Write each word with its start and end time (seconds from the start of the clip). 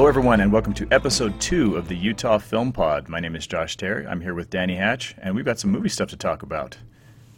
Hello, 0.00 0.08
everyone, 0.08 0.40
and 0.40 0.50
welcome 0.50 0.72
to 0.72 0.88
episode 0.90 1.38
two 1.42 1.76
of 1.76 1.86
the 1.86 1.94
Utah 1.94 2.38
Film 2.38 2.72
Pod. 2.72 3.10
My 3.10 3.20
name 3.20 3.36
is 3.36 3.46
Josh 3.46 3.76
Terry. 3.76 4.06
I'm 4.06 4.22
here 4.22 4.32
with 4.32 4.48
Dani 4.48 4.74
Hatch, 4.74 5.14
and 5.18 5.36
we've 5.36 5.44
got 5.44 5.58
some 5.58 5.70
movie 5.70 5.90
stuff 5.90 6.08
to 6.08 6.16
talk 6.16 6.42
about. 6.42 6.78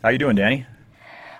How 0.00 0.10
you 0.10 0.18
doing, 0.18 0.36
Dani? 0.36 0.64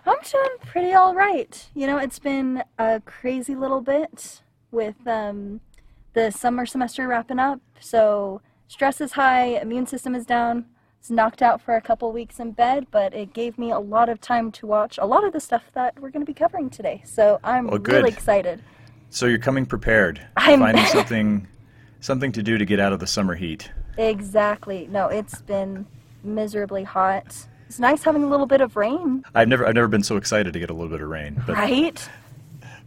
I'm 0.04 0.16
doing 0.28 0.48
pretty 0.66 0.94
all 0.94 1.14
right. 1.14 1.64
You 1.74 1.86
know, 1.86 1.96
it's 1.96 2.18
been 2.18 2.64
a 2.76 3.00
crazy 3.06 3.54
little 3.54 3.80
bit 3.80 4.42
with 4.72 4.96
um, 5.06 5.60
the 6.12 6.32
summer 6.32 6.66
semester 6.66 7.06
wrapping 7.06 7.38
up, 7.38 7.60
so 7.78 8.40
stress 8.66 9.00
is 9.00 9.12
high, 9.12 9.60
immune 9.60 9.86
system 9.86 10.16
is 10.16 10.26
down. 10.26 10.64
It's 10.98 11.08
knocked 11.08 11.40
out 11.40 11.62
for 11.62 11.76
a 11.76 11.80
couple 11.80 12.10
weeks 12.10 12.40
in 12.40 12.50
bed, 12.50 12.88
but 12.90 13.14
it 13.14 13.32
gave 13.32 13.58
me 13.58 13.70
a 13.70 13.78
lot 13.78 14.08
of 14.08 14.20
time 14.20 14.50
to 14.50 14.66
watch 14.66 14.98
a 14.98 15.06
lot 15.06 15.22
of 15.22 15.32
the 15.32 15.38
stuff 15.38 15.62
that 15.74 16.00
we're 16.00 16.10
going 16.10 16.26
to 16.26 16.32
be 16.32 16.34
covering 16.34 16.68
today. 16.68 17.00
So 17.04 17.38
I'm 17.44 17.68
good. 17.68 17.92
really 17.92 18.10
excited. 18.10 18.60
So 19.12 19.26
you're 19.26 19.38
coming 19.38 19.66
prepared, 19.66 20.26
I'm- 20.38 20.58
finding 20.60 20.84
something, 20.86 21.46
something 22.00 22.32
to 22.32 22.42
do 22.42 22.56
to 22.56 22.64
get 22.64 22.80
out 22.80 22.94
of 22.94 22.98
the 22.98 23.06
summer 23.06 23.34
heat. 23.34 23.70
Exactly. 23.98 24.88
No, 24.90 25.08
it's 25.08 25.42
been 25.42 25.86
miserably 26.24 26.82
hot. 26.82 27.46
It's 27.66 27.78
nice 27.78 28.02
having 28.02 28.24
a 28.24 28.26
little 28.26 28.46
bit 28.46 28.62
of 28.62 28.74
rain, 28.74 29.22
I've 29.34 29.48
never, 29.48 29.66
I've 29.66 29.74
never 29.74 29.88
been 29.88 30.02
so 30.02 30.16
excited 30.16 30.54
to 30.54 30.58
get 30.58 30.70
a 30.70 30.72
little 30.72 30.88
bit 30.88 31.02
of 31.02 31.08
rain, 31.08 31.42
but, 31.46 31.56
right? 31.56 32.08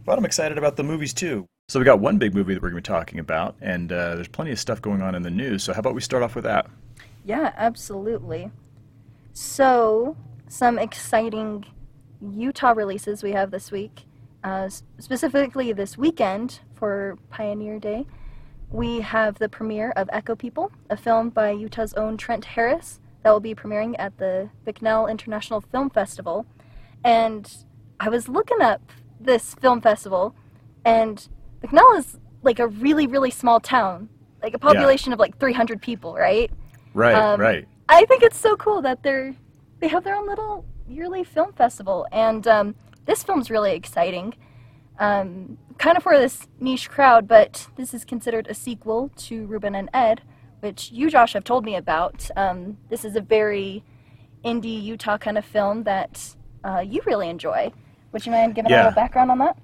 but 0.04 0.18
I'm 0.18 0.24
excited 0.24 0.58
about 0.58 0.76
the 0.76 0.82
movies 0.82 1.14
too. 1.14 1.46
So 1.68 1.78
we 1.78 1.84
got 1.84 2.00
one 2.00 2.18
big 2.18 2.34
movie 2.34 2.54
that 2.54 2.62
we're 2.62 2.70
going 2.70 2.82
to 2.82 2.90
be 2.90 2.94
talking 2.94 3.18
about, 3.20 3.56
and 3.60 3.90
uh, 3.90 4.16
there's 4.16 4.28
plenty 4.28 4.50
of 4.50 4.58
stuff 4.58 4.82
going 4.82 5.02
on 5.02 5.14
in 5.14 5.22
the 5.22 5.30
news. 5.30 5.62
So 5.64 5.72
how 5.72 5.80
about 5.80 5.94
we 5.94 6.00
start 6.00 6.22
off 6.24 6.34
with 6.34 6.44
that? 6.44 6.66
Yeah, 7.24 7.52
absolutely. 7.56 8.50
So, 9.32 10.16
some 10.48 10.78
exciting 10.78 11.66
Utah 12.20 12.72
releases 12.72 13.22
we 13.22 13.32
have 13.32 13.50
this 13.50 13.70
week, 13.72 14.04
uh, 14.46 14.70
specifically 15.00 15.72
this 15.72 15.98
weekend 15.98 16.60
for 16.72 17.18
Pioneer 17.30 17.80
Day. 17.80 18.06
We 18.70 19.00
have 19.00 19.40
the 19.40 19.48
premiere 19.48 19.92
of 19.96 20.08
Echo 20.12 20.36
People, 20.36 20.70
a 20.88 20.96
film 20.96 21.30
by 21.30 21.50
Utah's 21.50 21.92
own 21.94 22.16
Trent 22.16 22.44
Harris 22.44 23.00
that 23.24 23.32
will 23.32 23.40
be 23.40 23.56
premiering 23.56 23.96
at 23.98 24.16
the 24.18 24.48
Bicknell 24.64 25.08
International 25.08 25.60
Film 25.60 25.90
Festival. 25.90 26.46
And 27.02 27.52
I 27.98 28.08
was 28.08 28.28
looking 28.28 28.62
up 28.62 28.92
this 29.18 29.54
film 29.54 29.80
festival, 29.80 30.36
and 30.84 31.28
Bicknell 31.60 31.94
is 31.94 32.16
like 32.42 32.60
a 32.60 32.68
really, 32.68 33.08
really 33.08 33.32
small 33.32 33.58
town, 33.58 34.08
like 34.44 34.54
a 34.54 34.60
population 34.60 35.12
of 35.12 35.18
like 35.18 35.36
300 35.40 35.82
people, 35.82 36.14
right? 36.14 36.52
Right, 36.94 37.16
Um, 37.16 37.40
right. 37.40 37.66
I 37.88 38.04
think 38.04 38.22
it's 38.22 38.38
so 38.38 38.54
cool 38.56 38.80
that 38.82 39.02
they're 39.02 39.34
they 39.80 39.88
have 39.88 40.04
their 40.04 40.14
own 40.14 40.26
little 40.28 40.64
yearly 40.88 41.24
film 41.24 41.52
festival, 41.52 42.06
and 42.12 42.46
um, 42.46 42.74
this 43.06 43.22
film's 43.22 43.50
really 43.50 43.74
exciting. 43.74 44.34
Um, 44.98 45.58
kind 45.78 45.96
of 45.96 46.02
for 46.02 46.18
this 46.18 46.46
niche 46.60 46.88
crowd, 46.88 47.28
but 47.28 47.68
this 47.76 47.94
is 47.94 48.04
considered 48.04 48.46
a 48.48 48.54
sequel 48.54 49.10
to 49.16 49.46
Rubin 49.46 49.74
and 49.74 49.90
Ed, 49.92 50.22
which 50.60 50.90
you, 50.90 51.10
Josh, 51.10 51.34
have 51.34 51.44
told 51.44 51.64
me 51.64 51.76
about. 51.76 52.28
Um, 52.36 52.78
this 52.88 53.04
is 53.04 53.16
a 53.16 53.20
very 53.20 53.84
indie 54.44 54.82
Utah 54.82 55.18
kind 55.18 55.36
of 55.38 55.44
film 55.44 55.84
that 55.84 56.34
uh, 56.64 56.80
you 56.86 57.00
really 57.04 57.28
enjoy. 57.28 57.72
Would 58.12 58.24
you 58.24 58.32
mind 58.32 58.54
giving 58.54 58.72
a 58.72 58.76
little 58.76 58.92
background 58.92 59.30
on 59.30 59.38
that? 59.38 59.58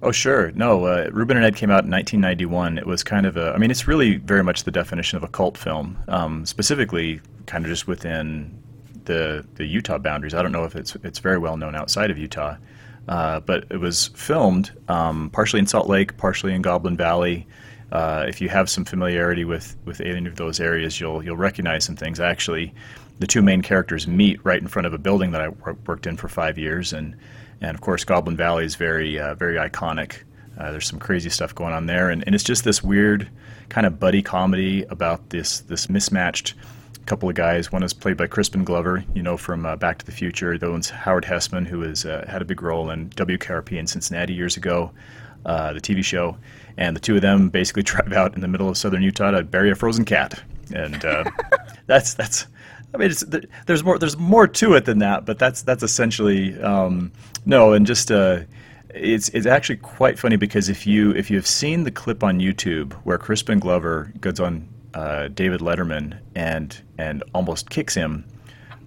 Oh, 0.00 0.10
sure. 0.12 0.50
No, 0.52 0.86
uh, 0.86 1.10
Rubin 1.12 1.36
and 1.36 1.46
Ed 1.46 1.56
came 1.56 1.70
out 1.70 1.84
in 1.84 1.90
1991. 1.90 2.78
It 2.78 2.86
was 2.86 3.04
kind 3.04 3.26
of 3.26 3.36
a, 3.36 3.52
I 3.52 3.58
mean, 3.58 3.70
it's 3.70 3.86
really 3.86 4.16
very 4.16 4.42
much 4.42 4.64
the 4.64 4.70
definition 4.70 5.16
of 5.16 5.22
a 5.22 5.28
cult 5.28 5.58
film, 5.58 5.98
um, 6.08 6.46
specifically 6.46 7.20
kind 7.46 7.64
of 7.64 7.70
just 7.70 7.86
within 7.86 8.61
the 9.04 9.44
the 9.54 9.64
Utah 9.64 9.98
boundaries. 9.98 10.34
I 10.34 10.42
don't 10.42 10.52
know 10.52 10.64
if 10.64 10.76
it's 10.76 10.96
it's 11.02 11.18
very 11.18 11.38
well 11.38 11.56
known 11.56 11.74
outside 11.74 12.10
of 12.10 12.18
Utah, 12.18 12.56
uh, 13.08 13.40
but 13.40 13.64
it 13.70 13.78
was 13.78 14.08
filmed 14.08 14.72
um, 14.88 15.30
partially 15.30 15.60
in 15.60 15.66
Salt 15.66 15.88
Lake, 15.88 16.16
partially 16.16 16.54
in 16.54 16.62
Goblin 16.62 16.96
Valley. 16.96 17.46
Uh, 17.90 18.24
if 18.26 18.40
you 18.40 18.48
have 18.48 18.70
some 18.70 18.84
familiarity 18.84 19.44
with 19.44 19.76
with 19.84 20.00
any 20.00 20.26
of 20.26 20.36
those 20.36 20.60
areas, 20.60 21.00
you'll 21.00 21.22
you'll 21.22 21.36
recognize 21.36 21.84
some 21.84 21.96
things. 21.96 22.20
Actually, 22.20 22.72
the 23.18 23.26
two 23.26 23.42
main 23.42 23.62
characters 23.62 24.06
meet 24.06 24.42
right 24.44 24.60
in 24.60 24.68
front 24.68 24.86
of 24.86 24.94
a 24.94 24.98
building 24.98 25.32
that 25.32 25.40
I 25.40 25.48
wor- 25.48 25.76
worked 25.86 26.06
in 26.06 26.16
for 26.16 26.28
five 26.28 26.58
years, 26.58 26.92
and 26.92 27.14
and 27.60 27.74
of 27.74 27.80
course 27.80 28.04
Goblin 28.04 28.36
Valley 28.36 28.64
is 28.64 28.76
very 28.76 29.18
uh, 29.18 29.34
very 29.34 29.56
iconic. 29.56 30.22
Uh, 30.58 30.70
there's 30.70 30.86
some 30.86 30.98
crazy 30.98 31.30
stuff 31.30 31.54
going 31.54 31.72
on 31.72 31.86
there, 31.86 32.10
and, 32.10 32.22
and 32.26 32.34
it's 32.34 32.44
just 32.44 32.64
this 32.64 32.82
weird 32.82 33.28
kind 33.68 33.86
of 33.86 33.98
buddy 33.98 34.22
comedy 34.22 34.84
about 34.84 35.30
this 35.30 35.60
this 35.60 35.88
mismatched 35.88 36.54
couple 37.06 37.28
of 37.28 37.34
guys. 37.34 37.72
One 37.72 37.82
is 37.82 37.92
played 37.92 38.16
by 38.16 38.26
Crispin 38.26 38.64
Glover, 38.64 39.04
you 39.14 39.22
know, 39.22 39.36
from 39.36 39.66
uh, 39.66 39.76
Back 39.76 39.98
to 39.98 40.06
the 40.06 40.12
Future. 40.12 40.56
The 40.56 40.66
other 40.66 40.72
one's 40.72 40.90
Howard 40.90 41.24
Hesseman, 41.24 41.66
who 41.66 41.80
has 41.82 42.04
uh, 42.04 42.24
had 42.28 42.42
a 42.42 42.44
big 42.44 42.62
role 42.62 42.90
in 42.90 43.10
WKRP 43.10 43.78
in 43.78 43.86
Cincinnati 43.86 44.32
years 44.32 44.56
ago, 44.56 44.90
uh, 45.44 45.72
the 45.72 45.80
TV 45.80 46.04
show. 46.04 46.36
And 46.76 46.96
the 46.96 47.00
two 47.00 47.16
of 47.16 47.22
them 47.22 47.48
basically 47.48 47.82
drive 47.92 48.12
out 48.12 48.34
in 48.34 48.40
the 48.40 48.48
middle 48.48 48.68
of 48.68 48.76
southern 48.76 49.02
Utah 49.02 49.32
to 49.32 49.42
bury 49.42 49.70
a 49.70 49.74
frozen 49.74 50.04
cat, 50.04 50.42
and 50.74 51.04
uh, 51.04 51.24
that's 51.86 52.14
that's. 52.14 52.46
I 52.94 52.98
mean, 52.98 53.10
it's, 53.10 53.24
there's 53.66 53.82
more. 53.82 53.98
There's 53.98 54.18
more 54.18 54.46
to 54.46 54.74
it 54.74 54.84
than 54.84 54.98
that, 54.98 55.24
but 55.24 55.38
that's 55.38 55.62
that's 55.62 55.82
essentially 55.82 56.60
um, 56.60 57.10
no. 57.46 57.72
And 57.72 57.86
just 57.86 58.10
uh, 58.10 58.40
it's 58.94 59.28
it's 59.30 59.46
actually 59.46 59.76
quite 59.76 60.18
funny 60.18 60.36
because 60.36 60.68
if 60.68 60.86
you 60.86 61.10
if 61.12 61.30
you 61.30 61.36
have 61.36 61.46
seen 61.46 61.84
the 61.84 61.90
clip 61.90 62.22
on 62.22 62.38
YouTube 62.38 62.92
where 63.04 63.18
Crispin 63.18 63.58
Glover 63.58 64.12
goes 64.20 64.40
on 64.40 64.68
uh, 64.94 65.28
David 65.28 65.60
Letterman 65.60 66.18
and 66.34 66.78
and 66.98 67.22
almost 67.34 67.70
kicks 67.70 67.94
him, 67.94 68.24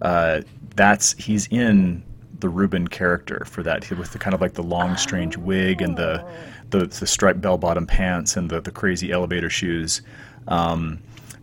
uh, 0.01 0.41
that's 0.75 1.13
he's 1.13 1.47
in 1.47 2.03
the 2.39 2.49
Rubin 2.49 2.87
character 2.87 3.45
for 3.45 3.63
that 3.63 3.89
with 3.91 4.11
the 4.11 4.19
kind 4.19 4.33
of 4.33 4.41
like 4.41 4.53
the 4.53 4.63
long 4.63 4.97
strange 4.97 5.37
wig 5.37 5.81
and 5.81 5.97
the 5.97 6.23
the, 6.71 6.85
the 6.85 7.07
striped 7.07 7.41
bell 7.41 7.57
bottom 7.57 7.85
pants 7.85 8.35
and 8.35 8.49
the, 8.49 8.59
the 8.59 8.71
crazy 8.71 9.11
elevator 9.11 9.49
shoes. 9.49 10.01
Um, 10.47 10.99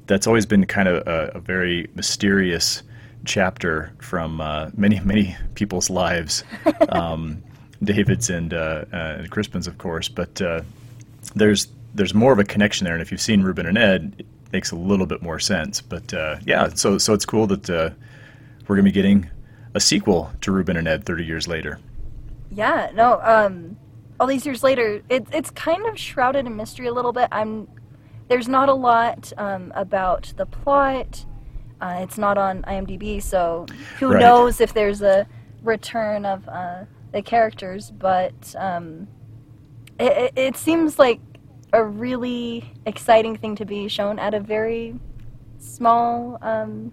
that's 0.07 0.27
always 0.27 0.47
been 0.47 0.67
kind 0.67 0.89
of 0.89 1.07
a, 1.07 1.33
a 1.37 1.41
very 1.41 1.89
mysterious 1.95 2.83
chapter 3.25 3.93
from 3.99 4.41
uh, 4.41 4.71
many 4.77 5.01
many 5.01 5.37
people's 5.55 5.91
lives. 5.91 6.45
Um, 6.89 7.43
David's 7.83 8.31
and 8.31 8.53
uh, 8.53 8.85
uh, 8.93 9.17
and 9.19 9.31
Crispin's, 9.31 9.67
of 9.67 9.79
course, 9.79 10.09
but 10.09 10.41
uh, 10.41 10.63
there's 11.35 11.69
there's 11.95 12.15
more 12.15 12.33
of 12.33 12.39
a 12.39 12.45
connection 12.45 12.85
there, 12.85 12.95
and 12.95 13.03
if 13.03 13.11
you've 13.11 13.21
seen 13.21 13.43
Rubin 13.43 13.67
and 13.67 13.79
Ed, 13.79 14.25
makes 14.53 14.71
a 14.71 14.77
little 14.77 15.07
bit 15.07 15.23
more 15.23 15.39
sense. 15.39 15.81
But 15.81 16.13
uh, 16.15 16.37
yeah, 16.47 16.69
so 16.69 16.99
so 16.99 17.15
it's 17.15 17.25
cool 17.25 17.47
that 17.49 17.69
uh, 17.71 17.91
we're 18.67 18.77
gonna 18.77 18.85
be 18.85 18.93
getting 18.93 19.29
a 19.75 19.81
sequel 19.81 20.31
to 20.43 20.53
Rubin 20.53 20.77
and 20.77 20.87
Ed 20.87 21.05
30 21.05 21.25
years 21.25 21.49
later. 21.49 21.79
Yeah, 22.51 22.91
no, 22.95 23.19
um, 23.23 23.77
all 24.21 24.27
these 24.27 24.45
years 24.45 24.63
later, 24.63 25.03
it, 25.09 25.27
it's 25.33 25.51
kind 25.51 25.87
of 25.87 25.99
shrouded 25.99 26.47
in 26.47 26.55
mystery 26.57 26.87
a 26.87 26.93
little 26.93 27.13
bit. 27.13 27.29
I'm 27.33 27.69
there's 28.29 28.49
not 28.49 28.69
a 28.69 28.75
lot 28.75 29.33
um, 29.37 29.73
about 29.75 30.33
the 30.37 30.47
plot. 30.47 31.25
Uh, 31.81 31.99
it's 32.03 32.17
not 32.19 32.39
on 32.39 32.63
IMDb, 32.63 33.21
so 33.23 33.67
who 33.99 34.13
Right. 34.13 34.21
knows 34.21 34.61
if 34.61 34.73
there's 34.73 35.03
a 35.03 35.27
return 35.63 36.25
of 36.25 36.49
uh, 36.49 36.85
the 37.13 37.23
characters? 37.23 37.91
But 37.91 38.55
um, 38.57 39.09
it, 39.99 40.13
it, 40.13 40.33
it 40.37 40.57
seems 40.57 40.99
like 40.99 41.21
a 41.73 41.85
really 41.85 42.73
exciting 42.87 43.37
thing 43.37 43.57
to 43.57 43.65
be 43.65 43.89
shown 43.89 44.19
at 44.19 44.35
a 44.35 44.41
very 44.41 44.95
small 45.59 46.39
um, 46.43 46.93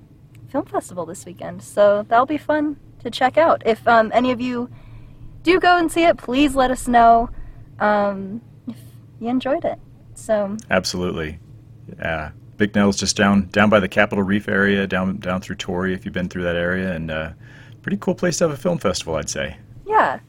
film 0.50 0.66
festival 0.66 1.06
this 1.06 1.26
weekend. 1.26 1.62
So 1.62 2.06
that'll 2.08 2.26
be 2.26 2.38
fun 2.38 2.78
to 3.00 3.12
check 3.12 3.38
out. 3.38 3.62
If 3.66 3.86
um, 3.88 4.12
any 4.14 4.32
of 4.32 4.40
you 4.40 4.70
do 5.44 5.60
go 5.60 5.78
and 5.78 5.92
see 5.92 6.06
it, 6.06 6.18
please 6.18 6.56
let 6.56 6.72
us 6.72 6.88
know 6.88 7.30
um, 7.80 8.42
if 8.68 8.78
you 9.20 9.30
enjoyed 9.30 9.66
it. 9.66 9.80
So 10.16 10.58
Absolutely, 10.70 11.40
yeah. 11.98 12.32
Bicknell's 12.58 12.98
just 12.98 13.16
down 13.16 13.48
down 13.48 13.70
by 13.70 13.80
the 13.80 13.88
Capitol 13.88 14.24
Reef 14.24 14.50
area, 14.50 14.86
down 14.86 15.18
down 15.18 15.40
through 15.40 15.56
Torrey, 15.56 15.94
if 15.94 16.04
you've 16.04 16.14
been 16.14 16.28
through 16.28 16.44
that 16.44 16.58
area, 16.58 16.94
and 16.94 17.10
uh, 17.10 17.32
pretty 17.82 17.98
cool 17.98 18.16
place 18.16 18.38
to 18.40 18.46
have 18.46 18.52
a 18.52 18.58
film 18.58 18.78
festival, 18.78 19.16
I'd 19.16 19.30
say. 19.30 19.58
yeah, 19.88 20.20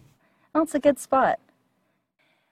well, 0.54 0.62
it's 0.62 0.74
a 0.74 0.78
good 0.78 0.98
spot. 0.98 1.40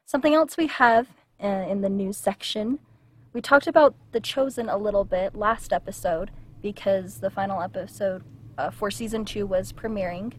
Something 0.04 0.34
else 0.34 0.56
we 0.56 0.66
have 0.66 1.06
uh, 1.42 1.66
in 1.68 1.80
the 1.80 1.88
news 1.88 2.16
section, 2.16 2.78
we 3.32 3.40
talked 3.40 3.66
about 3.66 3.94
The 4.12 4.20
Chosen 4.20 4.68
a 4.68 4.76
little 4.76 5.04
bit 5.04 5.34
last 5.34 5.72
episode 5.72 6.30
because 6.62 7.20
the 7.20 7.30
final 7.30 7.62
episode 7.62 8.24
uh, 8.56 8.70
for 8.70 8.90
season 8.90 9.24
two 9.24 9.46
was 9.46 9.72
premiering 9.72 10.32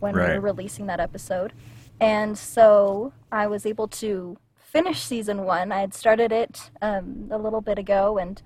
when 0.00 0.14
we 0.14 0.20
were 0.20 0.40
releasing 0.40 0.86
that 0.86 1.00
episode. 1.00 1.52
And 2.00 2.38
so 2.38 3.12
I 3.32 3.46
was 3.48 3.66
able 3.66 3.88
to 3.88 4.38
finish 4.56 5.02
season 5.02 5.44
one. 5.44 5.72
I 5.72 5.80
had 5.80 5.94
started 5.94 6.32
it 6.32 6.70
um, 6.80 7.28
a 7.30 7.38
little 7.38 7.60
bit 7.60 7.78
ago 7.78 8.18
and 8.18 8.40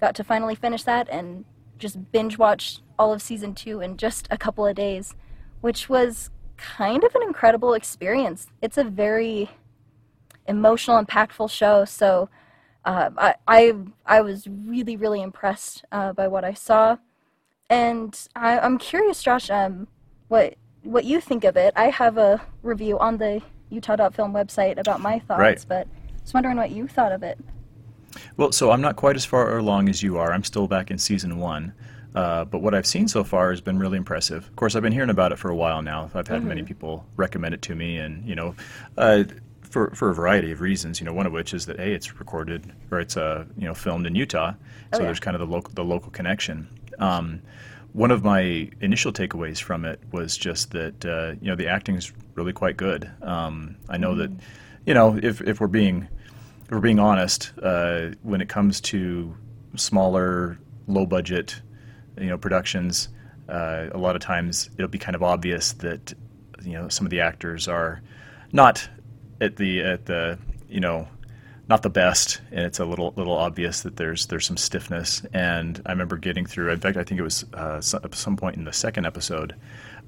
got 0.00 0.14
to 0.16 0.24
finally 0.24 0.54
finish 0.54 0.82
that 0.84 1.08
and 1.10 1.44
just 1.78 2.10
binge 2.12 2.38
watch 2.38 2.80
all 2.98 3.12
of 3.12 3.20
season 3.20 3.54
two 3.54 3.80
in 3.80 3.96
just 3.96 4.26
a 4.30 4.38
couple 4.38 4.66
of 4.66 4.74
days, 4.74 5.14
which 5.60 5.88
was 5.88 6.30
kind 6.56 7.04
of 7.04 7.14
an 7.14 7.22
incredible 7.22 7.74
experience. 7.74 8.46
It's 8.62 8.78
a 8.78 8.84
very 8.84 9.50
emotional, 10.48 11.02
impactful 11.02 11.50
show. 11.50 11.84
So 11.84 12.28
uh, 12.84 13.10
I, 13.16 13.34
I 13.48 13.74
I 14.06 14.20
was 14.20 14.46
really 14.46 14.96
really 14.96 15.22
impressed 15.22 15.84
uh, 15.92 16.12
by 16.12 16.28
what 16.28 16.44
I 16.44 16.54
saw, 16.54 16.96
and 17.68 18.18
I, 18.34 18.58
I'm 18.58 18.78
curious, 18.78 19.22
Josh, 19.22 19.50
um, 19.50 19.88
what 20.28 20.54
what 20.82 21.04
you 21.04 21.20
think 21.20 21.44
of 21.44 21.56
it. 21.56 21.72
I 21.76 21.90
have 21.90 22.16
a 22.16 22.40
review 22.62 22.98
on 22.98 23.18
the 23.18 23.42
Utah.film 23.70 24.32
website 24.32 24.78
about 24.78 25.00
my 25.00 25.18
thoughts, 25.18 25.40
Right. 25.40 25.64
but 25.68 25.86
I 25.86 26.22
was 26.22 26.34
wondering 26.34 26.56
what 26.56 26.70
you 26.70 26.86
thought 26.86 27.12
of 27.12 27.22
it. 27.22 27.38
Well, 28.36 28.52
so 28.52 28.70
I'm 28.70 28.80
not 28.80 28.96
quite 28.96 29.16
as 29.16 29.24
far 29.24 29.58
along 29.58 29.88
as 29.88 30.02
you 30.02 30.16
are. 30.18 30.32
I'm 30.32 30.44
still 30.44 30.68
back 30.68 30.90
in 30.90 30.98
season 30.98 31.38
one. 31.38 31.74
Uh, 32.14 32.46
but 32.46 32.62
what 32.62 32.74
I've 32.74 32.86
seen 32.86 33.08
so 33.08 33.22
far 33.22 33.50
has 33.50 33.60
been 33.60 33.78
really 33.78 33.98
impressive. 33.98 34.46
Of 34.46 34.56
course, 34.56 34.74
I've 34.74 34.82
been 34.82 34.92
hearing 34.92 35.10
about 35.10 35.32
it 35.32 35.38
for 35.38 35.50
a 35.50 35.54
while 35.54 35.82
now. 35.82 36.10
I've 36.14 36.26
had 36.26 36.38
mm-hmm. 36.38 36.48
many 36.48 36.62
people 36.62 37.04
recommend 37.16 37.52
it 37.52 37.60
to 37.62 37.74
me, 37.74 37.98
and 37.98 38.26
you 38.26 38.34
know, 38.34 38.54
uh, 38.96 39.24
for 39.76 39.94
for 39.94 40.08
a 40.08 40.14
variety 40.14 40.52
of 40.52 40.62
reasons. 40.62 41.00
You 41.00 41.04
know, 41.04 41.12
one 41.12 41.26
of 41.26 41.32
which 41.32 41.52
is 41.52 41.66
that 41.66 41.78
hey, 41.78 41.92
it's 41.92 42.18
recorded 42.18 42.72
or 42.90 42.98
it's 42.98 43.14
uh, 43.14 43.44
you 43.58 43.66
know 43.66 43.74
filmed 43.74 44.06
in 44.06 44.14
Utah, 44.14 44.52
so 44.52 44.56
oh, 44.56 44.98
yeah. 44.98 45.04
there's 45.04 45.20
kind 45.20 45.34
of 45.34 45.40
the 45.40 45.54
local 45.54 45.70
the 45.74 45.84
local 45.84 46.10
connection. 46.10 46.66
Um, 46.98 47.42
one 47.92 48.10
of 48.10 48.24
my 48.24 48.70
initial 48.80 49.12
takeaways 49.12 49.60
from 49.60 49.84
it 49.84 50.00
was 50.12 50.38
just 50.38 50.70
that 50.70 51.04
uh, 51.04 51.34
you 51.42 51.48
know 51.48 51.56
the 51.56 51.68
acting 51.68 51.94
is 51.96 52.10
really 52.36 52.54
quite 52.54 52.78
good. 52.78 53.10
Um, 53.20 53.76
I 53.90 53.98
know 53.98 54.12
mm-hmm. 54.12 54.34
that 54.36 54.44
you 54.86 54.94
know 54.94 55.18
if 55.22 55.42
if 55.42 55.60
we're 55.60 55.66
being 55.66 56.08
if 56.64 56.70
we're 56.70 56.80
being 56.80 56.98
honest, 56.98 57.52
uh, 57.62 58.12
when 58.22 58.40
it 58.40 58.48
comes 58.48 58.80
to 58.80 59.36
smaller, 59.74 60.58
low 60.86 61.04
budget 61.04 61.60
you 62.18 62.28
know 62.28 62.38
productions, 62.38 63.10
uh, 63.50 63.88
a 63.92 63.98
lot 63.98 64.16
of 64.16 64.22
times 64.22 64.70
it'll 64.78 64.88
be 64.88 64.98
kind 64.98 65.14
of 65.14 65.22
obvious 65.22 65.74
that 65.74 66.14
you 66.62 66.72
know 66.72 66.88
some 66.88 67.06
of 67.06 67.10
the 67.10 67.20
actors 67.20 67.68
are 67.68 68.00
not 68.52 68.88
at 69.40 69.56
the 69.56 69.82
at 69.82 70.06
the 70.06 70.38
you 70.68 70.80
know 70.80 71.08
not 71.68 71.82
the 71.82 71.90
best, 71.90 72.40
and 72.52 72.60
it's 72.60 72.78
a 72.78 72.84
little 72.84 73.12
little 73.16 73.36
obvious 73.36 73.82
that 73.82 73.96
there's 73.96 74.26
there's 74.26 74.46
some 74.46 74.56
stiffness. 74.56 75.22
And 75.32 75.80
I 75.86 75.92
remember 75.92 76.16
getting 76.16 76.46
through. 76.46 76.70
In 76.70 76.80
fact, 76.80 76.96
I 76.96 77.04
think 77.04 77.18
it 77.18 77.24
was 77.24 77.44
uh, 77.54 77.80
some, 77.80 78.02
some 78.12 78.36
point 78.36 78.56
in 78.56 78.64
the 78.64 78.72
second 78.72 79.06
episode, 79.06 79.54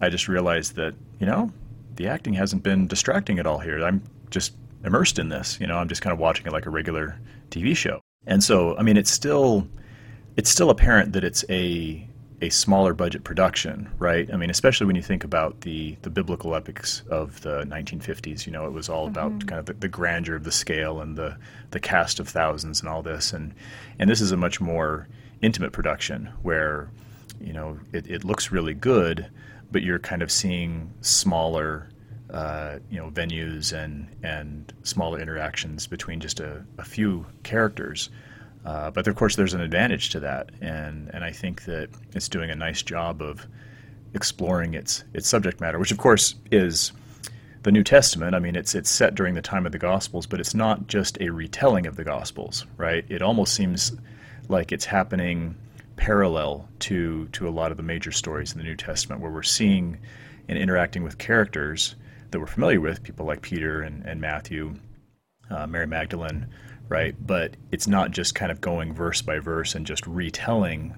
I 0.01 0.09
just 0.09 0.29
realized 0.29 0.77
that 0.77 0.95
you 1.19 1.27
know 1.27 1.53
the 1.97 2.09
acting 2.09 2.35
hasn't 2.35 2.63
been 2.63 2.87
distracting 2.87 3.39
at 3.39 3.47
all 3.47 3.59
here. 3.59 3.85
I'm 3.85 4.03
just 4.31 4.55
immersed 4.85 5.19
in 5.19 5.29
this. 5.29 5.59
You 5.61 5.67
know, 5.67 5.79
I'm 5.79 5.89
just 5.89 6.03
kind 6.03 6.13
of 6.13 6.21
watching 6.21 6.47
it 6.47 6.53
like 6.53 6.67
a 6.67 6.71
regular 6.71 7.19
TV 7.51 7.77
show. 7.77 8.01
And 8.27 8.43
so, 8.43 8.77
I 8.77 8.83
mean, 8.83 8.97
it's 8.97 9.11
still 9.11 9.67
it's 10.37 10.51
still 10.51 10.71
apparent 10.71 11.13
that 11.15 11.25
it's 11.25 11.45
a 11.51 12.08
a 12.41 12.51
smaller 12.51 12.95
budget 12.95 13.25
production, 13.25 13.91
right? 13.99 14.33
I 14.33 14.37
mean, 14.37 14.51
especially 14.51 14.87
when 14.87 14.97
you 14.97 15.03
think 15.03 15.25
about 15.25 15.63
the 15.63 15.97
the 16.03 16.11
biblical 16.11 16.55
epics 16.55 17.03
of 17.11 17.41
the 17.41 17.65
1950s. 17.65 18.47
You 18.47 18.53
know, 18.53 18.67
it 18.67 18.73
was 18.73 18.89
all 18.89 19.09
mm-hmm. 19.09 19.19
about 19.19 19.47
kind 19.47 19.59
of 19.59 19.67
the, 19.67 19.75
the, 19.75 19.89
grandeur 19.89 20.37
of 20.37 20.45
the 20.45 20.53
scale 20.53 21.01
and 21.01 21.17
the 21.17 21.37
the 21.71 21.81
cast 21.81 22.21
of 22.21 22.29
thousands 22.29 22.81
and 22.81 22.89
all 22.89 23.03
this, 23.03 23.33
and 23.33 23.55
and 23.99 24.09
this 24.09 24.21
is 24.21 24.31
a 24.31 24.37
much 24.37 24.61
more 24.61 25.09
intimate 25.43 25.73
production 25.73 26.27
where 26.43 26.91
you 27.41 27.53
know 27.53 27.79
it, 27.93 28.07
it 28.09 28.25
looks 28.25 28.53
really 28.53 28.75
good, 28.75 29.27
but 29.73 29.83
you're 29.83 29.99
kind 29.99 30.23
of 30.23 30.31
seeing 30.31 30.93
smaller. 31.01 31.89
Uh, 32.31 32.79
you 32.91 32.99
know, 32.99 33.09
venues 33.09 33.73
and 33.73 34.07
and 34.23 34.75
smaller 34.83 35.19
interactions 35.19 35.87
between 35.87 36.21
just 36.21 36.41
a, 36.41 36.63
a 36.77 36.85
few 36.85 37.25
characters, 37.43 38.11
uh, 38.65 38.91
but 38.91 39.07
of 39.07 39.17
course, 39.17 39.37
there's 39.37 39.55
an 39.55 39.61
advantage 39.61 40.11
to 40.11 40.21
that, 40.21 40.51
and 40.61 41.11
and 41.15 41.25
I 41.25 41.33
think 41.33 41.65
that 41.65 41.89
it's 42.15 42.29
doing 42.29 42.51
a 42.51 42.55
nice 42.55 42.83
job 42.83 43.23
of 43.23 43.47
exploring 44.15 44.75
its 44.75 45.05
its 45.15 45.29
subject 45.29 45.61
matter, 45.61 45.79
which 45.79 45.93
of 45.93 45.99
course 45.99 46.35
is 46.51 46.93
the 47.63 47.73
New 47.73 47.85
Testament. 47.85 48.35
I 48.35 48.39
mean, 48.39 48.57
it's 48.57 48.75
it's 48.75 48.91
set 48.91 49.15
during 49.15 49.35
the 49.35 49.43
time 49.43 49.67
of 49.67 49.73
the 49.73 49.79
Gospels, 49.79 50.27
but 50.27 50.41
it's 50.41 50.55
not 50.55 50.87
just 50.87 51.21
a 51.21 51.31
retelling 51.31 51.87
of 51.87 51.97
the 51.97 52.05
Gospels, 52.05 52.67
right? 52.77 53.05
It 53.09 53.23
almost 53.23 53.55
seems 53.55 53.93
like 54.49 54.73
it's 54.73 54.85
happening 54.85 55.57
parallel 55.97 56.69
to 56.81 57.27
to 57.33 57.49
a 57.49 57.51
lot 57.51 57.71
of 57.71 57.77
the 57.77 57.83
major 57.83 58.13
stories 58.13 58.53
in 58.53 58.59
the 58.59 58.65
New 58.65 58.77
Testament, 58.77 59.21
where 59.21 59.31
we're 59.31 59.43
seeing 59.43 59.99
and 60.49 60.59
interacting 60.59 61.03
with 61.03 61.19
characters 61.19 61.95
that 62.31 62.41
we're 62.41 62.47
familiar 62.47 62.81
with, 62.81 63.03
people 63.03 63.27
like 63.27 63.43
Peter 63.43 63.83
and, 63.83 64.05
and 64.05 64.21
Matthew, 64.21 64.75
uh, 65.51 65.67
Mary 65.67 65.87
Magdalene 65.87 66.47
right? 66.89 67.15
But 67.25 67.57
it's 67.71 67.87
not 67.87 68.11
just 68.11 68.35
kind 68.35 68.51
of 68.51 68.61
going 68.61 68.93
verse 68.93 69.23
by 69.23 69.39
verse 69.39 69.75
and 69.75 69.87
just 69.87 70.07
retelling 70.07 70.95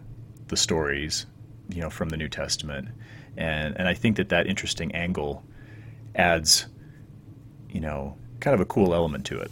the 0.49 0.57
stories, 0.57 1.27
you 1.69 1.81
know, 1.81 1.91
from 1.91 2.09
the 2.09 2.17
New 2.17 2.29
Testament. 2.29 2.89
And 3.37 3.77
and 3.79 3.89
I 3.89 3.95
think 3.95 4.17
that 4.17 4.29
that 4.31 4.47
interesting 4.47 4.93
angle 4.93 5.45
adds, 6.15 6.67
you 7.69 7.81
know, 7.81 8.17
kind 8.41 8.55
of 8.55 8.61
a 8.61 8.67
cool 8.67 8.95
element 8.95 9.25
to 9.27 9.39
it. 9.39 9.51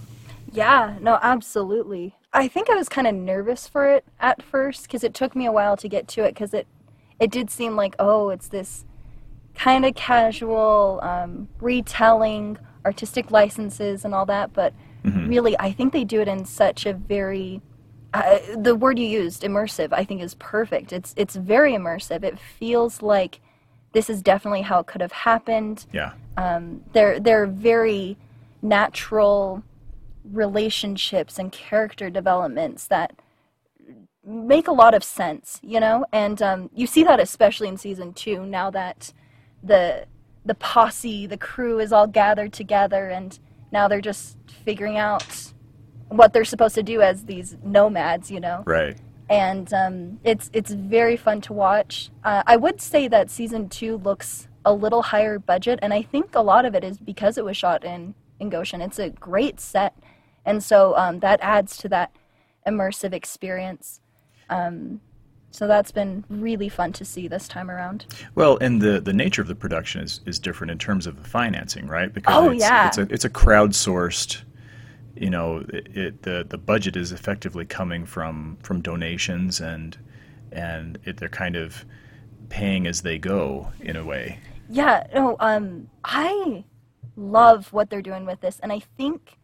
Yeah, 0.53 0.97
no, 1.01 1.19
absolutely. 1.23 2.15
I 2.33 2.49
think 2.49 2.71
I 2.71 2.75
was 2.75 2.89
kind 2.89 3.07
of 3.07 3.15
nervous 3.15 3.69
for 3.69 3.89
it 3.89 4.05
at 4.21 4.43
first 4.43 4.83
because 4.83 5.05
it 5.05 5.15
took 5.15 5.35
me 5.35 5.47
a 5.47 5.53
while 5.53 5.77
to 5.77 5.89
get 5.89 6.09
to 6.09 6.25
it 6.25 6.35
because 6.35 6.55
it 6.55 6.67
it 7.21 7.31
did 7.31 7.51
seem 7.51 7.77
like 7.77 7.97
oh, 7.99 8.31
it's 8.31 8.49
this 8.49 8.85
kind 9.55 9.85
of 9.85 9.95
casual 9.95 11.01
um, 11.03 11.49
retelling, 11.61 12.59
artistic 12.85 13.31
licenses 13.31 14.05
and 14.05 14.15
all 14.15 14.25
that, 14.27 14.53
but 14.53 14.73
Mm-hmm. 15.05 15.29
Really, 15.29 15.59
I 15.59 15.73
think 15.73 15.93
they 15.93 16.05
do 16.05 16.21
it 16.21 16.29
in 16.29 16.45
such 16.45 16.87
a 16.87 16.93
very 16.93 17.63
uh, 18.15 18.39
the 18.57 18.75
word 18.75 18.99
you 18.99 19.07
used, 19.07 19.43
immersive, 19.43 19.93
I 19.93 20.05
think 20.05 20.23
is 20.23 20.35
perfect. 20.35 20.93
It's 20.93 21.15
it's 21.17 21.37
very 21.37 21.73
immersive. 21.73 22.25
It 22.25 22.39
feels 22.39 23.03
like 23.03 23.41
this 23.93 24.09
is 24.09 24.23
definitely 24.23 24.63
how 24.63 24.81
it 24.81 24.87
could 24.87 25.01
have 25.01 25.13
happened. 25.13 25.87
Yeah. 25.93 26.13
Um, 26.37 26.85
they're 26.93 27.21
they're 27.21 27.47
very 27.47 28.17
natural 28.63 29.63
relationships 30.25 31.39
and 31.39 31.53
character 31.53 32.11
developments 32.11 32.87
that 32.87 33.15
make 34.25 34.69
a 34.69 34.73
lot 34.73 34.95
of 34.95 35.05
sense, 35.05 35.61
you 35.63 35.81
know. 35.81 36.05
And 36.13 36.41
um, 36.41 36.71
you 36.75 36.87
see 36.87 37.05
that 37.05 37.21
especially 37.21 37.69
in 37.69 37.77
season 37.77 38.15
two. 38.15 38.47
Now 38.47 38.71
that 38.71 39.13
the 39.63 40.07
the 40.47 40.55
posse, 40.55 41.27
the 41.27 41.37
crew 41.37 41.79
is 41.79 41.93
all 41.93 42.07
gathered 42.07 42.55
together 42.55 43.11
and 43.11 43.39
now 43.71 43.87
they're 43.87 44.01
just 44.01 44.38
figuring 44.69 44.99
out 44.99 45.25
what 46.09 46.35
they're 46.35 46.45
supposed 46.45 46.75
to 46.75 46.83
do 46.83 47.01
as 47.01 47.25
these 47.25 47.57
nomads, 47.65 48.31
you 48.31 48.39
know. 48.39 48.63
Right. 48.67 48.99
And 49.31 49.73
um, 49.73 50.21
it's 50.25 50.51
it's 50.53 50.73
very 50.73 51.17
fun 51.17 51.41
to 51.43 51.55
watch. 51.55 52.11
Uh, 52.23 52.43
I 52.47 52.57
would 52.57 52.79
say 52.83 53.09
that 53.09 53.31
season 53.31 53.71
two 53.71 53.97
looks 53.97 54.47
a 54.67 54.73
little 54.75 55.01
higher 55.01 55.39
budget, 55.39 55.79
and 55.81 55.95
I 55.95 56.03
think 56.03 56.35
a 56.35 56.43
lot 56.43 56.67
of 56.67 56.75
it 56.75 56.85
is 56.85 56.99
because 56.99 57.39
it 57.39 57.47
was 57.47 57.57
shot 57.57 57.83
in 57.83 58.15
in 58.41 58.51
Goshen. 58.51 58.83
It's 58.83 58.99
a 58.99 59.09
great 59.09 59.59
set, 59.59 59.95
and 60.45 60.63
so 60.63 60.95
um, 60.99 61.21
that 61.21 61.41
adds 61.41 61.79
to 61.79 61.89
that 61.89 62.11
immersive 62.67 63.15
experience. 63.15 64.01
Um, 64.51 65.01
so 65.51 65.67
that's 65.67 65.93
been 65.93 66.25
really 66.29 66.69
fun 66.69 66.93
to 66.93 67.05
see 67.07 67.27
this 67.27 67.49
time 67.49 67.71
around. 67.71 68.05
Well, 68.35 68.59
and 68.61 68.83
the, 68.83 69.01
the 69.01 69.15
nature 69.15 69.41
of 69.41 69.49
the 69.49 69.55
production 69.55 70.03
is, 70.03 70.21
is 70.27 70.39
different 70.39 70.71
in 70.71 70.79
terms 70.79 71.07
of 71.07 71.23
the 71.23 71.29
financing, 71.29 71.87
right? 71.87 72.13
Because 72.13 72.37
oh, 72.37 72.51
it's, 72.51 72.61
yeah. 72.63 72.89
it's 72.89 72.99
a 72.99 73.03
it's 73.11 73.25
a 73.25 73.31
crowdsourced. 73.31 74.43
You 75.21 75.31
know, 75.31 75.65
it, 75.69 75.97
it, 75.97 76.23
the 76.23 76.47
the 76.49 76.59
budget 76.59 76.97
is 76.97 77.13
effectively 77.13 77.65
coming 77.65 78.07
from 78.07 78.59
from 78.63 78.81
donations 78.81 79.61
and 79.61 79.97
and 80.53 80.99
it, 81.05 81.19
they're 81.19 81.29
kind 81.29 81.57
of 81.57 81.85
paying 82.49 82.87
as 82.87 83.03
they 83.03 83.19
go 83.19 83.69
in 83.81 83.97
a 83.97 84.05
way. 84.05 84.39
Yeah. 84.69 85.07
No. 85.15 85.37
Um. 85.41 85.89
I 86.05 86.65
love 87.17 87.73
what 87.73 87.91
they're 87.91 88.03
doing 88.03 88.25
with 88.25 88.41
this, 88.41 88.61
and 88.61 88.73
I 88.73 88.81
think, 88.97 89.39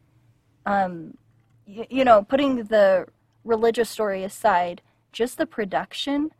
um, 0.64 1.16
y- 1.66 1.86
you 1.90 2.04
know, 2.04 2.22
putting 2.22 2.64
the 2.64 3.06
religious 3.44 3.90
story 3.90 4.24
aside 4.24 4.80
just 5.12 5.38
the 5.38 5.46
production 5.46 6.30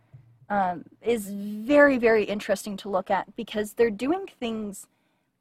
um, 0.49 0.85
is 1.03 1.31
very, 1.31 1.99
very 1.99 2.25
interesting 2.25 2.77
to 2.79 2.89
look 2.89 3.11
at 3.11 3.35
because 3.37 3.75
they're 3.75 3.91
doing 3.91 4.27
things 4.39 4.87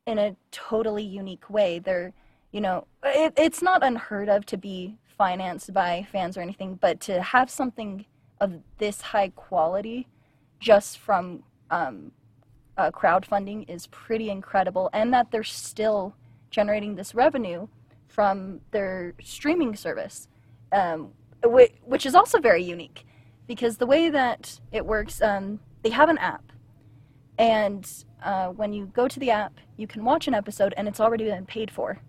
in 0.06 0.18
a 0.18 0.36
totally 0.52 1.04
unique 1.04 1.50
way. 1.50 1.80
They're, 1.80 2.14
you 2.54 2.62
know, 2.62 2.88
it, 3.04 3.34
it's 3.36 3.62
not 3.62 3.84
unheard 3.84 4.30
of 4.30 4.46
to 4.46 4.58
be 4.58 4.96
financed 5.18 5.74
by 5.74 6.08
fans 6.12 6.38
or 6.38 6.42
anything, 6.42 6.76
but 6.80 7.02
to 7.02 7.22
have 7.22 7.50
something 7.50 8.06
of 8.40 8.60
this 8.78 9.02
high 9.02 9.30
quality 9.30 10.08
just 10.60 11.00
from 11.00 11.44
um, 11.72 12.12
uh, 12.78 12.92
crowdfunding 12.92 13.68
is 13.68 13.88
pretty 13.88 14.30
incredible, 14.30 14.90
and 14.94 15.12
that 15.14 15.32
they're 15.32 15.44
still 15.44 16.16
generating 16.52 16.96
this 16.96 17.16
revenue 17.16 17.68
from 18.08 18.62
their 18.72 19.16
streaming 19.22 19.76
service, 19.76 20.28
um, 20.72 21.12
which 21.44 22.06
is 22.06 22.14
also 22.14 22.40
very 22.40 22.64
unique 22.64 23.06
because 23.48 23.78
the 23.78 23.86
way 23.86 24.10
that 24.10 24.60
it 24.72 24.86
works, 24.86 25.22
um, 25.22 25.60
they 25.82 25.90
have 25.90 26.10
an 26.10 26.20
app, 26.20 26.52
and 27.40 27.90
uh, 28.24 28.48
when 28.50 28.72
you 28.72 28.86
go 28.94 29.08
to 29.08 29.20
the 29.20 29.32
app, 29.32 29.54
you 29.76 29.88
can 29.88 30.06
watch 30.06 30.28
an 30.28 30.36
episode, 30.36 30.74
and 30.78 30.88
it's 30.88 31.00
already 31.00 31.26
been 31.26 31.46
paid 31.46 31.72
for 31.72 32.00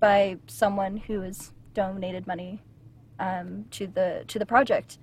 by 0.00 0.38
someone 0.46 0.96
who 0.96 1.20
has 1.20 1.52
donated 1.74 2.26
money 2.26 2.62
um, 3.18 3.66
to 3.70 3.86
the 3.86 4.24
to 4.28 4.38
the 4.38 4.46
project, 4.46 4.98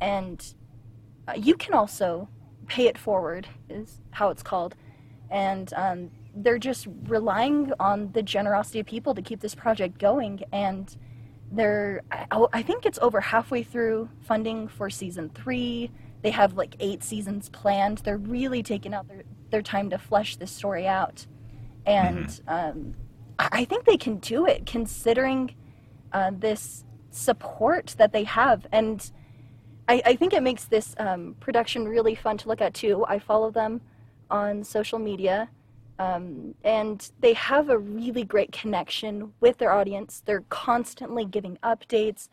and 0.00 0.54
uh, 1.28 1.34
you 1.36 1.56
can 1.56 1.74
also 1.74 2.28
pay 2.66 2.86
it 2.86 2.96
forward 2.96 3.48
is 3.68 4.00
how 4.12 4.30
it's 4.30 4.42
called, 4.42 4.76
and 5.30 5.72
um, 5.74 6.10
they're 6.34 6.58
just 6.58 6.86
relying 7.04 7.72
on 7.80 8.12
the 8.12 8.22
generosity 8.22 8.80
of 8.80 8.86
people 8.86 9.14
to 9.14 9.22
keep 9.22 9.40
this 9.40 9.54
project 9.54 9.98
going 9.98 10.42
and 10.52 10.96
they're 11.52 12.02
I 12.52 12.62
think 12.62 12.86
it's 12.86 12.98
over 13.00 13.20
halfway 13.20 13.62
through 13.62 14.08
funding 14.22 14.68
for 14.68 14.90
season 14.90 15.30
three. 15.30 15.90
They 16.22 16.30
have 16.30 16.54
like 16.54 16.74
eight 16.80 17.02
seasons 17.02 17.48
planned. 17.48 17.98
They're 17.98 18.18
really 18.18 18.62
taking 18.62 18.94
out 18.94 19.06
their, 19.08 19.22
their 19.50 19.62
time 19.62 19.90
to 19.90 19.98
flesh 19.98 20.36
this 20.36 20.50
story 20.50 20.86
out, 20.86 21.26
and 21.84 22.26
mm-hmm. 22.26 22.78
um, 22.78 22.94
I 23.38 23.64
think 23.64 23.84
they 23.84 23.96
can 23.96 24.16
do 24.16 24.46
it 24.46 24.66
considering 24.66 25.54
uh, 26.12 26.30
this 26.34 26.84
support 27.10 27.94
that 27.98 28.12
they 28.12 28.24
have. 28.24 28.66
And 28.72 29.10
I, 29.88 30.02
I 30.04 30.16
think 30.16 30.32
it 30.32 30.42
makes 30.42 30.64
this 30.64 30.94
um, 30.98 31.36
production 31.40 31.86
really 31.86 32.14
fun 32.14 32.38
to 32.38 32.48
look 32.48 32.60
at 32.60 32.74
too. 32.74 33.04
I 33.06 33.18
follow 33.18 33.50
them 33.50 33.80
on 34.30 34.64
social 34.64 34.98
media. 34.98 35.48
Um, 35.98 36.54
and 36.62 37.10
they 37.20 37.32
have 37.34 37.70
a 37.70 37.78
really 37.78 38.24
great 38.24 38.52
connection 38.52 39.32
with 39.40 39.58
their 39.58 39.72
audience. 39.72 40.22
They're 40.24 40.44
constantly 40.50 41.24
giving 41.24 41.58
updates. 41.62 42.28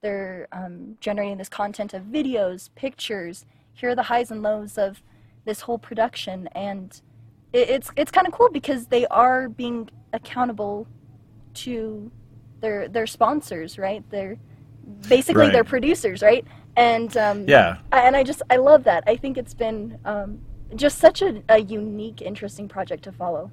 They're 0.00 0.48
um, 0.52 0.96
generating 1.00 1.36
this 1.36 1.48
content 1.48 1.92
of 1.92 2.04
videos, 2.04 2.70
pictures. 2.74 3.44
Here 3.74 3.90
are 3.90 3.94
the 3.94 4.04
highs 4.04 4.30
and 4.30 4.42
lows 4.42 4.78
of 4.78 5.02
this 5.44 5.60
whole 5.60 5.78
production, 5.78 6.48
and 6.54 7.00
it, 7.52 7.68
it's 7.70 7.90
it's 7.96 8.10
kind 8.10 8.26
of 8.26 8.32
cool 8.32 8.50
because 8.50 8.86
they 8.86 9.06
are 9.06 9.48
being 9.48 9.88
accountable 10.12 10.86
to 11.54 12.10
their 12.60 12.88
their 12.88 13.06
sponsors, 13.06 13.78
right? 13.78 14.02
They're 14.10 14.36
basically 15.08 15.42
Right. 15.44 15.52
their 15.52 15.64
producers, 15.64 16.22
right? 16.22 16.44
And 16.76 17.16
um, 17.16 17.48
Yeah. 17.48 17.78
I- 17.92 18.02
and 18.06 18.16
I 18.16 18.22
just 18.24 18.42
I 18.50 18.56
love 18.56 18.84
that. 18.84 19.04
I 19.06 19.16
think 19.16 19.36
it's 19.38 19.54
been 19.54 19.98
um, 20.04 20.38
just 20.76 20.98
such 20.98 21.22
a, 21.22 21.42
a 21.48 21.58
unique, 21.58 22.22
interesting 22.22 22.68
project 22.68 23.04
to 23.04 23.12
follow. 23.12 23.50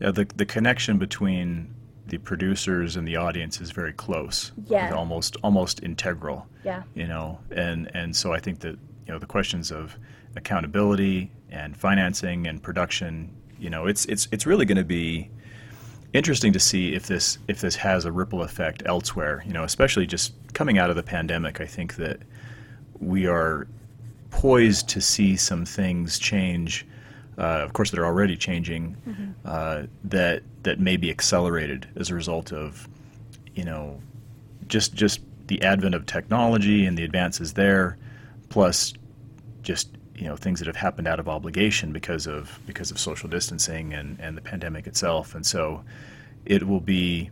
Yeah, 0.00 0.10
the 0.10 0.26
the 0.36 0.46
connection 0.46 0.98
between 0.98 1.74
the 2.06 2.18
producers 2.18 2.96
and 2.96 3.06
the 3.06 3.16
audience 3.16 3.60
is 3.60 3.70
very 3.70 3.92
close. 3.92 4.52
Yeah. 4.66 4.86
Like 4.86 4.94
almost 4.96 5.36
almost 5.42 5.82
integral. 5.82 6.46
Yeah. 6.64 6.82
You 6.94 7.06
know, 7.06 7.38
and 7.50 7.90
and 7.94 8.14
so 8.16 8.32
I 8.32 8.40
think 8.40 8.60
that 8.60 8.76
you 9.06 9.12
know 9.12 9.18
the 9.18 9.26
questions 9.26 9.70
of 9.70 9.96
accountability 10.36 11.30
and 11.52 11.76
financing 11.76 12.46
and 12.46 12.62
production, 12.62 13.30
you 13.58 13.70
know, 13.70 13.86
it's 13.86 14.04
it's 14.06 14.26
it's 14.32 14.46
really 14.46 14.64
going 14.64 14.78
to 14.78 14.84
be 14.84 15.30
interesting 16.12 16.52
to 16.52 16.58
see 16.58 16.94
if 16.94 17.06
this 17.06 17.38
if 17.46 17.60
this 17.60 17.76
has 17.76 18.04
a 18.04 18.12
ripple 18.12 18.42
effect 18.42 18.82
elsewhere. 18.86 19.42
You 19.46 19.52
know, 19.52 19.62
especially 19.62 20.06
just 20.06 20.34
coming 20.54 20.78
out 20.78 20.90
of 20.90 20.96
the 20.96 21.02
pandemic, 21.02 21.60
I 21.60 21.66
think 21.66 21.96
that 21.96 22.20
we 22.98 23.26
are 23.26 23.68
poised 24.30 24.88
to 24.88 25.00
see 25.00 25.36
some 25.36 25.64
things 25.64 26.18
change. 26.18 26.86
Uh, 27.38 27.60
of 27.62 27.72
course, 27.72 27.90
that 27.90 27.98
are 27.98 28.06
already 28.06 28.36
changing. 28.36 28.96
Uh, 29.44 29.82
that 30.04 30.42
that 30.62 30.80
may 30.80 30.96
be 30.96 31.10
accelerated 31.10 31.88
as 31.96 32.10
a 32.10 32.14
result 32.14 32.52
of, 32.52 32.88
you 33.54 33.64
know, 33.64 34.00
just 34.68 34.94
just 34.94 35.20
the 35.46 35.62
advent 35.62 35.94
of 35.94 36.06
technology 36.06 36.86
and 36.86 36.96
the 36.96 37.04
advances 37.04 37.52
there, 37.54 37.98
plus 38.48 38.94
just 39.62 39.96
you 40.14 40.24
know 40.24 40.36
things 40.36 40.58
that 40.60 40.66
have 40.66 40.76
happened 40.76 41.08
out 41.08 41.18
of 41.18 41.28
obligation 41.28 41.92
because 41.92 42.26
of 42.26 42.60
because 42.66 42.90
of 42.90 42.98
social 42.98 43.28
distancing 43.28 43.92
and, 43.94 44.18
and 44.20 44.36
the 44.36 44.42
pandemic 44.42 44.86
itself. 44.86 45.34
And 45.34 45.44
so, 45.44 45.84
it 46.44 46.66
will 46.66 46.80
be, 46.80 47.30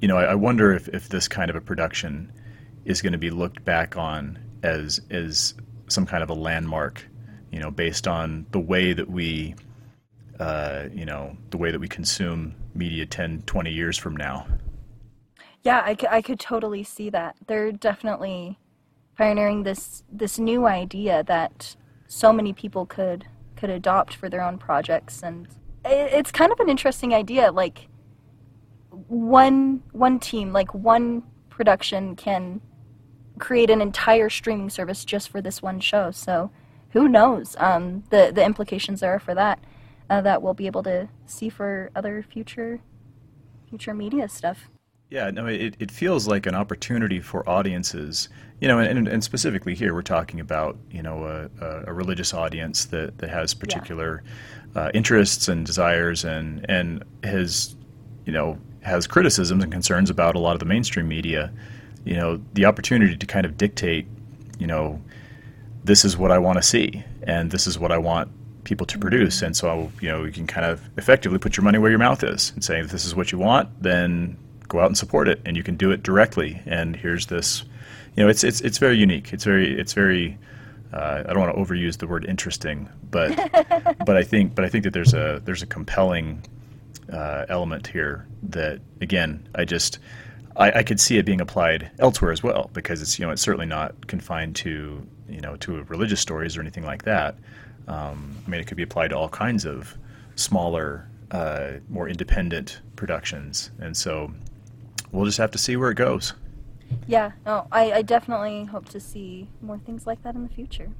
you 0.00 0.08
know, 0.08 0.16
I, 0.16 0.24
I 0.24 0.34
wonder 0.34 0.72
if, 0.72 0.88
if 0.88 1.08
this 1.08 1.28
kind 1.28 1.50
of 1.50 1.56
a 1.56 1.60
production 1.60 2.32
is 2.84 3.02
going 3.02 3.12
to 3.12 3.18
be 3.18 3.30
looked 3.30 3.64
back 3.64 3.96
on 3.96 4.38
as 4.62 5.00
as 5.10 5.54
some 5.88 6.06
kind 6.06 6.22
of 6.22 6.30
a 6.30 6.34
landmark, 6.34 7.06
you 7.50 7.60
know, 7.60 7.70
based 7.70 8.08
on 8.08 8.46
the 8.50 8.60
way 8.60 8.92
that 8.92 9.08
we, 9.08 9.54
uh, 10.40 10.84
you 10.92 11.04
know, 11.04 11.36
the 11.50 11.56
way 11.56 11.70
that 11.70 11.78
we 11.78 11.88
consume 11.88 12.54
media 12.74 13.06
10, 13.06 13.42
20 13.46 13.70
years 13.70 13.96
from 13.96 14.16
now. 14.16 14.46
Yeah, 15.62 15.78
I, 15.78 15.96
I 16.10 16.22
could 16.22 16.38
totally 16.38 16.84
see 16.84 17.10
that. 17.10 17.36
They're 17.46 17.72
definitely 17.72 18.58
pioneering 19.16 19.62
this 19.62 20.04
this 20.12 20.38
new 20.38 20.66
idea 20.66 21.24
that 21.24 21.74
so 22.08 22.32
many 22.32 22.52
people 22.52 22.86
could 22.86 23.26
could 23.56 23.70
adopt 23.70 24.14
for 24.14 24.28
their 24.28 24.42
own 24.42 24.58
projects, 24.58 25.22
and 25.22 25.48
it's 25.84 26.30
kind 26.30 26.52
of 26.52 26.60
an 26.60 26.68
interesting 26.68 27.14
idea. 27.14 27.50
Like 27.50 27.88
one 29.08 29.82
one 29.92 30.18
team, 30.18 30.52
like 30.52 30.74
one 30.74 31.22
production, 31.48 32.16
can 32.16 32.60
create 33.38 33.70
an 33.70 33.80
entire 33.80 34.30
streaming 34.30 34.70
service 34.70 35.04
just 35.04 35.28
for 35.28 35.40
this 35.40 35.62
one 35.62 35.80
show. 35.80 36.10
So 36.10 36.50
who 36.90 37.08
knows 37.08 37.56
um, 37.58 38.04
the 38.10 38.30
the 38.34 38.44
implications 38.44 39.00
there 39.00 39.14
are 39.14 39.18
for 39.18 39.34
that 39.34 39.58
uh, 40.08 40.20
that 40.22 40.42
we'll 40.42 40.54
be 40.54 40.66
able 40.66 40.82
to 40.84 41.08
see 41.26 41.48
for 41.48 41.90
other 41.94 42.22
future 42.22 42.80
future 43.68 43.94
media 43.94 44.28
stuff. 44.28 44.70
Yeah, 45.10 45.30
no, 45.30 45.46
it, 45.46 45.76
it 45.78 45.90
feels 45.90 46.26
like 46.26 46.46
an 46.46 46.54
opportunity 46.54 47.20
for 47.20 47.48
audiences, 47.48 48.28
you 48.60 48.68
know, 48.68 48.78
and, 48.78 49.06
and 49.06 49.22
specifically 49.22 49.74
here 49.74 49.92
we're 49.92 50.02
talking 50.02 50.40
about, 50.40 50.76
you 50.90 51.02
know, 51.02 51.48
a, 51.60 51.84
a, 51.86 51.92
religious 51.92 52.32
audience 52.32 52.86
that, 52.86 53.18
that 53.18 53.28
has 53.28 53.52
particular 53.52 54.22
uh, 54.74 54.90
interests 54.94 55.48
and 55.48 55.66
desires 55.66 56.24
and, 56.24 56.64
and 56.68 57.04
has, 57.22 57.76
you 58.24 58.32
know, 58.32 58.58
has 58.80 59.06
criticisms 59.06 59.62
and 59.62 59.72
concerns 59.72 60.08
about 60.08 60.36
a 60.36 60.38
lot 60.38 60.54
of 60.54 60.60
the 60.60 60.64
mainstream 60.64 61.06
media, 61.06 61.52
you 62.04 62.14
know, 62.14 62.40
the 62.54 62.64
opportunity 62.64 63.16
to 63.16 63.26
kind 63.26 63.44
of 63.44 63.58
dictate, 63.58 64.06
you 64.58 64.66
know, 64.66 65.00
this 65.84 66.04
is 66.04 66.16
what 66.16 66.30
I 66.30 66.38
want 66.38 66.56
to 66.56 66.62
see 66.62 67.04
and 67.24 67.50
this 67.50 67.66
is 67.66 67.78
what 67.78 67.92
I 67.92 67.98
want 67.98 68.30
people 68.64 68.86
to 68.86 68.98
produce. 68.98 69.42
And 69.42 69.56
so, 69.56 69.90
you 70.00 70.08
know, 70.08 70.24
you 70.24 70.32
can 70.32 70.46
kind 70.46 70.66
of 70.66 70.88
effectively 70.96 71.38
put 71.38 71.56
your 71.56 71.64
money 71.64 71.78
where 71.78 71.90
your 71.90 71.98
mouth 71.98 72.24
is 72.24 72.52
and 72.54 72.64
say, 72.64 72.80
if 72.80 72.90
this 72.90 73.04
is 73.04 73.14
what 73.14 73.32
you 73.32 73.38
want, 73.38 73.68
then 73.82 74.36
go 74.68 74.80
out 74.80 74.86
and 74.86 74.96
support 74.96 75.28
it. 75.28 75.40
And 75.44 75.56
you 75.56 75.62
can 75.62 75.76
do 75.76 75.90
it 75.90 76.02
directly. 76.02 76.60
And 76.66 76.96
here's 76.96 77.26
this, 77.26 77.64
you 78.16 78.22
know, 78.24 78.28
it's, 78.28 78.42
it's, 78.44 78.60
it's 78.62 78.78
very 78.78 78.96
unique. 78.96 79.32
It's 79.32 79.44
very, 79.44 79.78
it's 79.78 79.92
very, 79.92 80.38
uh, 80.92 81.24
I 81.26 81.32
don't 81.32 81.40
want 81.40 81.54
to 81.54 81.62
overuse 81.62 81.98
the 81.98 82.06
word 82.06 82.24
interesting, 82.24 82.88
but, 83.10 83.36
but 84.06 84.16
I 84.16 84.22
think, 84.22 84.54
but 84.54 84.64
I 84.64 84.68
think 84.68 84.84
that 84.84 84.92
there's 84.92 85.14
a, 85.14 85.42
there's 85.44 85.62
a 85.62 85.66
compelling 85.66 86.42
uh, 87.12 87.44
element 87.48 87.86
here 87.86 88.26
that, 88.44 88.80
again, 89.00 89.46
I 89.54 89.64
just, 89.64 89.98
I, 90.56 90.78
I 90.78 90.82
could 90.82 90.98
see 90.98 91.18
it 91.18 91.26
being 91.26 91.40
applied 91.40 91.90
elsewhere 91.98 92.32
as 92.32 92.42
well 92.42 92.70
because 92.72 93.02
it's, 93.02 93.18
you 93.18 93.26
know, 93.26 93.32
it's 93.32 93.42
certainly 93.42 93.66
not 93.66 94.06
confined 94.06 94.56
to, 94.56 95.06
you 95.28 95.40
know, 95.40 95.56
to 95.56 95.82
religious 95.84 96.20
stories 96.20 96.56
or 96.56 96.62
anything 96.62 96.84
like 96.84 97.04
that. 97.04 97.36
Um, 97.88 98.34
I 98.46 98.50
mean, 98.50 98.60
it 98.60 98.66
could 98.66 98.76
be 98.76 98.82
applied 98.82 99.08
to 99.08 99.16
all 99.16 99.28
kinds 99.28 99.66
of 99.66 99.96
smaller, 100.36 101.08
uh, 101.30 101.72
more 101.88 102.08
independent 102.08 102.80
productions, 102.96 103.70
and 103.78 103.96
so 103.96 104.32
we'll 105.12 105.26
just 105.26 105.38
have 105.38 105.50
to 105.52 105.58
see 105.58 105.76
where 105.76 105.90
it 105.90 105.96
goes. 105.96 106.32
Yeah, 107.06 107.32
no, 107.44 107.66
I, 107.70 107.92
I 107.92 108.02
definitely 108.02 108.64
hope 108.64 108.88
to 108.90 109.00
see 109.00 109.48
more 109.62 109.78
things 109.78 110.06
like 110.06 110.22
that 110.22 110.34
in 110.34 110.42
the 110.42 110.48
future. 110.48 110.90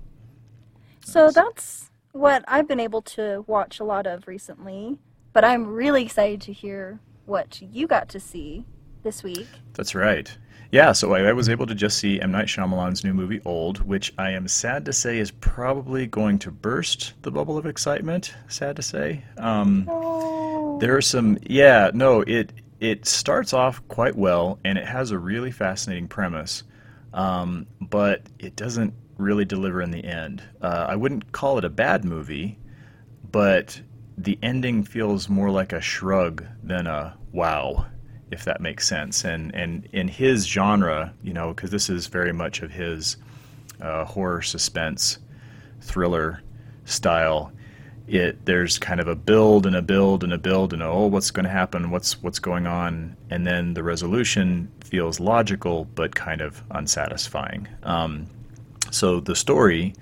So 1.04 1.30
that's 1.30 1.90
what 2.12 2.44
I've 2.48 2.66
been 2.68 2.80
able 2.80 3.02
to 3.02 3.44
watch 3.46 3.80
a 3.80 3.84
lot 3.84 4.06
of 4.06 4.26
recently, 4.26 4.98
but 5.32 5.44
I'm 5.44 5.66
really 5.66 6.02
excited 6.04 6.40
to 6.42 6.52
hear 6.52 6.98
what 7.26 7.60
you 7.60 7.86
got 7.86 8.08
to 8.10 8.20
see 8.20 8.64
this 9.02 9.22
week. 9.22 9.46
That's 9.74 9.94
right. 9.94 10.36
Yeah, 10.72 10.90
so 10.92 11.14
I, 11.14 11.22
I 11.22 11.32
was 11.32 11.48
able 11.48 11.66
to 11.66 11.74
just 11.76 11.98
see 11.98 12.20
M. 12.20 12.32
Night 12.32 12.46
Shyamalan's 12.48 13.04
new 13.04 13.14
movie, 13.14 13.40
Old, 13.44 13.78
which 13.86 14.12
I 14.18 14.30
am 14.30 14.48
sad 14.48 14.84
to 14.86 14.92
say 14.92 15.18
is 15.18 15.30
probably 15.30 16.06
going 16.08 16.38
to 16.40 16.50
burst 16.50 17.14
the 17.22 17.30
bubble 17.30 17.56
of 17.56 17.66
excitement. 17.66 18.34
Sad 18.48 18.76
to 18.76 18.82
say. 18.82 19.22
Um, 19.38 19.88
Oh, 19.88 20.78
There 20.80 20.96
are 20.96 21.02
some, 21.02 21.38
yeah, 21.42 21.90
no, 21.94 22.22
it 22.22 22.52
it 22.80 23.06
starts 23.06 23.52
off 23.52 23.86
quite 23.88 24.16
well, 24.16 24.58
and 24.64 24.78
it 24.78 24.86
has 24.86 25.10
a 25.10 25.18
really 25.18 25.50
fascinating 25.50 26.08
premise, 26.08 26.62
um, 27.14 27.66
but 27.80 28.22
it 28.38 28.56
doesn't 28.56 28.92
really 29.16 29.44
deliver 29.44 29.80
in 29.80 29.90
the 29.90 30.04
end. 30.04 30.42
Uh, 30.60 30.86
I 30.88 30.96
wouldn't 30.96 31.32
call 31.32 31.58
it 31.58 31.64
a 31.64 31.70
bad 31.70 32.04
movie, 32.04 32.58
but 33.30 33.80
the 34.18 34.38
ending 34.42 34.84
feels 34.84 35.28
more 35.28 35.50
like 35.50 35.72
a 35.72 35.80
shrug 35.80 36.44
than 36.62 36.86
a 36.86 37.16
wow, 37.32 37.86
if 38.30 38.44
that 38.44 38.60
makes 38.60 38.86
sense. 38.86 39.24
And 39.24 39.54
and 39.54 39.88
in 39.92 40.08
his 40.08 40.46
genre, 40.46 41.14
you 41.22 41.32
know, 41.32 41.54
because 41.54 41.70
this 41.70 41.88
is 41.88 42.06
very 42.06 42.32
much 42.32 42.62
of 42.62 42.70
his 42.70 43.16
uh, 43.80 44.04
horror 44.04 44.42
suspense 44.42 45.18
thriller 45.80 46.42
style 46.84 47.52
it 48.08 48.46
there's 48.46 48.78
kind 48.78 49.00
of 49.00 49.08
a 49.08 49.16
build 49.16 49.66
and 49.66 49.74
a 49.74 49.82
build 49.82 50.22
and 50.22 50.32
a 50.32 50.38
build 50.38 50.72
and 50.72 50.82
a, 50.82 50.86
oh 50.86 51.06
what's 51.06 51.30
going 51.30 51.44
to 51.44 51.50
happen? 51.50 51.90
What's 51.90 52.22
what's 52.22 52.38
going 52.38 52.66
on? 52.66 53.16
And 53.30 53.46
then 53.46 53.74
the 53.74 53.82
resolution 53.82 54.70
feels 54.84 55.18
logical 55.18 55.86
but 55.94 56.14
kind 56.14 56.40
of 56.40 56.62
unsatisfying. 56.70 57.68
Um, 57.82 58.26
so 58.90 59.20
the 59.20 59.34
story 59.34 59.94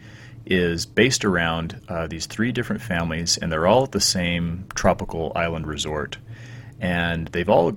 is 0.46 0.84
based 0.84 1.24
around 1.24 1.80
uh, 1.88 2.06
these 2.06 2.26
three 2.26 2.52
different 2.52 2.82
families 2.82 3.38
and 3.38 3.50
they're 3.50 3.66
all 3.66 3.84
at 3.84 3.92
the 3.92 4.00
same 4.00 4.66
tropical 4.74 5.32
island 5.34 5.66
resort. 5.66 6.18
And 6.80 7.28
they've 7.28 7.48
all 7.48 7.72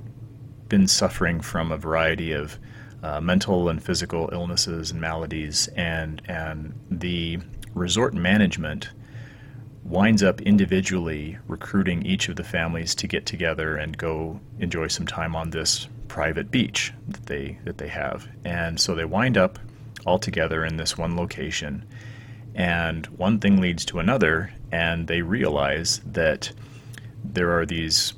been 0.68 0.88
suffering 0.88 1.40
from 1.40 1.72
a 1.72 1.78
variety 1.78 2.34
of 2.34 2.60
uh, 3.04 3.22
mental 3.22 3.70
and 3.70 3.82
physical 3.82 4.30
illnesses 4.34 4.92
and 4.92 5.00
maladies. 5.00 5.68
And 5.70 6.22
and 6.28 6.74
the 6.92 7.40
resort 7.74 8.14
management 8.14 8.90
winds 9.88 10.22
up 10.22 10.42
individually 10.42 11.38
recruiting 11.48 12.06
each 12.06 12.28
of 12.28 12.36
the 12.36 12.44
families 12.44 12.94
to 12.94 13.08
get 13.08 13.26
together 13.26 13.78
and 13.78 13.98
go 13.98 14.40
enjoy 14.60 14.88
some 14.88 15.08
time 15.08 15.36
on 15.36 15.50
this 15.50 15.88
private 16.08 16.52
beach 16.52 16.94
that 17.08 17.26
they 17.28 17.58
that 17.64 17.78
they 17.78 17.88
have. 17.88 18.28
And 18.44 18.80
so 18.80 18.96
they 18.96 19.06
wind 19.06 19.38
up 19.38 19.58
all 20.06 20.20
together 20.20 20.66
in 20.66 20.78
this 20.78 20.98
one 20.98 21.16
location 21.16 21.86
and 22.56 23.06
one 23.08 23.40
thing 23.40 23.62
leads 23.62 23.86
to 23.86 24.00
another 24.00 24.52
and 24.72 25.08
they 25.08 25.22
realize 25.22 26.02
that 26.06 26.52
there 27.24 27.58
are 27.58 27.66
these 27.66 28.14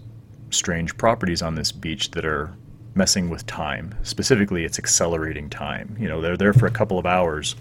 strange 0.49 0.97
properties 0.97 1.41
on 1.41 1.55
this 1.55 1.71
beach 1.71 2.11
that 2.11 2.25
are 2.25 2.53
messing 2.95 3.29
with 3.29 3.45
time. 3.45 3.95
Specifically, 4.03 4.65
it's 4.65 4.79
accelerating 4.79 5.49
time. 5.49 5.95
You 5.99 6.07
know, 6.07 6.21
they're 6.21 6.38
there 6.38 6.53
for 6.53 6.65
a 6.65 6.71
couple 6.71 6.97
of 6.97 7.05
hours, 7.05 7.55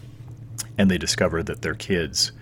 and 0.78 0.90
they 0.90 0.98
discover 0.98 1.42
that 1.42 1.62
their 1.62 1.74
kids 1.74 2.32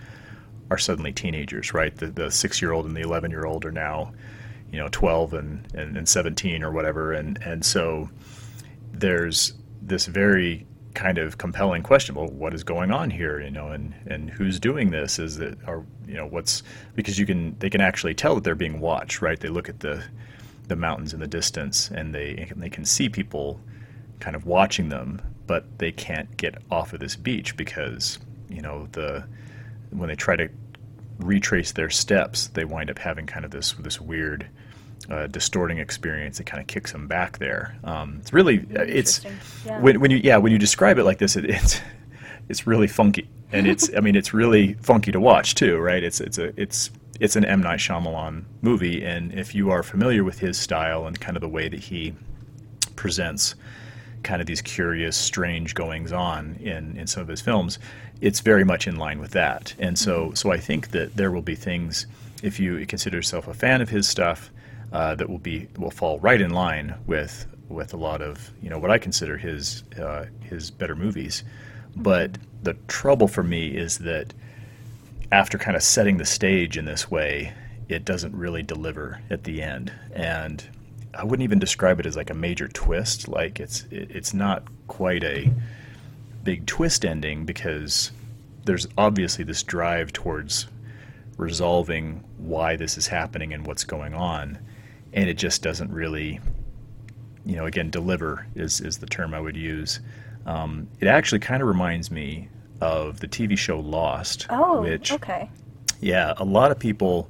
are 0.71 0.79
suddenly 0.79 1.13
teenagers. 1.13 1.75
Right, 1.75 1.95
the 1.97 2.07
the 2.07 2.31
six 2.31 2.61
year 2.61 2.73
old 2.73 2.87
and 2.87 2.97
the 2.97 3.03
eleven 3.03 3.31
year 3.31 3.47
old 3.47 3.65
are 3.65 3.73
now, 3.73 4.13
you 4.71 4.79
know, 4.79 4.89
twelve 4.89 5.35
and, 5.35 5.67
and, 5.75 5.97
and 5.97 6.09
seventeen 6.09 6.63
or 6.63 6.73
whatever, 6.73 7.13
and 7.13 7.39
and 7.43 7.65
so 7.65 8.09
there's 8.93 9.55
this 9.83 10.07
very 10.07 10.67
kind 10.95 11.19
of 11.19 11.37
compelling 11.39 11.83
question. 11.83 12.15
Well, 12.15 12.29
what 12.29 12.55
is 12.55 12.65
going 12.65 12.91
on 12.91 13.11
here? 13.11 13.41
You 13.41 13.51
know, 13.51 13.69
and 13.69 13.95
and 14.07 14.31
who's 14.31 14.59
doing 14.59 14.91
this? 14.91 15.19
Is 15.19 15.39
it 15.39 15.59
or 15.67 15.85
you 16.07 16.15
know 16.15 16.27
what's 16.27 16.63
because 16.95 17.19
you 17.19 17.27
can 17.27 17.57
they 17.59 17.71
can 17.71 17.81
actually 17.81 18.15
tell 18.15 18.35
that 18.35 18.45
they're 18.45 18.55
being 18.55 18.81
watched, 18.81 19.23
right? 19.23 19.39
They 19.39 19.49
look 19.49 19.69
at 19.69 19.81
the 19.81 20.03
the 20.69 20.77
mountains 20.77 21.15
in 21.15 21.21
the 21.21 21.29
distance 21.29 21.91
and 21.91 22.15
they 22.15 22.51
they 22.57 22.71
can 22.71 22.85
see 22.85 23.09
people 23.09 23.61
kind 24.19 24.35
of 24.35 24.47
watching 24.47 24.89
them, 24.89 25.21
but 25.47 25.79
they 25.79 25.93
can't 25.93 26.37
get 26.37 26.57
off 26.71 26.93
of 26.93 27.01
this 27.01 27.15
beach 27.15 27.57
because 27.57 28.19
you 28.49 28.63
know 28.63 28.89
the 28.93 29.25
when 29.91 30.09
they 30.09 30.15
try 30.17 30.37
to 30.37 30.49
retrace 31.19 31.73
their 31.73 31.91
steps, 31.91 32.49
they 32.49 32.65
wind 32.65 32.91
up 32.91 32.99
having 32.99 33.27
kind 33.27 33.45
of 33.45 33.51
this 33.51 33.73
this 33.79 34.01
weird 34.01 34.47
uh, 35.11 35.27
distorting 35.29 35.79
experience 35.79 36.39
that 36.39 36.45
kind 36.45 36.61
of 36.61 36.67
kicks 36.67 36.93
them 36.93 37.07
back 37.07 37.39
there. 37.39 37.77
Um, 37.85 38.19
it's 38.21 38.33
really 38.33 38.67
it's 38.71 39.25
Yeah. 39.65 39.81
when, 39.81 40.01
when 40.01 40.11
you 40.11 40.19
yeah 40.23 40.37
when 40.37 40.53
you 40.53 40.59
describe 40.59 40.99
it 40.99 41.05
like 41.05 41.19
this, 41.19 41.37
it, 41.37 41.45
it's 41.45 41.81
it's 42.49 42.67
really 42.67 42.87
funky 42.87 43.29
and 43.53 43.67
it's 43.67 43.91
I 43.97 44.01
mean 44.01 44.17
it's 44.17 44.35
really 44.35 44.75
funky 44.75 45.13
to 45.13 45.21
watch 45.21 45.55
too, 45.55 45.79
right? 45.79 46.03
It's 46.03 46.21
it's 46.21 46.39
a 46.39 46.53
it's 46.61 46.91
it's 47.19 47.35
an 47.37 47.45
M 47.47 47.63
Night 47.63 47.79
Shyamalan 47.79 48.45
movie, 48.61 49.03
and 49.05 49.33
if 49.33 49.55
you 49.55 49.71
are 49.71 49.83
familiar 49.83 50.23
with 50.23 50.39
his 50.41 50.59
style 50.59 51.07
and 51.07 51.19
kind 51.19 51.37
of 51.37 51.41
the 51.41 51.49
way 51.49 51.69
that 51.69 51.81
he 51.81 52.13
presents 52.95 53.55
kind 54.27 54.41
of 54.41 54.47
these 54.47 54.61
curious, 54.61 55.17
strange 55.17 55.75
goings 55.75 56.13
on 56.13 56.57
in, 56.61 56.97
in 56.99 57.07
some 57.07 57.23
of 57.23 57.29
his 57.29 57.41
films, 57.41 57.79
it's 58.21 58.41
very 58.41 58.65
much 58.65 58.87
in 58.87 58.97
line 58.97 59.21
with 59.21 59.31
that. 59.31 59.73
And 59.79 59.99
so, 59.99 60.33
so 60.35 60.51
I 60.51 60.59
think 60.59 60.91
that 60.91 61.17
there 61.17 61.31
will 61.31 61.43
be 61.43 61.55
things, 61.55 62.07
if 62.43 62.59
you 62.59 62.85
consider 62.87 63.17
yourself 63.17 63.47
a 63.47 63.55
fan 63.55 63.81
of 63.81 63.89
his 63.89 64.09
stuff, 64.09 64.51
uh, 64.93 65.15
that 65.15 65.29
will 65.29 65.39
be 65.39 65.69
will 65.79 65.91
fall 65.91 66.19
right 66.21 66.41
in 66.41 66.51
line 66.51 66.95
with 67.07 67.47
with 67.69 67.93
a 67.93 67.97
lot 67.97 68.23
of 68.23 68.51
you 68.63 68.71
know 68.71 68.79
what 68.79 68.91
I 68.91 68.99
consider 68.99 69.37
his 69.37 69.83
uh, 70.01 70.27
his 70.41 70.71
better 70.71 70.95
movies. 70.95 71.43
But 71.97 72.39
the 72.63 72.75
trouble 72.87 73.29
for 73.29 73.43
me 73.43 73.69
is 73.69 73.99
that 73.99 74.33
after 75.33 75.59
kind 75.59 75.77
of 75.77 75.83
setting 75.83 76.19
the 76.19 76.25
stage 76.25 76.79
in 76.79 76.85
this 76.85 77.11
way, 77.11 77.53
it 77.89 78.05
doesn't 78.05 78.35
really 78.35 78.63
deliver 78.63 79.21
at 79.29 79.45
the 79.45 79.61
end. 79.63 79.93
And 80.13 80.65
I 81.19 81.25
wouldn't 81.25 81.45
even 81.45 81.59
describe 81.59 82.01
it 82.01 82.07
as 82.07 82.17
like 82.17 82.31
a 82.31 82.35
major 82.35 82.69
twist. 82.69 83.29
Like 83.29 83.61
it's 83.61 83.85
it, 83.91 84.11
it's 84.11 84.35
not 84.35 84.65
quite 84.89 85.25
a 85.25 85.53
big 86.45 86.67
twist 86.67 87.05
ending 87.05 87.45
because 87.45 88.13
there's 88.65 88.87
obviously 88.99 89.45
this 89.45 89.63
drive 89.63 90.13
towards 90.13 90.67
resolving 91.37 92.25
why 92.39 92.77
this 92.77 92.97
is 92.97 93.07
happening 93.07 93.53
and 93.53 93.67
what's 93.67 93.85
going 93.85 94.15
on, 94.15 94.59
and 95.13 95.29
it 95.29 95.35
just 95.35 95.63
doesn't 95.63 95.91
really, 95.93 96.41
you 97.45 97.57
know, 97.57 97.67
again, 97.67 97.91
deliver 97.91 98.47
is 98.55 98.81
is 98.81 98.99
the 98.99 99.07
term 99.07 99.35
I 99.35 99.41
would 99.41 99.57
use. 99.57 100.01
Um, 100.47 100.89
it 101.01 101.09
actually 101.09 101.41
kind 101.41 101.61
of 101.63 101.69
reminds 101.69 102.11
me 102.11 102.49
of 102.81 103.21
the 103.21 103.27
TV 103.29 103.57
show 103.59 103.81
Lost, 103.81 104.47
Oh, 104.51 104.83
which 104.83 105.13
okay. 105.13 105.51
yeah, 106.01 106.35
a 106.37 106.45
lot 106.45 106.71
of 106.71 106.79
people. 106.79 107.29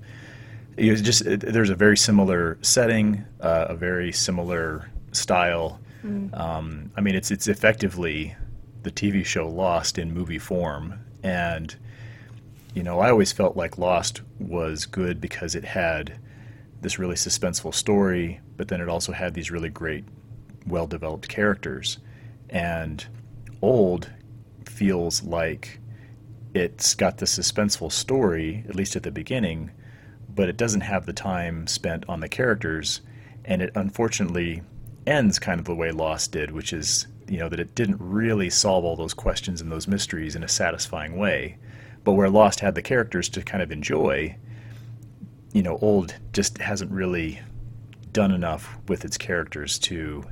It 0.77 0.91
was 0.91 1.03
just 1.03 1.23
it, 1.23 1.41
there's 1.41 1.71
a 1.71 1.75
very 1.75 1.97
similar 1.97 2.59
setting, 2.63 3.25
uh, 3.41 3.67
a 3.69 3.75
very 3.75 4.13
similar 4.13 4.91
style. 5.13 5.81
Um, 6.35 6.93
I 6.97 7.01
mean, 7.01 7.15
it's 7.15 7.31
it's 7.31 7.49
effectively 7.49 8.37
the 8.83 8.91
TV 8.91 9.25
show 9.25 9.49
Lost 9.49 9.99
in 9.99 10.13
movie 10.13 10.39
form, 10.39 11.01
and 11.23 11.75
you 12.75 12.83
know, 12.83 13.01
I 13.01 13.11
always 13.11 13.33
felt 13.33 13.57
like 13.57 13.79
Lost 13.79 14.21
was 14.39 14.85
good 14.85 15.21
because 15.21 15.55
it 15.55 15.65
had 15.65 16.19
this 16.83 16.99
really 16.99 17.15
suspenseful 17.15 17.75
story, 17.75 18.41
but 18.57 18.69
then 18.69 18.83
it 18.83 18.89
also 18.89 19.13
had 19.13 19.33
these 19.33 19.51
really 19.51 19.71
great, 19.71 20.05
well 20.67 20.87
developed 20.87 21.27
characters. 21.27 21.99
And 22.51 23.05
Old 23.63 24.11
feels 24.67 25.23
like 25.23 25.81
it's 26.55 26.95
got 26.95 27.17
the 27.19 27.27
suspenseful 27.27 27.91
story, 27.91 28.65
at 28.69 28.75
least 28.75 28.95
at 28.95 29.03
the 29.03 29.11
beginning, 29.11 29.71
but 30.37 30.49
it 30.49 30.57
doesn't 30.57 30.83
have 30.83 31.07
the 31.07 31.13
time 31.13 31.67
spent 31.67 32.05
on 32.09 32.21
the 32.21 32.29
characters, 32.29 33.01
and 33.45 33.63
it 33.63 33.73
unfortunately 33.75 34.63
ends 35.07 35.39
kind 35.39 35.59
of 35.59 35.65
the 35.67 35.75
way 35.75 35.91
Lost 35.91 36.31
did, 36.31 36.53
which 36.53 36.73
is 36.73 37.07
you 37.27 37.39
know 37.39 37.49
that 37.49 37.59
it 37.59 37.75
didn't 37.75 37.99
really 37.99 38.51
solve 38.51 38.85
all 38.85 38.95
those 38.95 39.15
questions 39.15 39.61
and 39.61 39.73
those 39.73 39.89
mysteries 39.89 40.37
in 40.37 40.45
a 40.45 40.49
satisfying 40.49 41.17
way. 41.17 41.59
But 42.05 42.13
where 42.13 42.31
Lost 42.31 42.61
had 42.61 42.77
the 42.77 42.83
characters 42.83 43.29
to 43.31 43.43
kind 43.43 43.63
of 43.63 43.73
enjoy, 43.73 44.37
you 45.53 45.63
know, 45.63 45.79
Old 45.81 46.15
just 46.33 46.59
hasn't 46.59 46.93
really 46.93 47.41
done 48.13 48.31
enough 48.31 48.79
with 48.87 49.05
its 49.05 49.19
characters 49.19 49.79
to 49.81 50.25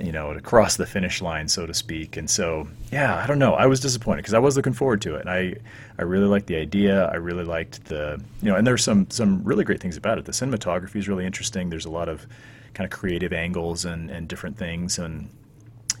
you 0.00 0.12
know, 0.12 0.32
to 0.32 0.40
cross 0.40 0.76
the 0.76 0.86
finish 0.86 1.20
line, 1.20 1.48
so 1.48 1.66
to 1.66 1.74
speak. 1.74 2.16
And 2.16 2.28
so, 2.28 2.68
yeah, 2.92 3.16
I 3.16 3.26
don't 3.26 3.38
know. 3.38 3.54
I 3.54 3.66
was 3.66 3.80
disappointed 3.80 4.18
because 4.18 4.34
I 4.34 4.38
was 4.38 4.56
looking 4.56 4.72
forward 4.72 5.00
to 5.02 5.16
it. 5.16 5.22
And 5.22 5.30
I, 5.30 5.54
I 5.98 6.02
really 6.02 6.26
liked 6.26 6.46
the 6.46 6.56
idea. 6.56 7.06
I 7.06 7.16
really 7.16 7.44
liked 7.44 7.84
the, 7.86 8.20
you 8.42 8.50
know, 8.50 8.56
and 8.56 8.66
there's 8.66 8.84
some 8.84 9.08
some 9.10 9.42
really 9.44 9.64
great 9.64 9.80
things 9.80 9.96
about 9.96 10.18
it. 10.18 10.24
The 10.24 10.32
cinematography 10.32 10.96
is 10.96 11.08
really 11.08 11.26
interesting. 11.26 11.70
There's 11.70 11.86
a 11.86 11.90
lot 11.90 12.08
of 12.08 12.26
kind 12.74 12.90
of 12.90 12.96
creative 12.96 13.32
angles 13.32 13.84
and, 13.84 14.10
and 14.10 14.28
different 14.28 14.58
things, 14.58 14.98
and 14.98 15.30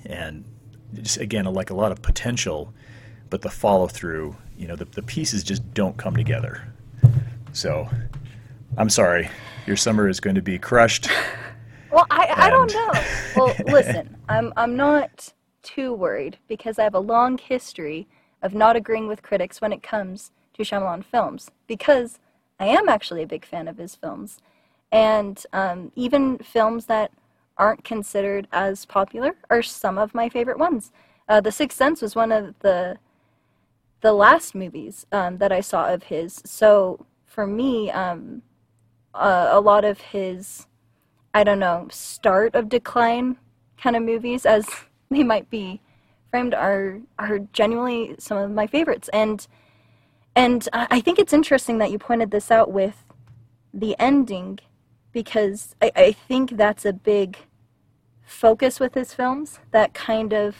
and 0.04 0.44
just 0.94 1.18
again, 1.18 1.44
like 1.46 1.70
a 1.70 1.74
lot 1.74 1.92
of 1.92 2.02
potential, 2.02 2.72
but 3.30 3.42
the 3.42 3.50
follow 3.50 3.86
through, 3.86 4.36
you 4.56 4.66
know, 4.66 4.76
the 4.76 4.84
the 4.84 5.02
pieces 5.02 5.42
just 5.42 5.74
don't 5.74 5.96
come 5.96 6.16
together. 6.16 6.62
So, 7.52 7.88
I'm 8.76 8.90
sorry. 8.90 9.30
Your 9.66 9.76
summer 9.76 10.08
is 10.08 10.20
going 10.20 10.36
to 10.36 10.42
be 10.42 10.58
crushed. 10.58 11.08
Well, 11.90 12.06
I, 12.10 12.34
I 12.36 12.50
don't 12.50 12.72
know. 12.72 12.92
Well, 13.34 13.56
listen, 13.66 14.16
I'm 14.28 14.52
I'm 14.56 14.76
not 14.76 15.32
too 15.62 15.92
worried 15.92 16.38
because 16.48 16.78
I 16.78 16.84
have 16.84 16.94
a 16.94 17.00
long 17.00 17.38
history 17.38 18.06
of 18.42 18.54
not 18.54 18.76
agreeing 18.76 19.08
with 19.08 19.22
critics 19.22 19.60
when 19.60 19.72
it 19.72 19.82
comes 19.82 20.30
to 20.54 20.62
Shyamalan 20.62 21.04
films 21.04 21.50
because 21.66 22.18
I 22.60 22.66
am 22.66 22.88
actually 22.88 23.22
a 23.22 23.26
big 23.26 23.44
fan 23.44 23.68
of 23.68 23.78
his 23.78 23.94
films, 23.94 24.40
and 24.92 25.42
um, 25.52 25.92
even 25.96 26.38
films 26.38 26.86
that 26.86 27.12
aren't 27.58 27.84
considered 27.84 28.46
as 28.52 28.84
popular 28.84 29.34
are 29.50 29.62
some 29.62 29.98
of 29.98 30.14
my 30.14 30.28
favorite 30.28 30.58
ones. 30.58 30.92
Uh, 31.28 31.40
the 31.40 31.52
Sixth 31.52 31.76
Sense 31.76 32.02
was 32.02 32.14
one 32.14 32.32
of 32.32 32.54
the 32.60 32.98
the 34.00 34.12
last 34.12 34.54
movies 34.54 35.06
um, 35.10 35.38
that 35.38 35.50
I 35.50 35.60
saw 35.60 35.92
of 35.92 36.04
his. 36.04 36.42
So 36.44 37.06
for 37.24 37.46
me, 37.46 37.90
um, 37.90 38.42
uh, 39.14 39.48
a 39.50 39.60
lot 39.60 39.84
of 39.84 40.00
his 40.00 40.66
I 41.36 41.44
don't 41.44 41.58
know, 41.58 41.86
start 41.90 42.54
of 42.54 42.70
decline 42.70 43.36
kind 43.76 43.94
of 43.94 44.02
movies, 44.02 44.46
as 44.46 44.66
they 45.10 45.22
might 45.22 45.50
be 45.50 45.82
framed, 46.30 46.54
are 46.54 47.00
are 47.18 47.40
genuinely 47.52 48.14
some 48.18 48.38
of 48.38 48.50
my 48.50 48.66
favorites. 48.66 49.10
And 49.12 49.46
and 50.34 50.66
I 50.72 50.98
think 51.02 51.18
it's 51.18 51.34
interesting 51.34 51.76
that 51.76 51.90
you 51.90 51.98
pointed 51.98 52.30
this 52.30 52.50
out 52.50 52.72
with 52.72 53.04
the 53.74 53.94
ending, 53.98 54.60
because 55.12 55.74
I, 55.82 55.92
I 55.94 56.12
think 56.12 56.56
that's 56.56 56.86
a 56.86 56.94
big 56.94 57.36
focus 58.24 58.80
with 58.80 58.94
his 58.94 59.12
films 59.12 59.60
that 59.72 59.92
kind 59.92 60.32
of 60.32 60.56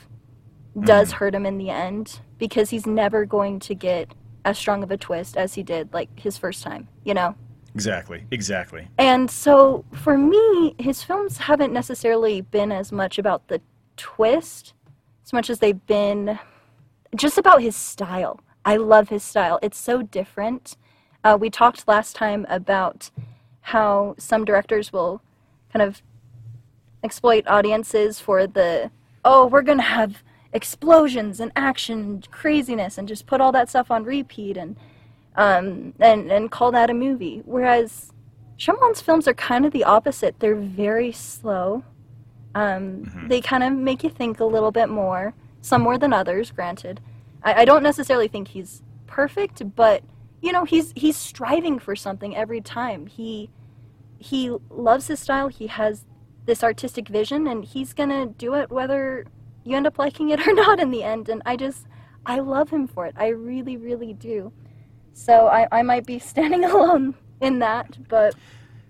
does 0.79 1.09
mm-hmm. 1.09 1.17
hurt 1.17 1.35
him 1.35 1.47
in 1.47 1.57
the 1.57 1.71
end 1.71 2.21
because 2.37 2.69
he's 2.69 2.87
never 2.87 3.25
going 3.25 3.61
to 3.61 3.75
get 3.75 4.15
as 4.45 4.59
strong 4.59 4.83
of 4.83 4.91
a 4.91 4.99
twist 4.99 5.39
as 5.39 5.55
he 5.55 5.63
did 5.63 5.95
like 5.95 6.21
his 6.21 6.37
first 6.37 6.63
time, 6.63 6.87
you 7.03 7.15
know? 7.15 7.35
Exactly. 7.77 8.25
Exactly. 8.31 8.89
And 8.97 9.31
so 9.31 9.85
for 9.93 10.17
me, 10.17 10.75
his 10.79 11.03
films 11.03 11.37
haven't 11.37 11.75
necessarily 11.75 12.41
been 12.41 12.73
as 12.73 12.91
much 12.91 13.19
about 13.19 13.49
the 13.49 13.61
twist 13.99 14.73
as 15.23 15.33
much 15.35 15.51
as 15.51 15.59
they've 15.59 15.87
been 15.87 16.39
just 17.15 17.37
about 17.37 17.61
his 17.61 17.77
style. 17.77 18.41
I 18.65 18.77
love 18.77 19.11
his 19.11 19.23
style. 19.23 19.59
It's 19.61 19.77
so 19.77 20.01
different. 20.01 20.79
Uh, 21.23 21.37
we 21.39 21.51
talked 21.51 21.87
last 21.87 22.17
time 22.17 22.47
about 22.49 23.11
how 23.61 24.15
some 24.17 24.47
directors 24.47 24.91
will 24.91 25.21
kind 25.71 25.83
of 25.83 26.01
exploit 27.05 27.47
audiences 27.47 28.21
for 28.21 28.47
the, 28.47 28.91
oh, 29.23 29.47
we're 29.49 29.61
going 29.61 29.79
to 29.79 29.85
have 29.85 30.23
explosions 30.55 31.41
and 31.41 31.53
action 31.57 31.99
and 31.99 32.31
craziness 32.31 32.97
and 32.97 33.07
just 33.07 33.27
put 33.27 33.43
all 33.43 33.53
that 33.53 33.69
stuff 33.69 33.91
on 33.91 34.03
repeat 34.03 34.57
and 34.57 34.77
um, 35.37 35.95
and 36.01 36.31
and 36.31 36.51
call 36.51 36.73
that 36.73 36.91
a 36.91 36.95
movie. 36.95 37.43
Whereas 37.45 38.13
Shyamalan's 38.59 39.01
films 39.03 39.29
are 39.29 39.35
kind 39.35 39.67
of 39.67 39.73
the 39.73 39.85
opposite. 39.85 40.41
They're 40.41 40.57
very 40.57 41.13
slow. 41.13 41.85
Um, 42.55 43.27
They 43.29 43.41
kind 43.41 43.63
of 43.63 43.73
make 43.75 44.03
you 44.03 44.11
think 44.11 44.41
a 44.41 44.45
little 44.45 44.73
bit 44.73 44.89
more. 44.89 45.35
Some 45.61 45.83
more 45.83 45.99
than 45.99 46.13
others, 46.13 46.51
granted. 46.51 47.01
I, 47.43 47.63
I 47.63 47.65
don't 47.65 47.83
necessarily 47.83 48.29
think 48.29 48.49
he's 48.49 48.83
perfect, 49.07 49.75
but 49.77 50.03
you 50.41 50.53
know 50.53 50.65
he's 50.65 50.93
he's 50.97 51.17
striving 51.17 51.79
for 51.79 51.97
something 51.97 52.37
every 52.37 52.61
time. 52.61 53.07
He 53.07 53.51
he 54.19 54.57
loves 54.71 55.09
his 55.09 55.21
style. 55.21 55.49
He 55.49 55.67
has 55.67 56.05
this 56.47 56.63
artistic 56.65 57.09
vision, 57.09 57.47
and 57.47 57.65
he's 57.65 57.93
gonna 57.93 58.27
do 58.27 58.55
it 58.55 58.71
whether 58.71 59.27
you 59.65 59.77
end 59.77 59.87
up 59.87 59.99
liking 59.99 60.31
it 60.31 60.47
or 60.47 60.53
not 60.65 60.81
in 60.81 60.91
the 60.91 61.03
end. 61.03 61.29
And 61.29 61.43
I 61.45 61.57
just, 61.57 61.87
I 62.25 62.39
love 62.39 62.71
him 62.71 62.87
for 62.87 63.07
it. 63.07 63.15
I 63.17 63.29
really, 63.29 63.77
really 63.77 64.13
do. 64.15 64.53
So 65.17 65.47
I, 65.49 65.67
I 65.73 65.83
might 65.83 66.07
be 66.07 66.19
standing 66.33 66.65
alone 66.71 67.15
in 67.41 67.59
that, 67.61 67.97
but. 68.09 68.35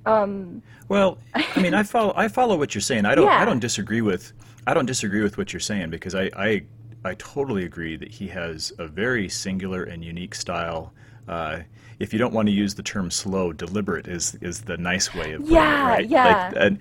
Um, 0.04 0.62
well, 0.88 1.18
I 1.34 1.60
mean, 1.60 1.74
I 1.74 1.82
follow. 1.82 2.12
I 2.16 2.28
follow 2.28 2.56
what 2.56 2.74
you're 2.74 2.82
saying. 2.82 3.06
I 3.06 3.14
don't. 3.14 3.26
Yeah. 3.26 3.40
I 3.40 3.44
don't 3.44 3.60
disagree 3.60 4.02
with. 4.02 4.32
I 4.66 4.74
don't 4.74 4.86
disagree 4.86 5.22
with 5.22 5.38
what 5.38 5.52
you're 5.52 5.60
saying 5.60 5.90
because 5.90 6.14
I, 6.14 6.30
I, 6.36 6.62
I 7.04 7.14
totally 7.14 7.64
agree 7.64 7.96
that 7.96 8.08
he 8.08 8.26
has 8.28 8.72
a 8.78 8.86
very 8.88 9.28
singular 9.28 9.84
and 9.84 10.04
unique 10.04 10.34
style. 10.34 10.92
Uh, 11.28 11.60
if 12.00 12.12
you 12.12 12.18
don't 12.18 12.34
want 12.34 12.46
to 12.48 12.52
use 12.52 12.74
the 12.74 12.82
term 12.82 13.10
slow, 13.10 13.52
deliberate 13.52 14.06
is 14.08 14.34
is 14.40 14.62
the 14.62 14.76
nice 14.76 15.14
way 15.14 15.32
of 15.32 15.48
Yeah, 15.48 15.84
it, 15.84 15.88
right? 15.88 16.08
yeah. 16.08 16.48
Like, 16.52 16.56
and, 16.56 16.78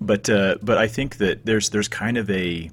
but 0.00 0.28
uh, 0.30 0.58
but 0.62 0.78
I 0.78 0.86
think 0.88 1.16
that 1.18 1.46
there's 1.46 1.70
there's 1.70 1.88
kind 1.88 2.16
of 2.16 2.28
a 2.30 2.70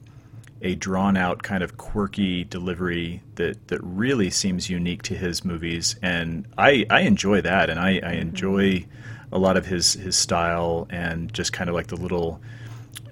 a 0.66 0.74
drawn 0.74 1.16
out 1.16 1.44
kind 1.44 1.64
of 1.64 1.78
quirky 1.78 2.44
delivery 2.44 3.22
that 3.36 3.68
that 3.68 3.80
really 3.84 4.32
seems 4.32 4.68
unique 4.68 5.04
to 5.04 5.14
his 5.14 5.46
movies, 5.46 5.96
and 6.02 6.48
I 6.58 6.88
I 6.90 7.02
enjoy 7.02 7.42
that, 7.42 7.70
and 7.70 7.80
I, 7.80 8.00
I 8.04 8.14
enjoy 8.14 8.86
a 9.32 9.38
lot 9.38 9.58
of 9.58 9.68
his 9.68 9.94
his 9.94 10.16
style 10.16 10.88
and 10.90 11.32
just 11.32 11.54
kind 11.54 11.70
of 11.70 11.76
like 11.76 11.88
the 11.88 11.96
little 11.96 12.42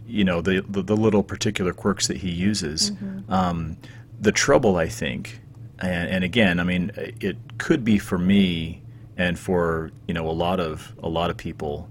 you 0.08 0.24
know 0.24 0.42
the 0.42 0.66
the, 0.68 0.82
the 0.82 0.98
little 0.98 1.22
particular 1.22 1.74
quirks 1.74 2.08
that 2.08 2.18
he 2.18 2.32
uses. 2.32 2.92
Um, 3.30 3.78
the 4.20 4.32
trouble, 4.32 4.78
I 4.78 4.88
think, 4.88 5.40
and, 5.80 6.10
and 6.10 6.24
again, 6.24 6.60
I 6.60 6.64
mean, 6.64 6.92
it 6.96 7.38
could 7.60 7.84
be 7.84 8.00
for 8.00 8.18
me 8.18 8.82
and 9.16 9.38
for 9.38 9.92
you 10.08 10.16
know 10.16 10.28
a 10.28 10.34
lot 10.34 10.60
of 10.60 10.96
a 11.04 11.08
lot 11.08 11.30
of 11.30 11.38
people 11.38 11.88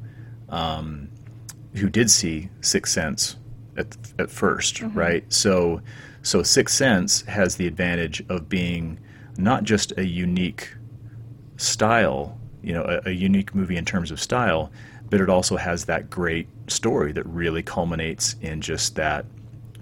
um, 0.49 1.09
who 1.75 1.89
did 1.89 2.11
see 2.11 2.49
Sixth 2.63 2.93
Sense 2.93 3.37
at 3.77 3.97
at 4.19 4.29
1st 4.29 4.85
mm-hmm. 4.85 4.99
right? 4.99 5.33
So 5.33 5.81
so 6.23 6.43
Sixth 6.43 6.77
Sense 6.77 7.23
has 7.23 7.57
the 7.57 7.67
advantage 7.67 8.23
of 8.29 8.49
being 8.49 8.99
not 9.37 9.65
just 9.65 9.93
a 9.97 10.07
unique 10.07 10.75
style, 11.57 12.39
you 12.63 12.73
know, 12.73 12.85
a, 12.85 13.09
a 13.09 13.13
unique 13.13 13.55
movie 13.55 13.77
in 13.77 13.85
terms 13.85 14.11
of 14.11 14.21
style, 14.21 14.71
but 15.11 15.21
it 15.21 15.29
also 15.29 15.57
has 15.57 15.85
that 15.87 16.11
great 16.11 16.49
story 16.69 17.13
that 17.13 17.27
really 17.27 17.63
culminates 17.63 18.37
in 18.41 18.61
just 18.61 18.95
that 18.97 19.27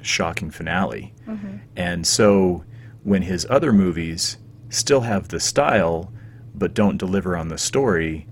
shocking 0.02 0.50
finale. 0.50 1.12
Mm-hmm. 1.26 1.56
And 1.76 2.06
so 2.06 2.64
when 3.02 3.22
his 3.22 3.46
other 3.50 3.72
movies 3.72 4.38
still 4.70 5.00
have 5.02 5.28
the 5.28 5.40
style 5.40 6.12
but 6.54 6.74
don't 6.74 6.98
deliver 6.98 7.36
on 7.36 7.48
the 7.48 7.58
story, 7.58 8.26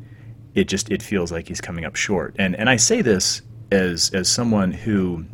it 0.54 0.64
just 0.64 0.90
it 0.90 1.02
feels 1.02 1.30
like 1.30 1.48
he's 1.48 1.60
coming 1.60 1.84
up 1.84 1.96
short. 1.96 2.34
And 2.38 2.56
and 2.56 2.68
I 2.68 2.76
say 2.76 3.02
this 3.02 3.42
as 3.70 4.10
as 4.14 4.28
someone 4.28 4.72
who 4.72 5.24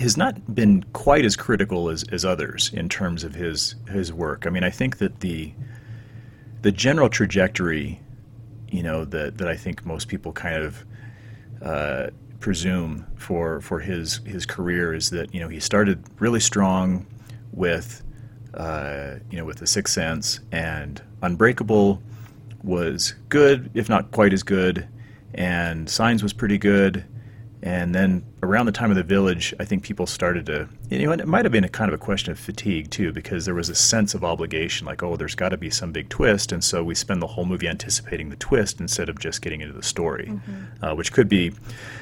has 0.00 0.16
not 0.16 0.54
been 0.54 0.82
quite 0.92 1.24
as 1.24 1.36
critical 1.36 1.88
as, 1.88 2.04
as 2.10 2.24
others 2.24 2.70
in 2.72 2.88
terms 2.88 3.24
of 3.24 3.34
his 3.34 3.76
his 3.88 4.12
work. 4.12 4.46
I 4.46 4.50
mean, 4.50 4.64
I 4.64 4.70
think 4.70 4.98
that 4.98 5.20
the 5.20 5.52
the 6.62 6.72
general 6.72 7.08
trajectory, 7.08 8.00
you 8.68 8.82
know, 8.82 9.04
that 9.04 9.38
that 9.38 9.48
I 9.48 9.56
think 9.56 9.86
most 9.86 10.08
people 10.08 10.32
kind 10.32 10.62
of 10.62 10.84
uh, 11.62 12.06
presume 12.40 13.06
for 13.16 13.60
for 13.60 13.80
his 13.80 14.18
his 14.26 14.46
career 14.46 14.94
is 14.94 15.10
that 15.10 15.32
you 15.34 15.40
know 15.40 15.48
he 15.48 15.60
started 15.60 16.02
really 16.18 16.40
strong 16.40 17.06
with 17.52 18.02
uh, 18.54 19.16
you 19.30 19.38
know 19.38 19.44
with 19.44 19.58
the 19.58 19.66
Sixth 19.66 19.94
Sense 19.94 20.40
and 20.50 21.02
Unbreakable 21.22 22.02
was 22.62 23.14
good, 23.28 23.70
if 23.74 23.88
not 23.88 24.10
quite 24.10 24.32
as 24.32 24.42
good, 24.42 24.86
and 25.34 25.88
Signs 25.88 26.22
was 26.22 26.32
pretty 26.32 26.58
good. 26.58 27.04
And 27.62 27.94
then 27.94 28.24
around 28.42 28.66
the 28.66 28.72
time 28.72 28.90
of 28.90 28.96
the 28.96 29.02
village, 29.02 29.52
I 29.60 29.66
think 29.66 29.82
people 29.82 30.06
started 30.06 30.46
to, 30.46 30.66
you 30.88 31.04
know, 31.04 31.12
and 31.12 31.20
it 31.20 31.28
might 31.28 31.44
have 31.44 31.52
been 31.52 31.64
a 31.64 31.68
kind 31.68 31.90
of 31.90 31.94
a 31.94 32.02
question 32.02 32.32
of 32.32 32.38
fatigue 32.38 32.90
too, 32.90 33.12
because 33.12 33.44
there 33.44 33.54
was 33.54 33.68
a 33.68 33.74
sense 33.74 34.14
of 34.14 34.24
obligation, 34.24 34.86
like, 34.86 35.02
oh, 35.02 35.16
there's 35.16 35.34
got 35.34 35.50
to 35.50 35.58
be 35.58 35.68
some 35.68 35.92
big 35.92 36.08
twist, 36.08 36.52
and 36.52 36.64
so 36.64 36.82
we 36.82 36.94
spend 36.94 37.20
the 37.20 37.26
whole 37.26 37.44
movie 37.44 37.68
anticipating 37.68 38.30
the 38.30 38.36
twist 38.36 38.80
instead 38.80 39.10
of 39.10 39.18
just 39.18 39.42
getting 39.42 39.60
into 39.60 39.74
the 39.74 39.82
story, 39.82 40.40
uh, 40.82 40.94
which 40.94 41.12
could 41.12 41.28
be, 41.28 41.52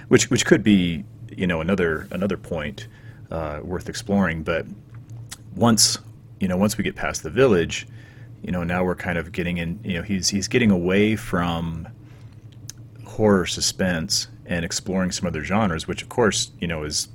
which 0.06 0.30
which 0.30 0.46
could 0.46 0.62
be, 0.62 1.04
you 1.36 1.46
know, 1.46 1.60
another 1.60 2.06
another 2.12 2.36
point 2.36 2.86
uh, 3.32 3.58
worth 3.64 3.88
exploring. 3.88 4.44
But 4.44 4.64
once, 5.56 5.98
you 6.38 6.46
know, 6.46 6.56
once 6.56 6.78
we 6.78 6.84
get 6.84 6.94
past 6.94 7.24
the 7.24 7.30
village, 7.30 7.84
you 8.42 8.52
know, 8.52 8.62
now 8.62 8.84
we're 8.84 8.94
kind 8.94 9.18
of 9.18 9.32
getting 9.32 9.58
in, 9.58 9.80
you 9.82 9.94
know, 9.94 10.02
he's 10.02 10.28
he's 10.28 10.46
getting 10.46 10.70
away 10.70 11.16
from 11.16 11.88
horror 13.04 13.46
suspense 13.46 14.28
and 14.48 14.64
exploring 14.64 15.12
some 15.12 15.26
other 15.28 15.44
genres, 15.44 15.86
which 15.86 16.02
of 16.02 16.08
course, 16.08 16.50
you 16.58 16.66
know, 16.66 16.82
is 16.82 17.08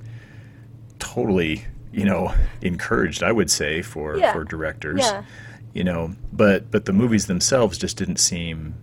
totally, 0.99 1.65
you 1.91 2.05
know, 2.05 2.33
encouraged, 2.61 3.23
I 3.23 3.31
would 3.31 3.49
say, 3.51 3.81
for 3.81 4.17
Yeah. 4.17 4.31
for 4.33 4.43
directors. 4.43 5.01
Yeah. 5.01 5.23
You 5.73 5.83
know, 5.83 6.15
but 6.31 6.69
but 6.71 6.85
the 6.85 6.93
movies 6.93 7.25
themselves 7.27 7.77
just 7.77 7.97
didn't 7.97 8.17
seem 8.17 8.75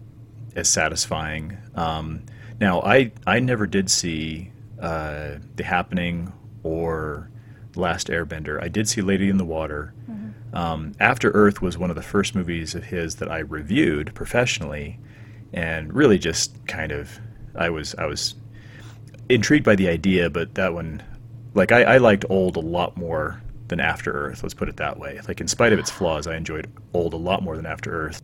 as 0.56 0.68
satisfying. 0.68 1.56
Um, 1.74 2.22
now, 2.60 2.82
I 2.82 3.12
I 3.26 3.38
never 3.40 3.66
did 3.66 3.90
see 3.90 4.50
uh, 4.80 5.36
The 5.56 5.62
Happening 5.64 6.32
or 6.62 7.30
Last 7.76 8.08
Airbender. 8.08 8.60
I 8.62 8.68
did 8.68 8.88
see 8.88 9.00
Lady 9.02 9.28
in 9.28 9.36
the 9.38 9.44
Water. 9.44 9.94
Um, 10.52 10.94
After 10.98 11.30
Earth 11.30 11.62
was 11.62 11.78
one 11.78 11.90
of 11.90 11.96
the 11.96 12.02
first 12.02 12.34
movies 12.34 12.74
of 12.74 12.82
his 12.86 13.14
that 13.16 13.30
I 13.30 13.38
reviewed 13.38 14.12
professionally, 14.16 14.98
and 15.52 15.94
really 15.94 16.18
just 16.18 16.66
kind 16.66 16.90
of 16.90 17.20
I 17.54 17.70
was 17.70 17.94
I 17.94 18.06
was 18.06 18.34
intrigued 19.30 19.64
by 19.64 19.76
the 19.76 19.88
idea, 19.88 20.30
but 20.30 20.54
that 20.54 20.74
one, 20.74 21.02
like 21.54 21.72
I, 21.72 21.82
I 21.82 21.96
liked 21.98 22.24
Old 22.28 22.56
a 22.56 22.60
lot 22.60 22.96
more 22.96 23.40
than 23.68 23.80
After 23.80 24.12
Earth. 24.12 24.42
Let's 24.42 24.54
put 24.54 24.68
it 24.68 24.76
that 24.76 24.98
way. 24.98 25.20
Like 25.26 25.40
in 25.40 25.48
spite 25.48 25.72
of 25.72 25.78
its 25.78 25.90
flaws, 25.90 26.26
I 26.26 26.36
enjoyed 26.36 26.70
Old 26.92 27.14
a 27.14 27.18
lot 27.18 27.42
more 27.42 27.56
than 27.56 27.66
After 27.66 27.90
Earth. 28.06 28.22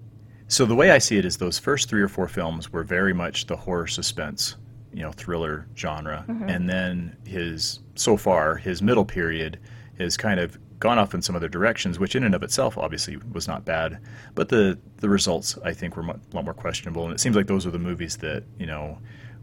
So 0.49 0.65
the 0.65 0.75
way 0.75 0.91
I 0.91 0.99
see 0.99 1.17
it 1.17 1.25
is 1.25 1.37
those 1.37 1.59
first 1.59 1.89
three 1.89 2.03
or 2.03 2.09
four 2.09 2.29
films 2.29 2.73
were 2.73 2.85
very 2.85 3.13
much 3.13 3.47
the 3.47 3.57
horror 3.57 3.87
suspense, 3.87 4.57
you 4.93 5.03
know, 5.03 5.13
thriller 5.13 5.67
genre, 5.77 6.25
mm-hmm. 6.29 6.49
and 6.49 6.69
then 6.69 7.17
his 7.27 7.81
so 7.97 8.17
far 8.17 8.57
his 8.57 8.81
middle 8.81 9.05
period 9.05 9.59
has 9.99 10.17
kind 10.17 10.39
of 10.39 10.59
gone 10.79 10.99
off 10.99 11.15
in 11.15 11.23
some 11.23 11.35
other 11.35 11.49
directions, 11.49 11.99
which 11.99 12.15
in 12.15 12.23
and 12.23 12.35
of 12.35 12.43
itself 12.43 12.77
obviously 12.79 13.17
was 13.33 13.49
not 13.49 13.65
bad, 13.65 13.99
but 14.35 14.49
the 14.49 14.79
the 14.99 15.09
results 15.09 15.59
I 15.65 15.73
think 15.73 15.97
were 15.97 16.03
a 16.03 16.17
lot 16.33 16.45
more 16.45 16.55
questionable, 16.55 17.05
and 17.05 17.13
it 17.13 17.19
seems 17.19 17.35
like 17.35 17.47
those 17.47 17.65
were 17.65 17.73
the 17.73 17.79
movies 17.79 18.17
that 18.19 18.45
you 18.59 18.67
know 18.67 18.99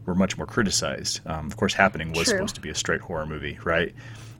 were 0.06 0.14
much 0.14 0.36
more 0.36 0.46
criticized. 0.46 1.20
Um, 1.26 1.46
of 1.46 1.56
course, 1.56 1.74
Happening 1.74 2.12
was 2.12 2.24
True. 2.28 2.36
supposed 2.38 2.54
to 2.56 2.60
be 2.60 2.70
a 2.70 2.74
straight 2.74 3.00
horror 3.00 3.26
movie, 3.26 3.58
right? 3.64 3.94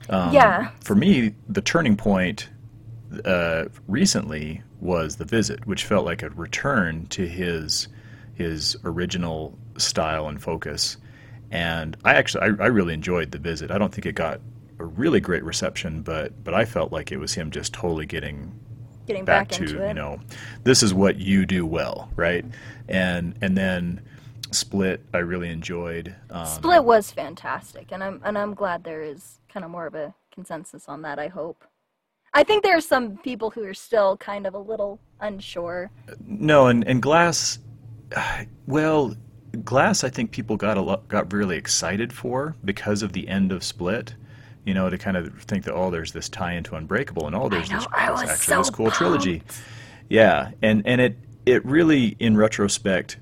Um, 0.09 0.33
Yeah. 0.33 0.69
For 0.83 0.95
me, 0.95 1.33
the 1.49 1.61
turning 1.61 1.95
point 1.97 2.49
uh, 3.23 3.65
recently 3.87 4.61
was 4.79 5.15
The 5.15 5.25
Visit, 5.25 5.65
which 5.67 5.85
felt 5.85 6.05
like 6.05 6.21
a 6.23 6.29
return 6.31 7.07
to 7.07 7.27
his 7.27 7.87
his 8.33 8.75
original 8.83 9.57
style 9.77 10.27
and 10.27 10.41
focus. 10.43 10.97
And 11.51 11.95
I 12.03 12.15
actually 12.15 12.41
I, 12.41 12.65
I 12.65 12.67
really 12.67 12.93
enjoyed 12.93 13.31
The 13.31 13.39
Visit. 13.39 13.71
I 13.71 13.77
don't 13.77 13.93
think 13.93 14.05
it 14.05 14.13
got 14.15 14.41
a 14.79 14.85
really 14.85 15.21
great 15.21 15.43
reception, 15.43 16.01
but 16.01 16.43
but 16.43 16.53
I 16.53 16.65
felt 16.65 16.91
like 16.91 17.11
it 17.11 17.17
was 17.17 17.33
him 17.33 17.49
just 17.51 17.73
totally 17.73 18.05
getting 18.05 18.59
Getting 19.07 19.23
back, 19.23 19.49
back, 19.49 19.57
to 19.59 19.83
it. 19.83 19.87
you 19.89 19.93
know 19.93 20.19
this 20.63 20.81
is 20.83 20.93
what 20.93 21.17
you 21.17 21.45
do 21.45 21.65
well, 21.65 22.09
right? 22.15 22.43
And 22.89 23.35
and 23.41 23.55
then 23.57 24.01
Split 24.51 25.01
I 25.13 25.19
really 25.19 25.49
enjoyed. 25.49 26.15
Um, 26.29 26.45
Split 26.45 26.83
was 26.83 27.11
fantastic, 27.11 27.91
and 27.91 28.03
I'm 28.03 28.21
and 28.23 28.37
I'm 28.37 28.53
glad 28.53 28.83
there 28.83 29.01
is 29.01 29.39
kind 29.51 29.63
of 29.63 29.71
more 29.71 29.87
of 29.87 29.95
a 29.95 30.13
consensus 30.31 30.87
on 30.87 31.01
that. 31.03 31.19
I 31.19 31.27
hope. 31.27 31.63
I 32.33 32.43
think 32.43 32.63
there 32.63 32.75
are 32.75 32.81
some 32.81 33.17
people 33.17 33.49
who 33.49 33.63
are 33.63 33.73
still 33.73 34.17
kind 34.17 34.45
of 34.45 34.53
a 34.53 34.59
little 34.59 34.99
unsure. 35.21 35.89
No, 36.27 36.67
and, 36.67 36.85
and 36.85 37.01
Glass, 37.01 37.59
well, 38.67 39.15
Glass, 39.63 40.03
I 40.03 40.09
think 40.09 40.31
people 40.31 40.57
got 40.57 40.75
a 40.77 40.81
lot, 40.81 41.07
got 41.07 41.31
really 41.31 41.55
excited 41.55 42.11
for 42.11 42.55
because 42.65 43.03
of 43.03 43.13
the 43.13 43.27
end 43.29 43.53
of 43.53 43.63
Split. 43.63 44.15
You 44.65 44.73
know, 44.73 44.89
to 44.89 44.97
kind 44.97 45.15
of 45.15 45.43
think 45.43 45.63
that 45.65 45.73
oh, 45.73 45.91
there's 45.91 46.11
this 46.11 46.27
tie 46.27 46.53
into 46.53 46.75
Unbreakable, 46.75 47.27
and 47.27 47.35
oh, 47.35 47.49
there's 47.49 47.69
know, 47.69 47.77
this, 47.77 47.87
I 47.93 48.07
this 48.07 48.11
was 48.11 48.29
actually 48.29 48.53
so 48.53 48.57
this 48.57 48.69
cool 48.69 48.91
trilogy. 48.91 49.43
Yeah, 50.09 50.51
and 50.61 50.85
and 50.85 50.99
it 50.99 51.17
it 51.45 51.63
really, 51.65 52.15
in 52.19 52.35
retrospect, 52.35 53.17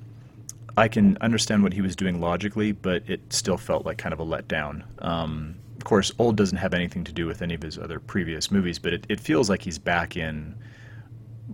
I 0.75 0.87
can 0.87 1.17
understand 1.21 1.63
what 1.63 1.73
he 1.73 1.81
was 1.81 1.95
doing 1.95 2.19
logically, 2.19 2.71
but 2.71 3.03
it 3.07 3.31
still 3.31 3.57
felt 3.57 3.85
like 3.85 3.97
kind 3.97 4.13
of 4.13 4.19
a 4.19 4.25
letdown. 4.25 4.83
Um, 5.03 5.55
of 5.77 5.83
course, 5.83 6.11
Old 6.17 6.35
doesn't 6.37 6.57
have 6.57 6.73
anything 6.73 7.03
to 7.03 7.11
do 7.11 7.25
with 7.27 7.41
any 7.41 7.53
of 7.53 7.61
his 7.61 7.77
other 7.77 7.99
previous 7.99 8.49
movies, 8.51 8.79
but 8.79 8.93
it, 8.93 9.05
it 9.09 9.19
feels 9.19 9.49
like 9.49 9.61
he's 9.61 9.77
back 9.77 10.17
in 10.17 10.55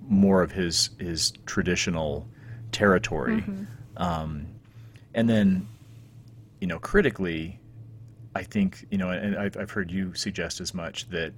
more 0.08 0.42
of 0.42 0.52
his 0.52 0.92
his 1.00 1.34
traditional 1.46 2.28
territory. 2.72 3.44
Um, 3.98 4.48
and 5.14 5.30
then, 5.30 5.68
you 6.62 6.68
know, 6.68 6.80
critically, 6.80 7.60
I 8.36 8.44
think 8.44 8.86
you 8.92 8.98
know, 8.98 9.10
and 9.10 9.36
I've 9.38 9.58
I've 9.58 9.72
heard 9.72 9.92
you 9.92 10.14
suggest 10.14 10.62
as 10.62 10.74
much 10.74 11.10
that 11.10 11.34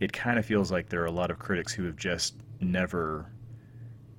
it 0.00 0.12
kind 0.12 0.38
of 0.38 0.46
feels 0.46 0.72
like 0.72 0.88
there 0.88 1.02
are 1.02 1.06
a 1.06 1.12
lot 1.12 1.30
of 1.30 1.38
critics 1.38 1.72
who 1.72 1.84
have 1.84 1.96
just 1.96 2.34
never 2.60 3.30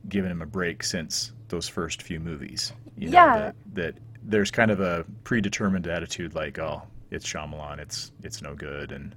given 0.07 0.31
him 0.31 0.41
a 0.41 0.45
break 0.45 0.83
since 0.83 1.31
those 1.49 1.67
first 1.67 2.01
few 2.01 2.19
movies. 2.19 2.71
You 2.97 3.09
know, 3.09 3.13
Yeah. 3.13 3.37
That, 3.37 3.55
that 3.75 3.95
there's 4.23 4.51
kind 4.51 4.71
of 4.71 4.79
a 4.79 5.05
predetermined 5.23 5.87
attitude 5.87 6.35
like, 6.35 6.59
oh, 6.59 6.83
it's 7.09 7.25
Shyamalan, 7.25 7.79
it's 7.79 8.11
it's 8.23 8.41
no 8.41 8.55
good, 8.55 8.91
and 8.91 9.15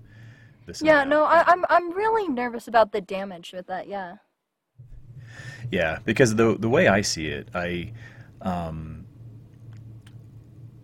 this. 0.66 0.82
Yeah, 0.82 0.98
that. 0.98 1.08
no, 1.08 1.24
I, 1.24 1.44
I'm 1.46 1.64
I'm 1.68 1.92
really 1.92 2.28
nervous 2.28 2.68
about 2.68 2.92
the 2.92 3.00
damage 3.00 3.52
with 3.52 3.66
that. 3.68 3.86
Yeah. 3.86 4.16
Yeah, 5.70 5.98
because 6.04 6.34
the 6.34 6.56
the 6.58 6.68
way 6.68 6.88
I 6.88 7.00
see 7.00 7.28
it, 7.28 7.48
I 7.54 7.92
um, 8.42 9.06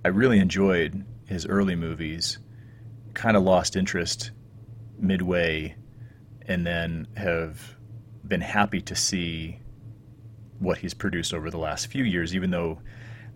I 0.05 0.09
really 0.09 0.38
enjoyed 0.38 1.05
his 1.26 1.46
early 1.46 1.76
movies. 1.76 2.38
Kind 3.14 3.37
of 3.37 3.42
lost 3.42 3.76
interest 3.76 4.31
midway, 4.98 5.74
and 6.46 6.66
then 6.66 7.09
have 7.16 7.76
been 8.26 8.40
happy 8.40 8.81
to 8.83 8.94
see 8.94 9.59
what 10.61 10.79
he's 10.79 10.94
produced 10.94 11.35
over 11.35 11.51
the 11.51 11.59
last 11.59 11.87
few 11.88 12.05
years, 12.05 12.35
even 12.35 12.51
though 12.51 12.79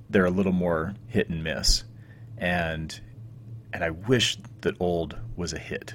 they're 0.09 0.27
a 0.27 0.31
little 0.31 0.53
more 0.53 0.95
hit 1.09 1.29
and 1.29 1.43
miss. 1.43 1.83
And 2.39 3.01
and 3.73 3.83
I 3.83 3.91
wish 3.91 4.39
that 4.61 4.77
old 4.79 5.19
was 5.37 5.53
a 5.53 5.59
hit. 5.59 5.95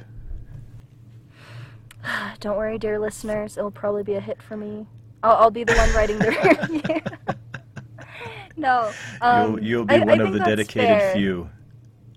Don't 2.42 2.58
worry, 2.58 2.78
dear 2.78 3.00
listeners. 3.00 3.58
It'll 3.58 3.72
probably 3.72 4.04
be 4.04 4.16
a 4.16 4.20
hit 4.22 4.42
for 4.42 4.58
me. 4.58 4.86
I'll, 5.24 5.36
I'll 5.36 5.52
be 5.52 5.64
the 5.64 5.76
one 5.76 5.94
writing 5.94 6.18
the 6.20 6.32
review. 6.72 7.02
no. 8.58 8.92
Um, 9.22 9.54
you'll 9.54 9.64
you'll 9.64 9.86
be 9.86 9.96
I- 9.96 10.00
I 10.00 10.04
one 10.04 10.22
of 10.22 10.34
the 10.34 10.40
dedicated 10.40 10.88
fair. 10.90 11.14
few. 11.16 11.50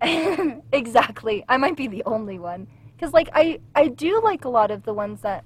exactly. 0.72 1.44
I 1.48 1.57
might 1.59 1.77
be 1.77 1.87
the 1.87 2.03
only 2.07 2.38
one 2.38 2.66
because, 2.96 3.12
like, 3.12 3.29
I 3.35 3.61
I 3.75 3.88
do 3.88 4.20
like 4.22 4.44
a 4.44 4.48
lot 4.48 4.70
of 4.70 4.83
the 4.85 4.92
ones 4.94 5.20
that 5.20 5.44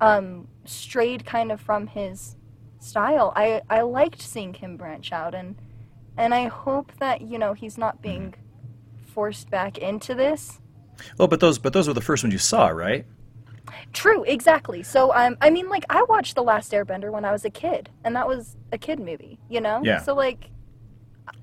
um, 0.00 0.46
strayed 0.64 1.24
kind 1.24 1.50
of 1.50 1.60
from 1.60 1.86
his 1.88 2.36
style. 2.80 3.32
I 3.36 3.62
I 3.68 3.82
liked 3.82 4.20
seeing 4.22 4.54
him 4.54 4.76
branch 4.76 5.12
out, 5.12 5.34
and 5.34 5.56
and 6.16 6.34
I 6.34 6.48
hope 6.48 6.92
that 6.98 7.22
you 7.22 7.38
know 7.38 7.54
he's 7.54 7.78
not 7.78 8.02
being 8.02 8.34
forced 9.06 9.50
back 9.50 9.78
into 9.78 10.14
this. 10.14 10.60
Well, 11.16 11.28
but 11.28 11.40
those 11.40 11.58
but 11.58 11.72
those 11.72 11.88
were 11.88 11.94
the 11.94 12.00
first 12.00 12.24
ones 12.24 12.32
you 12.32 12.38
saw, 12.38 12.68
right? 12.68 13.06
True, 13.92 14.24
exactly. 14.24 14.82
So 14.82 15.14
um, 15.14 15.36
I 15.40 15.50
mean, 15.50 15.68
like, 15.68 15.84
I 15.90 16.02
watched 16.04 16.34
The 16.34 16.42
Last 16.42 16.72
Airbender 16.72 17.10
when 17.10 17.24
I 17.24 17.32
was 17.32 17.44
a 17.44 17.50
kid, 17.50 17.90
and 18.04 18.14
that 18.16 18.26
was 18.26 18.56
a 18.72 18.78
kid 18.78 18.98
movie, 18.98 19.38
you 19.48 19.60
know. 19.60 19.80
Yeah. 19.82 20.00
So 20.00 20.14
like, 20.14 20.50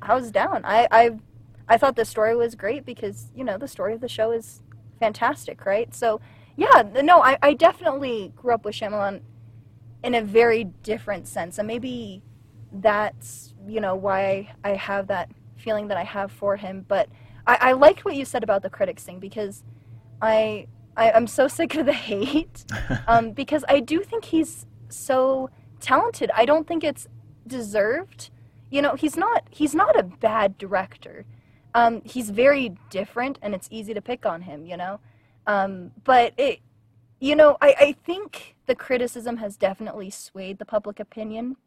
I 0.02 0.15
was 0.15 0.32
down. 0.32 0.62
I 0.65 0.88
I 0.91 1.12
I 1.67 1.78
thought 1.78 1.95
the 1.95 2.06
story 2.06 2.36
was 2.36 2.56
great 2.56 2.86
because 2.86 3.32
you 3.36 3.43
know 3.43 3.58
the 3.58 3.67
story 3.67 3.93
of 3.93 4.02
the 4.02 4.10
show 4.10 4.32
is 4.32 4.62
fantastic, 5.00 5.65
right? 5.65 5.93
So 5.93 6.21
yeah, 6.56 6.84
no, 7.04 7.21
I 7.21 7.38
I 7.41 7.54
definitely 7.54 8.32
grew 8.36 8.54
up 8.54 8.65
with 8.65 8.76
Shyamalan 8.76 9.21
in 10.06 10.13
a 10.13 10.22
very 10.22 10.65
different 10.84 11.28
sense, 11.28 11.58
and 11.58 11.68
maybe 11.68 12.22
that's 12.72 13.54
you 13.68 13.82
know 13.82 13.96
why 13.96 14.54
I 14.63 14.70
have 14.76 15.08
that 15.08 15.30
feeling 15.58 15.88
that 15.88 15.98
I 15.98 16.04
have 16.04 16.32
for 16.32 16.56
him. 16.56 16.86
But 16.88 17.10
I, 17.48 17.58
I 17.60 17.72
liked 17.74 18.06
what 18.06 18.15
you 18.15 18.24
said 18.24 18.44
about 18.44 18.62
the 18.62 18.70
critics 18.70 19.04
thing 19.04 19.20
because 19.20 19.63
I, 20.22 20.68
I 20.96 21.12
I'm 21.12 21.26
so 21.26 21.48
sick 21.58 21.76
of 21.76 21.88
the 21.88 21.94
hate 21.94 22.65
um, 23.08 23.32
because 23.32 23.65
I 23.68 23.80
do 23.80 24.02
think 24.04 24.26
he's 24.26 24.68
so 24.89 25.50
talented. 25.80 26.30
I 26.36 26.46
don't 26.46 26.68
think 26.68 26.84
it's 26.84 27.08
deserved. 27.48 28.30
You 28.70 28.84
know, 28.84 28.94
he's 28.94 29.18
not 29.18 29.48
he's 29.50 29.74
not 29.74 30.00
a 30.00 30.04
bad 30.04 30.58
director. 30.60 31.26
Um, 31.74 32.04
he's 32.06 32.30
very 32.30 32.78
different, 32.91 33.39
and 33.41 33.56
it's 33.56 33.68
easy 33.72 33.96
to 33.96 34.02
pick 34.02 34.26
on 34.28 34.44
him. 34.44 34.68
You 34.68 34.78
know, 34.78 35.00
um, 35.48 35.91
but 36.04 36.34
it, 36.38 36.60
you 37.25 37.35
know, 37.35 37.57
I, 37.59 37.75
I 37.79 37.95
think 38.05 38.55
the 38.67 38.75
criticism 38.75 39.38
has 39.38 39.57
definitely 39.57 40.11
swayed 40.11 40.59
the 40.59 40.65
public 40.65 40.99
opinion. 40.99 41.57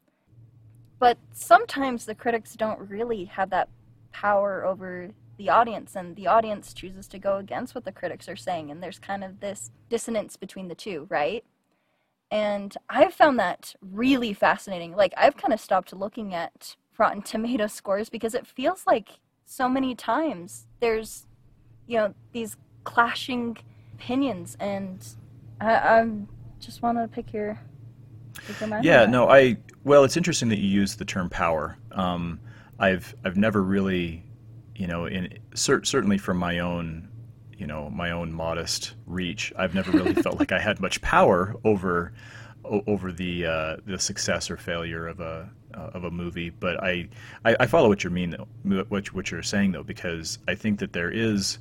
But 1.01 1.19
sometimes 1.33 2.07
the 2.07 2.15
critics 2.15 2.55
don't 2.55 2.79
really 2.89 3.25
have 3.25 3.51
that 3.51 3.69
power 4.13 4.65
over 4.65 5.11
the 5.37 5.51
audience, 5.51 5.97
and 5.97 6.15
the 6.15 6.29
audience 6.29 6.73
chooses 6.73 7.09
to 7.09 7.19
go 7.19 7.39
against 7.39 7.75
what 7.75 7.85
the 7.85 7.91
critics 7.91 8.29
are 8.29 8.37
saying, 8.37 8.71
and 8.71 8.81
there's 8.81 9.01
kind 9.01 9.25
of 9.25 9.41
this 9.41 9.73
dissonance 9.89 10.37
between 10.37 10.69
the 10.69 10.77
two, 10.77 11.09
right? 11.11 11.45
And 12.31 12.77
I've 12.89 13.15
found 13.15 13.37
that 13.41 13.75
really 13.81 14.33
fascinating. 14.33 14.95
Like, 14.95 15.13
I've 15.17 15.37
kind 15.37 15.53
of 15.53 15.61
stopped 15.61 15.93
looking 15.93 16.35
at 16.35 16.77
Rotten 16.99 17.23
Tomato 17.23 17.67
scores 17.79 18.11
because 18.11 18.35
it 18.35 18.47
feels 18.47 18.85
like 18.87 19.19
so 19.45 19.69
many 19.69 19.97
times 19.97 20.69
there's, 20.79 21.27
you 21.89 21.99
know, 21.99 22.15
these 22.33 22.57
clashing 22.85 23.57
opinions, 23.95 24.57
and 24.61 25.05
I, 25.61 25.75
I 25.75 26.11
just 26.61 26.83
want 26.83 26.99
to 26.99 27.09
pick 27.09 27.33
your, 27.33 27.59
pick 28.47 28.61
your. 28.61 28.69
Yeah, 28.83 29.01
that. 29.01 29.11
no, 29.11 29.29
I 29.29 29.57
well, 29.85 30.05
it's 30.05 30.17
interesting 30.17 30.49
that 30.51 30.59
you 30.59 30.69
use 30.69 30.97
the 30.97 31.05
term 31.05 31.29
power. 31.31 31.77
Um, 31.93 32.41
I've 32.79 33.15
I've 33.25 33.37
never 33.37 33.63
really, 33.63 34.23
you 34.77 34.87
know, 34.87 35.07
in 35.07 35.39
cer- 35.55 35.85
certainly 35.85 36.19
from 36.19 36.37
my 36.37 36.59
own, 36.61 37.09
you 37.57 37.67
know, 37.67 37.91
my 37.91 38.11
own 38.11 38.33
modest 38.33 38.95
reach, 39.07 39.53
I've 39.57 39.75
never 39.75 39.91
really 39.91 40.15
felt 40.15 40.39
like 40.39 40.53
I 40.53 40.61
had 40.61 40.81
much 40.81 41.01
power 41.01 41.55
over 41.65 42.13
o- 42.65 42.83
over 42.87 43.13
the 43.13 43.47
uh, 43.47 43.77
the 43.87 43.99
success 43.99 44.51
or 44.51 44.57
failure 44.57 45.07
of 45.09 45.21
a 45.21 45.51
uh, 45.75 45.91
of 45.95 46.05
a 46.05 46.11
movie. 46.11 46.51
But 46.51 46.83
I, 46.83 47.09
I 47.45 47.57
I 47.61 47.67
follow 47.67 47.89
what 47.89 48.05
you 48.05 48.11
mean 48.11 48.31
though, 48.31 48.49
what 48.89 49.13
what 49.13 49.31
you're 49.31 49.43
saying 49.43 49.73
though, 49.73 49.83
because 49.85 50.39
I 50.47 50.55
think 50.55 50.79
that 50.81 50.93
there 50.93 51.11
is 51.11 51.59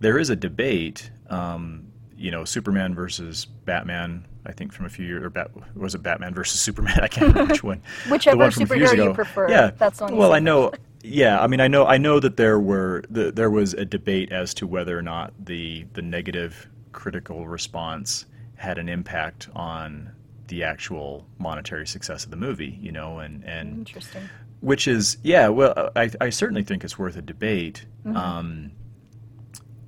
there 0.00 0.18
is 0.18 0.30
a 0.30 0.36
debate. 0.36 1.10
Um, 1.30 1.88
you 2.18 2.30
know, 2.30 2.44
Superman 2.44 2.94
versus 2.94 3.44
Batman. 3.46 4.26
I 4.46 4.52
think 4.52 4.72
from 4.72 4.86
a 4.86 4.88
few 4.88 5.04
years, 5.06 5.22
or 5.24 5.30
Bat, 5.30 5.50
was 5.76 5.94
it 5.94 6.02
Batman 6.02 6.34
versus 6.34 6.60
Superman? 6.60 6.98
I 7.02 7.08
can't 7.08 7.28
remember 7.28 7.52
which 7.52 7.62
one. 7.62 7.82
Whichever 8.10 8.36
The 8.36 8.38
one 8.44 8.50
from 8.50 8.62
a 8.62 8.66
few 8.66 8.76
years 8.76 8.90
superhero 8.92 9.04
you 9.04 9.14
prefer, 9.14 9.48
Yeah, 9.50 9.70
that's 9.76 9.98
the 9.98 10.04
one 10.04 10.16
Well, 10.16 10.32
I 10.32 10.38
know. 10.38 10.72
Yeah, 11.02 11.40
I 11.40 11.46
mean, 11.46 11.60
I 11.60 11.68
know. 11.68 11.86
I 11.86 11.96
know 11.96 12.18
that 12.20 12.36
there 12.36 12.58
were 12.58 13.04
the, 13.08 13.30
there 13.30 13.50
was 13.50 13.72
a 13.74 13.84
debate 13.84 14.32
as 14.32 14.52
to 14.54 14.66
whether 14.66 14.98
or 14.98 15.02
not 15.02 15.32
the 15.44 15.86
the 15.92 16.02
negative 16.02 16.68
critical 16.92 17.46
response 17.46 18.26
had 18.56 18.78
an 18.78 18.88
impact 18.88 19.48
on 19.54 20.10
the 20.48 20.64
actual 20.64 21.24
monetary 21.38 21.86
success 21.86 22.24
of 22.24 22.30
the 22.30 22.36
movie. 22.36 22.78
You 22.80 22.90
know, 22.90 23.20
and 23.20 23.44
and 23.44 23.78
Interesting. 23.78 24.28
which 24.60 24.88
is 24.88 25.18
yeah 25.22 25.46
well 25.48 25.90
i, 25.94 26.10
I 26.20 26.30
certainly 26.30 26.64
think 26.64 26.82
it's 26.82 26.98
worth 26.98 27.16
a 27.16 27.22
debate 27.22 27.84
Mm-hmm. 28.04 28.16
um, 28.16 28.72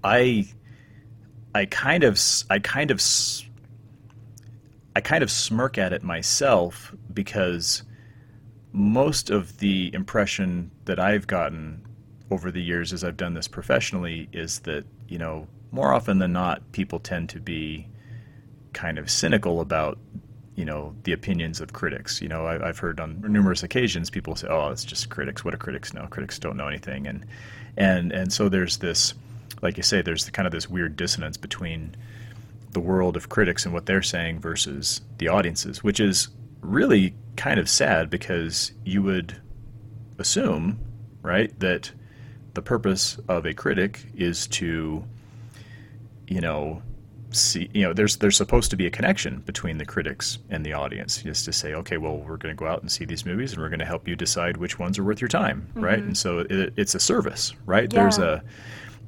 i 0.04 0.46
i 1.54 1.64
kind 1.66 2.04
of 2.04 2.18
i 2.50 2.58
kind 2.58 2.90
of 2.90 3.00
i 4.96 5.00
kind 5.00 5.22
of 5.22 5.30
smirk 5.30 5.78
at 5.78 5.92
it 5.92 6.02
myself 6.02 6.94
because 7.12 7.82
most 8.72 9.30
of 9.30 9.58
the 9.58 9.92
impression 9.94 10.70
that 10.84 10.98
i've 10.98 11.26
gotten 11.26 11.84
over 12.30 12.50
the 12.50 12.62
years 12.62 12.92
as 12.92 13.02
i've 13.02 13.16
done 13.16 13.34
this 13.34 13.48
professionally 13.48 14.28
is 14.32 14.60
that 14.60 14.84
you 15.08 15.18
know 15.18 15.46
more 15.72 15.92
often 15.92 16.18
than 16.18 16.32
not 16.32 16.60
people 16.72 16.98
tend 16.98 17.28
to 17.28 17.40
be 17.40 17.86
kind 18.72 18.98
of 18.98 19.10
cynical 19.10 19.60
about 19.60 19.98
you 20.60 20.66
know 20.66 20.94
the 21.04 21.12
opinions 21.12 21.60
of 21.62 21.72
critics. 21.72 22.20
You 22.20 22.28
know, 22.28 22.44
I, 22.44 22.68
I've 22.68 22.78
heard 22.78 23.00
on 23.00 23.22
numerous 23.26 23.62
occasions 23.62 24.10
people 24.10 24.36
say, 24.36 24.48
"Oh, 24.48 24.68
it's 24.68 24.84
just 24.84 25.08
critics. 25.08 25.42
What 25.42 25.52
do 25.52 25.56
critics 25.56 25.94
know? 25.94 26.06
Critics 26.10 26.38
don't 26.38 26.56
know 26.56 26.68
anything." 26.68 27.06
And 27.06 27.24
and 27.78 28.12
and 28.12 28.30
so 28.30 28.50
there's 28.50 28.76
this, 28.76 29.14
like 29.62 29.76
you 29.76 29.82
say, 29.82 30.02
there's 30.02 30.28
kind 30.30 30.46
of 30.46 30.52
this 30.52 30.68
weird 30.68 30.96
dissonance 30.96 31.36
between 31.36 31.94
the 32.72 32.80
world 32.80 33.16
of 33.16 33.28
critics 33.28 33.64
and 33.64 33.74
what 33.74 33.86
they're 33.86 34.02
saying 34.02 34.40
versus 34.40 35.00
the 35.18 35.28
audiences, 35.28 35.82
which 35.82 36.00
is 36.00 36.28
really 36.60 37.14
kind 37.36 37.58
of 37.58 37.68
sad 37.68 38.10
because 38.10 38.72
you 38.84 39.02
would 39.02 39.40
assume, 40.18 40.78
right, 41.22 41.58
that 41.60 41.90
the 42.54 42.62
purpose 42.62 43.18
of 43.28 43.46
a 43.46 43.54
critic 43.54 44.04
is 44.14 44.46
to, 44.48 45.04
you 46.28 46.40
know, 46.40 46.82
see, 47.30 47.70
you 47.72 47.82
know, 47.82 47.92
there's 47.92 48.16
there's 48.16 48.36
supposed 48.36 48.70
to 48.70 48.76
be 48.76 48.86
a 48.86 48.90
connection 48.90 49.40
between 49.40 49.78
the 49.78 49.84
critics 49.84 50.38
and 50.50 50.64
the 50.64 50.72
audience, 50.72 51.22
just 51.22 51.44
to 51.44 51.52
say, 51.52 51.74
okay, 51.74 51.96
well, 51.96 52.18
we're 52.18 52.36
going 52.36 52.54
to 52.54 52.58
go 52.58 52.66
out 52.66 52.82
and 52.82 52.90
see 52.90 53.04
these 53.04 53.24
movies, 53.24 53.52
and 53.52 53.62
we're 53.62 53.68
going 53.68 53.80
to 53.80 53.84
help 53.84 54.06
you 54.06 54.16
decide 54.16 54.56
which 54.56 54.78
ones 54.78 54.98
are 54.98 55.04
worth 55.04 55.20
your 55.20 55.28
time, 55.28 55.68
right? 55.74 55.98
Mm-hmm. 55.98 56.08
And 56.08 56.18
so 56.18 56.40
it, 56.40 56.72
it's 56.76 56.94
a 56.94 57.00
service, 57.00 57.54
right? 57.66 57.88
There's 57.88 58.18
a 58.18 58.42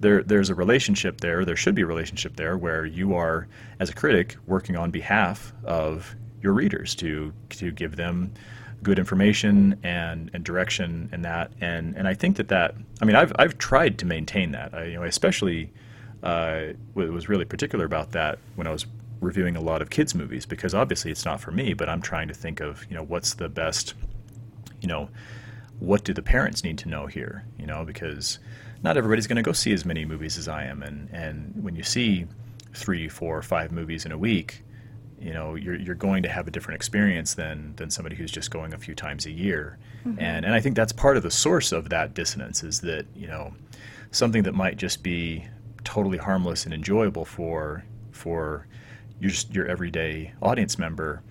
there 0.01 0.23
there's 0.23 0.51
a 0.51 0.55
relationship 0.55 1.21
there. 1.21 1.45
There 1.45 1.57
should 1.57 1.75
be 1.75 1.83
a 1.83 1.87
relationship 1.87 2.37
there 2.37 2.57
where 2.57 2.85
you 2.85 3.15
are, 3.15 3.49
as 3.81 3.89
a 3.89 3.95
critic, 3.95 4.37
working 4.47 4.77
on 4.77 4.91
behalf 4.91 5.53
of 5.65 6.15
your 6.43 6.53
readers 6.53 6.95
to 6.97 7.33
to 7.51 7.71
give 7.71 7.97
them 7.97 8.33
good 8.83 8.99
information 8.99 9.79
and, 9.83 10.31
and 10.35 10.45
direction 10.45 11.09
and 11.13 11.25
that 11.25 11.53
and 11.61 11.97
and 11.97 12.09
I 12.09 12.15
think 12.15 12.37
that 12.37 12.49
that 12.49 12.75
I 13.01 13.05
mean 13.05 13.17
I've 13.17 13.33
I've 13.39 13.57
tried 13.59 13.99
to 13.99 14.07
maintain 14.07 14.53
that 14.53 14.75
I 14.75 14.85
you 14.85 14.95
know 14.95 15.05
especially 15.05 15.73
uh, 16.23 16.73
was 16.95 17.29
really 17.29 17.45
particular 17.45 17.85
about 17.85 18.13
that 18.13 18.39
when 18.55 18.67
I 18.67 18.71
was 18.71 18.87
reviewing 19.21 19.57
a 19.57 19.61
lot 19.61 19.83
of 19.83 19.91
kids 19.91 20.15
movies 20.15 20.47
because 20.47 20.75
obviously 20.75 21.11
it's 21.11 21.25
not 21.25 21.41
for 21.41 21.53
me 21.53 21.75
but 21.75 21.89
I'm 21.89 22.03
trying 22.03 22.29
to 22.29 22.35
think 22.35 22.61
of 22.61 22.85
you 22.91 22.97
know 22.97 23.05
what's 23.05 23.35
the 23.35 23.49
best 23.49 23.95
you 24.81 24.89
know 24.89 25.09
what 25.79 26.03
do 26.05 26.13
the 26.13 26.23
parents 26.23 26.65
need 26.65 26.79
to 26.79 26.89
know 26.89 27.07
here 27.07 27.45
you 27.59 27.67
know 27.67 27.85
because 27.85 28.41
not 28.83 28.97
everybody's 28.97 29.27
going 29.27 29.37
to 29.37 29.43
go 29.43 29.53
see 29.53 29.73
as 29.73 29.85
many 29.85 30.05
movies 30.05 30.39
as 30.39 30.49
I 30.49 30.65
am 30.65 30.83
and 30.83 31.09
and 31.13 31.53
when 31.63 31.77
you 31.77 31.83
see 31.83 32.27
three 32.75 33.09
four 33.09 33.43
five 33.43 33.73
movies 33.73 34.07
in 34.07 34.13
a 34.13 34.19
week 34.19 34.63
you 35.23 35.33
know 35.33 35.55
you're 35.55 35.77
you're 35.77 35.95
going 35.95 36.23
to 36.25 36.29
have 36.29 36.49
a 36.49 36.51
different 36.51 36.77
experience 36.77 37.35
than 37.35 37.75
than 37.77 37.91
somebody 37.91 38.17
who's 38.17 38.31
just 38.31 38.51
going 38.51 38.75
a 38.75 38.79
few 38.79 38.95
times 38.95 39.25
a 39.25 39.31
year. 39.31 39.79
Mm-hmm. 40.05 40.19
And 40.19 40.45
and 40.45 40.55
I 40.55 40.61
think 40.61 40.75
that's 40.75 40.93
part 40.93 41.17
of 41.17 41.23
the 41.23 41.31
source 41.31 41.71
of 41.71 41.91
that 41.91 42.13
dissonance 42.13 42.65
is 42.65 42.81
that 42.81 43.07
you 43.15 43.29
know 43.29 43.55
something 44.11 44.43
that 44.43 44.55
might 44.55 44.77
just 44.77 45.03
be 45.03 45.47
totally 45.85 46.19
harmless 46.19 46.65
and 46.65 46.75
enjoyable 46.75 47.25
for 47.25 47.85
for 48.11 48.67
your 49.21 49.33
your 49.51 49.67
everyday 49.67 50.33
audience 50.43 50.77
member 50.77 51.23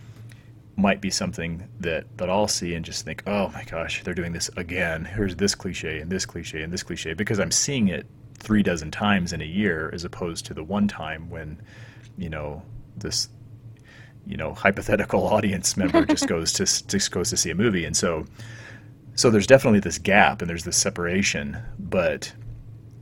might 0.75 1.01
be 1.01 1.09
something 1.09 1.67
that 1.79 2.05
that 2.17 2.29
I'll 2.29 2.47
see 2.47 2.73
and 2.73 2.83
just 2.83 3.05
think, 3.05 3.23
oh 3.27 3.49
my 3.49 3.63
gosh, 3.63 4.03
they're 4.03 4.13
doing 4.13 4.33
this 4.33 4.49
again. 4.57 5.05
Here's 5.05 5.35
this 5.35 5.55
cliche 5.55 5.99
and 5.99 6.11
this 6.11 6.25
cliche 6.25 6.61
and 6.61 6.71
this 6.71 6.83
cliche. 6.83 7.13
Because 7.13 7.39
I'm 7.39 7.51
seeing 7.51 7.87
it 7.87 8.07
three 8.37 8.63
dozen 8.63 8.91
times 8.91 9.33
in 9.33 9.41
a 9.41 9.45
year 9.45 9.89
as 9.93 10.03
opposed 10.03 10.45
to 10.47 10.53
the 10.53 10.63
one 10.63 10.87
time 10.87 11.29
when 11.29 11.61
you 12.17 12.29
know 12.29 12.63
this 12.97 13.29
you 14.25 14.37
know 14.37 14.53
hypothetical 14.53 15.27
audience 15.33 15.77
member 15.77 16.05
just 16.05 16.27
goes 16.35 16.53
to 16.53 16.65
just 16.65 17.11
goes 17.11 17.29
to 17.29 17.37
see 17.37 17.51
a 17.51 17.55
movie. 17.55 17.85
And 17.85 17.95
so 17.95 18.25
so 19.15 19.29
there's 19.29 19.47
definitely 19.47 19.81
this 19.81 19.97
gap 19.97 20.41
and 20.41 20.49
there's 20.49 20.63
this 20.63 20.77
separation 20.77 21.57
but 21.77 22.31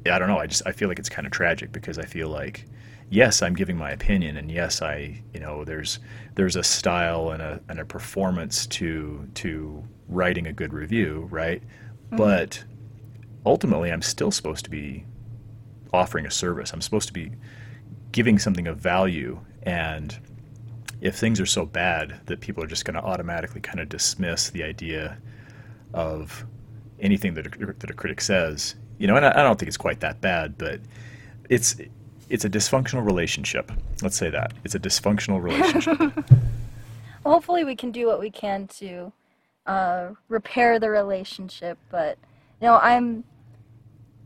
I 0.06 0.18
don't 0.18 0.28
know. 0.28 0.40
I 0.40 0.48
just 0.48 0.64
I 0.66 0.72
feel 0.72 0.88
like 0.88 1.00
it's 1.00 1.10
kind 1.10 1.26
of 1.26 1.32
tragic 1.32 1.72
because 1.72 2.00
I 2.00 2.06
feel 2.06 2.30
like 2.30 2.66
yes 3.10 3.42
I'm 3.42 3.54
giving 3.54 3.78
my 3.78 3.92
opinion 3.92 4.38
and 4.38 4.52
yes 4.52 4.82
I 4.82 5.22
you 5.34 5.40
know 5.40 5.64
there's 5.64 6.00
there's 6.36 6.56
a 6.56 6.64
style 6.64 7.32
and 7.32 7.42
a 7.42 7.60
and 7.70 7.80
a 7.80 7.86
performance 7.86 8.68
to 8.68 9.28
to 9.36 9.84
writing 10.08 10.48
a 10.48 10.54
good 10.54 10.74
review 10.74 11.28
right 11.32 11.62
mm-hmm. 11.62 12.18
but 12.18 12.64
ultimately 13.46 13.92
I'm 13.92 14.02
still 14.02 14.32
supposed 14.32 14.64
to 14.66 14.72
be 14.72 15.06
offering 15.94 16.26
a 16.26 16.32
service 16.32 16.72
I'm 16.74 16.82
supposed 16.82 17.08
to 17.08 17.14
be 17.14 17.32
giving 18.12 18.40
something 18.40 18.68
of 18.68 18.78
value 18.78 19.40
and 19.64 20.18
if 21.02 21.16
things 21.16 21.40
are 21.40 21.46
so 21.46 21.66
bad 21.66 22.20
that 22.26 22.42
people 22.42 22.64
are 22.64 22.68
just 22.68 22.86
going 22.86 22.96
to 22.96 23.02
automatically 23.02 23.62
kind 23.62 23.80
of 23.80 23.90
dismiss 23.90 24.50
the 24.50 24.64
idea 24.64 25.18
of 25.94 26.46
anything 27.00 27.34
that 27.36 27.48
a, 27.48 27.74
that 27.80 27.90
a 27.90 27.94
critic 27.94 28.22
says, 28.22 28.76
you 28.98 29.08
know, 29.08 29.16
and 29.16 29.26
I, 29.26 29.32
I 29.32 29.44
don't 29.44 29.58
think 29.58 29.68
it's 29.68 29.78
quite 29.78 30.02
that 30.02 30.20
bad, 30.22 30.58
but 30.58 30.82
it's 31.50 31.78
it's 32.30 32.46
a 32.46 32.50
dysfunctional 32.50 33.06
relationship. 33.06 33.72
Let's 34.02 34.18
say 34.18 34.30
that 34.30 34.54
it's 34.64 34.76
a 34.76 34.80
dysfunctional 34.80 35.42
relationship. 35.42 36.00
well, 37.24 37.34
hopefully, 37.34 37.64
we 37.64 37.76
can 37.76 37.92
do 37.92 38.08
what 38.08 38.20
we 38.20 38.30
can 38.30 38.68
to 38.68 39.12
uh, 39.66 40.10
repair 40.28 40.80
the 40.80 40.90
relationship. 40.90 41.78
But 41.90 42.18
you 42.62 42.68
know, 42.68 42.78
I'm 42.78 43.24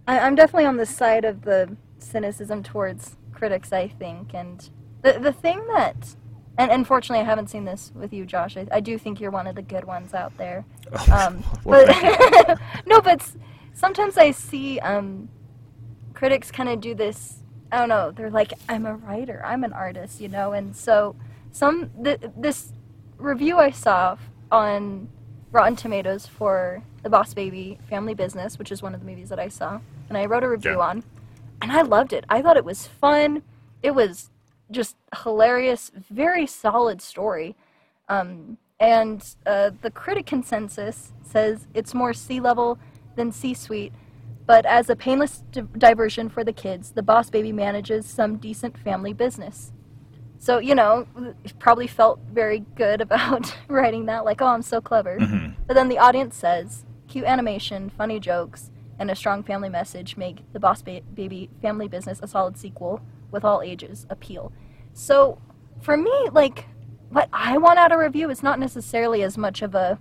I, 0.08 0.20
I'm 0.20 0.36
definitely 0.36 0.66
on 0.66 0.78
the 0.78 0.86
side 0.86 1.26
of 1.26 1.44
the 1.44 1.76
cynicism 2.00 2.64
towards 2.64 3.18
critics. 3.32 3.72
I 3.74 3.88
think, 3.88 4.34
and 4.34 4.70
the 5.02 5.20
the 5.20 5.34
thing 5.34 5.66
that 5.68 6.16
and 6.58 6.72
unfortunately, 6.72 7.22
I 7.22 7.28
haven't 7.28 7.50
seen 7.50 7.66
this 7.66 7.92
with 7.96 8.14
you, 8.14 8.26
Josh. 8.26 8.58
I, 8.58 8.68
I 8.72 8.80
do 8.80 8.98
think 8.98 9.20
you're 9.20 9.32
one 9.32 9.48
of 9.48 9.56
the 9.56 9.62
good 9.62 9.86
ones 9.86 10.14
out 10.14 10.36
there. 10.38 10.66
Um, 11.12 11.44
but 11.66 11.88
no, 12.86 13.02
but 13.02 13.28
sometimes 13.74 14.16
I 14.16 14.30
see 14.30 14.80
um, 14.80 15.28
critics 16.14 16.52
kind 16.52 16.70
of 16.70 16.82
do 16.82 16.94
this. 16.94 17.43
I 17.74 17.80
don't 17.80 17.90
know. 17.90 18.12
They're 18.12 18.30
like, 18.30 18.54
"I'm 18.70 18.86
a 18.86 18.96
writer. 18.96 19.42
I'm 19.44 19.64
an 19.64 19.74
artist," 19.74 20.22
you 20.22 20.30
know. 20.30 20.54
And 20.54 20.76
so, 20.76 21.16
some 21.52 21.90
th- 22.04 22.22
this 22.38 22.72
review 23.18 23.58
I 23.58 23.72
saw 23.72 24.16
on 24.52 25.10
Rotten 25.52 25.76
Tomatoes 25.76 26.28
for 26.28 26.84
The 27.02 27.10
Boss 27.10 27.34
Baby 27.34 27.80
Family 27.90 28.14
Business, 28.14 28.60
which 28.60 28.72
is 28.72 28.84
one 28.84 28.94
of 28.94 29.00
the 29.00 29.08
movies 29.08 29.30
that 29.30 29.40
I 29.40 29.48
saw, 29.48 29.80
and 30.08 30.18
I 30.18 30.26
wrote 30.26 30.44
a 30.44 30.50
review 30.50 30.78
yeah. 30.78 30.90
on, 30.90 31.04
and 31.64 31.72
I 31.72 31.82
loved 31.82 32.14
it. 32.14 32.26
I 32.30 32.44
thought 32.44 32.58
it 32.58 32.66
was 32.66 32.86
fun. 32.86 33.42
It 33.82 33.96
was 33.96 34.30
just 34.70 34.96
hilarious, 35.24 35.92
very 35.96 36.46
solid 36.46 37.02
story. 37.02 37.56
Um, 38.08 38.60
and 38.80 39.26
uh, 39.48 39.72
the 39.82 39.90
critic 39.90 40.28
consensus 40.28 41.12
says 41.24 41.68
it's 41.74 41.96
more 41.96 42.14
C 42.14 42.40
level 42.40 42.78
than 43.16 43.32
C 43.32 43.56
suite, 43.56 43.94
but 44.46 44.66
as 44.66 44.90
a 44.90 44.96
painless 44.96 45.44
di- 45.52 45.62
diversion 45.78 46.30
for 46.30 46.44
the 46.44 46.54
kids, 46.54 46.92
the 46.92 47.04
boss 47.04 47.30
baby 47.30 47.52
manages 47.52 48.06
some 48.06 48.38
decent 48.38 48.78
family 48.78 49.14
business. 49.14 49.72
So, 50.38 50.58
you 50.58 50.76
know, 50.76 51.08
probably 51.60 51.88
felt 51.88 52.20
very 52.32 52.66
good 52.76 53.02
about 53.08 53.56
writing 53.68 54.06
that, 54.08 54.26
like, 54.26 54.42
oh, 54.42 54.48
I'm 54.48 54.62
so 54.62 54.82
clever. 54.82 55.18
Mm-hmm. 55.18 55.62
But 55.68 55.76
then 55.76 55.90
the 55.90 56.00
audience 56.00 56.36
says 56.36 56.86
cute 57.08 57.26
animation, 57.26 57.90
funny 57.90 58.20
jokes, 58.20 58.72
and 59.00 59.10
a 59.10 59.16
strong 59.16 59.44
family 59.44 59.70
message 59.70 60.18
make 60.18 60.52
the 60.54 60.60
Boss 60.60 60.82
ba- 60.82 61.02
Baby 61.14 61.50
family 61.62 61.88
business 61.88 62.20
a 62.22 62.28
solid 62.28 62.58
sequel 62.58 63.02
with 63.32 63.44
all 63.44 63.62
ages 63.62 64.06
appeal. 64.10 64.52
So 64.94 65.40
for 65.82 65.98
me, 65.98 66.30
like 66.32 66.66
what 67.10 67.30
I 67.32 67.58
want 67.58 67.80
out 67.80 67.92
of 67.92 68.00
review 68.00 68.30
is 68.30 68.44
not 68.44 68.60
necessarily 68.60 69.24
as 69.24 69.38
much 69.38 69.62
of 69.62 69.76
a 69.76 70.00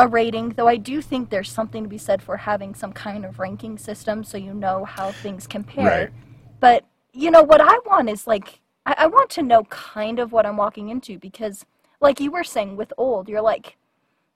a 0.00 0.08
rating, 0.08 0.50
though 0.50 0.66
I 0.66 0.76
do 0.76 1.02
think 1.02 1.28
there's 1.28 1.52
something 1.52 1.82
to 1.82 1.88
be 1.88 1.98
said 1.98 2.22
for 2.22 2.38
having 2.38 2.74
some 2.74 2.92
kind 2.92 3.26
of 3.26 3.38
ranking 3.38 3.76
system 3.76 4.24
so 4.24 4.38
you 4.38 4.54
know 4.54 4.86
how 4.86 5.12
things 5.12 5.46
compare. 5.46 5.84
Right. 5.84 6.10
But 6.58 6.86
you 7.12 7.30
know 7.30 7.42
what 7.42 7.60
I 7.60 7.78
want 7.84 8.08
is 8.08 8.26
like 8.26 8.60
I, 8.86 8.94
I 8.98 9.06
want 9.08 9.28
to 9.30 9.42
know 9.42 9.64
kind 9.64 10.18
of 10.18 10.32
what 10.32 10.46
I'm 10.46 10.56
walking 10.56 10.88
into 10.88 11.18
because 11.18 11.66
like 12.00 12.18
you 12.18 12.30
were 12.30 12.44
saying 12.44 12.76
with 12.76 12.94
old, 12.96 13.28
you're 13.28 13.42
like, 13.42 13.76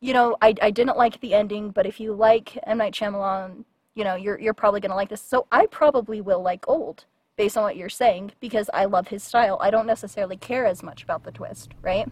you 0.00 0.12
know, 0.12 0.36
I, 0.42 0.54
I 0.60 0.70
didn't 0.70 0.98
like 0.98 1.18
the 1.20 1.32
ending, 1.32 1.70
but 1.70 1.86
if 1.86 1.98
you 1.98 2.12
like 2.12 2.58
M 2.66 2.76
Night 2.76 2.92
Shyamalan, 2.92 3.64
you 3.94 4.04
know, 4.04 4.16
you're 4.16 4.38
you're 4.38 4.52
probably 4.52 4.80
gonna 4.80 4.94
like 4.94 5.08
this. 5.08 5.22
So 5.22 5.46
I 5.50 5.64
probably 5.66 6.20
will 6.20 6.42
like 6.42 6.68
old 6.68 7.06
based 7.36 7.56
on 7.56 7.62
what 7.62 7.76
you're 7.76 7.88
saying 7.88 8.32
because 8.38 8.68
I 8.74 8.84
love 8.84 9.08
his 9.08 9.22
style. 9.22 9.56
I 9.62 9.70
don't 9.70 9.86
necessarily 9.86 10.36
care 10.36 10.66
as 10.66 10.82
much 10.82 11.02
about 11.02 11.24
the 11.24 11.32
twist, 11.32 11.72
right? 11.80 12.06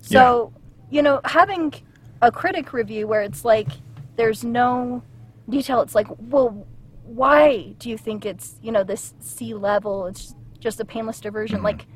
So, 0.00 0.52
yeah. 0.54 0.96
you 0.96 1.02
know, 1.02 1.20
having 1.24 1.74
a 2.22 2.32
critic 2.32 2.72
review 2.72 3.06
where 3.06 3.22
it's 3.22 3.44
like 3.44 3.68
there's 4.16 4.44
no 4.44 5.02
detail, 5.48 5.80
it's 5.80 5.94
like, 5.94 6.08
well, 6.18 6.66
why 7.04 7.74
do 7.78 7.88
you 7.88 7.96
think 7.96 8.26
it's, 8.26 8.56
you 8.62 8.72
know, 8.72 8.84
this 8.84 9.14
C 9.20 9.54
level? 9.54 10.06
It's 10.06 10.34
just 10.58 10.80
a 10.80 10.84
painless 10.84 11.20
diversion. 11.20 11.58
Mm-hmm. 11.58 11.64
Like, 11.64 11.86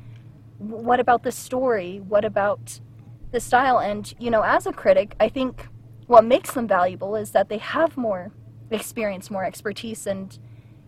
what 0.57 0.99
about 0.99 1.23
the 1.23 1.31
story? 1.31 1.99
What 2.07 2.25
about 2.25 2.79
the 3.31 3.39
style? 3.39 3.79
And, 3.79 4.13
you 4.19 4.31
know, 4.31 4.41
as 4.41 4.65
a 4.65 4.73
critic, 4.73 5.15
I 5.19 5.29
think 5.29 5.67
what 6.07 6.25
makes 6.25 6.53
them 6.53 6.67
valuable 6.67 7.15
is 7.15 7.31
that 7.31 7.49
they 7.49 7.57
have 7.57 7.97
more 7.97 8.31
experience, 8.71 9.29
more 9.29 9.43
expertise, 9.43 10.07
and 10.07 10.37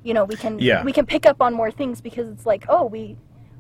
you 0.04 0.14
know 0.14 0.24
we 0.24 0.36
can 0.36 0.60
yeah. 0.60 0.84
we 0.84 0.94
can 0.94 1.06
pick 1.06 1.26
up 1.26 1.42
on 1.42 1.54
more 1.54 1.72
things 1.72 2.00
because 2.00 2.30
it's 2.30 2.46
like 2.46 2.66
oh 2.70 2.86
we 2.86 3.18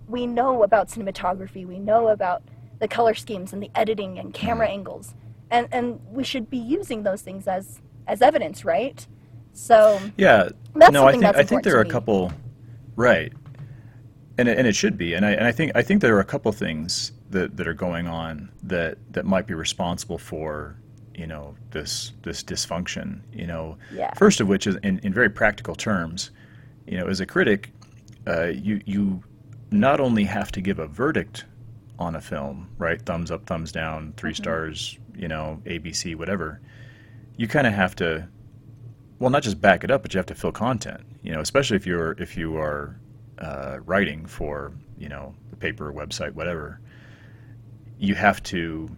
we 0.07 0.27
know 0.27 0.63
about 0.63 0.87
cinematography 0.87 1.65
we 1.65 1.79
know 1.79 2.09
about 2.09 2.43
the 2.79 2.87
color 2.87 3.15
schemes 3.15 3.51
and 3.51 3.61
the 3.61 3.71
editing 3.73 4.19
and 4.19 4.33
camera 4.33 4.67
mm-hmm. 4.67 4.75
angles 4.75 5.15
and 5.51 5.67
and 5.71 5.99
we 6.11 6.23
should 6.23 6.49
be 6.49 6.57
using 6.57 7.03
those 7.03 7.21
things 7.21 7.47
as 7.47 7.81
as 8.07 8.21
evidence 8.21 8.65
right? 8.65 9.05
So 9.53 9.99
yeah. 10.17 10.49
no 10.75 11.07
i 11.07 11.11
think 11.11 11.23
i 11.23 11.43
think 11.43 11.63
there 11.63 11.77
are 11.77 11.81
a 11.81 11.89
couple 11.89 12.31
right. 12.95 13.31
And 14.37 14.49
it, 14.49 14.57
and 14.57 14.67
it 14.67 14.75
should 14.75 14.97
be. 14.97 15.13
And 15.13 15.25
i 15.25 15.31
and 15.31 15.45
i 15.45 15.51
think 15.51 15.71
i 15.75 15.81
think 15.81 16.01
there 16.01 16.15
are 16.15 16.19
a 16.19 16.25
couple 16.25 16.51
things 16.51 17.13
that 17.29 17.55
that 17.57 17.67
are 17.67 17.73
going 17.73 18.07
on 18.07 18.49
that 18.63 18.97
that 19.11 19.25
might 19.25 19.47
be 19.47 19.53
responsible 19.53 20.17
for 20.17 20.77
you 21.15 21.25
know 21.27 21.55
this 21.71 22.13
this 22.23 22.43
dysfunction 22.43 23.21
you 23.31 23.47
know. 23.47 23.77
Yeah. 23.93 24.13
first 24.15 24.41
of 24.41 24.47
which 24.47 24.67
is 24.67 24.75
in, 24.83 24.99
in 24.99 25.13
very 25.13 25.29
practical 25.29 25.75
terms 25.75 26.31
you 26.85 26.97
know 26.97 27.07
as 27.07 27.21
a 27.21 27.25
critic 27.25 27.71
uh, 28.27 28.47
you 28.47 28.81
you 28.85 29.23
not 29.71 29.99
only 29.99 30.23
have 30.23 30.51
to 30.51 30.61
give 30.61 30.79
a 30.79 30.87
verdict 30.87 31.45
on 31.97 32.15
a 32.15 32.21
film 32.21 32.69
right 32.77 33.01
thumbs 33.01 33.31
up 33.31 33.45
thumbs 33.45 33.71
down 33.71 34.13
3 34.17 34.31
mm-hmm. 34.31 34.43
stars 34.43 34.99
you 35.17 35.27
know 35.27 35.61
abc 35.65 36.15
whatever 36.15 36.59
you 37.37 37.47
kind 37.47 37.67
of 37.67 37.73
have 37.73 37.95
to 37.95 38.27
well 39.19 39.29
not 39.29 39.43
just 39.43 39.59
back 39.59 39.83
it 39.83 39.91
up 39.91 40.01
but 40.01 40.13
you 40.13 40.17
have 40.17 40.25
to 40.25 40.35
fill 40.35 40.51
content 40.51 41.01
you 41.23 41.31
know 41.31 41.41
especially 41.41 41.75
if 41.75 41.85
you're 41.85 42.11
if 42.13 42.37
you 42.37 42.57
are 42.57 42.99
uh, 43.39 43.77
writing 43.85 44.25
for 44.25 44.71
you 44.97 45.09
know 45.09 45.33
the 45.49 45.55
paper 45.55 45.91
website 45.93 46.33
whatever 46.33 46.79
you 47.97 48.15
have 48.15 48.41
to 48.43 48.89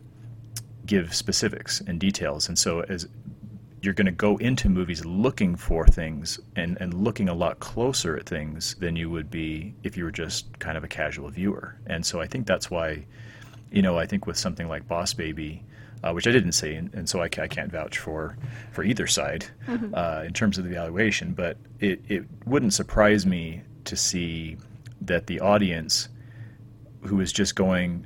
give 0.86 1.13
specifics 1.13 1.82
and 1.82 1.99
details. 1.99 2.47
And 2.47 2.57
so 2.57 2.82
as 2.82 3.07
you're 3.82 3.93
going 3.93 4.07
to 4.07 4.11
go 4.11 4.38
into 4.38 4.70
movies 4.70 5.05
looking 5.05 5.55
for 5.55 5.86
things 5.86 6.39
and, 6.55 6.78
and 6.82 6.93
looking 6.93 7.30
a 7.30 7.34
lot 7.34 7.59
closer 7.59 8.18
at 8.18 8.26
things 8.26 8.76
than 8.76 8.95
you 8.95 9.09
would 9.09 9.30
be 9.30 9.76
if 9.84 9.95
you 9.95 10.03
were 10.03 10.11
just 10.11 10.57
kind 10.59 10.78
of 10.78 10.84
a 10.84 10.88
casual 10.88 11.30
viewer. 11.30 11.76
And 11.86 12.03
so 12.05 12.20
I 12.20 12.26
think 12.26 12.47
that's 12.47 12.72
why, 12.72 13.05
you 13.72 13.82
know, 13.82 13.97
I 13.97 14.07
think 14.07 14.26
with 14.26 14.38
something 14.38 14.68
like 14.68 14.88
Boss 14.88 15.13
Baby, 15.13 15.63
uh, 16.04 16.12
which 16.12 16.28
I 16.28 16.32
didn't 16.32 16.54
see, 16.54 16.74
and, 16.74 16.93
and 16.93 17.10
so 17.10 17.22
I, 17.22 17.26
I, 17.26 17.48
can't 17.48 17.72
vouch 17.72 17.98
for 17.98 18.38
for 18.72 18.84
either 18.84 19.08
side 19.08 19.45
mm-hmm. 19.68 19.93
uh, 19.93 20.24
in 20.24 20.34
terms 20.34 20.58
of 20.58 20.64
the 20.64 20.72
evaluation, 20.72 21.34
but 21.34 21.58
it, 21.80 22.02
it 22.08 22.26
wouldn't 22.45 22.74
surprise 22.74 23.26
me 23.26 23.62
to 23.86 23.95
see 23.95 24.58
that 25.02 25.28
the 25.28 25.39
audience 25.39 26.10
who 27.02 27.20
is 27.22 27.32
just 27.32 27.56
going 27.56 28.06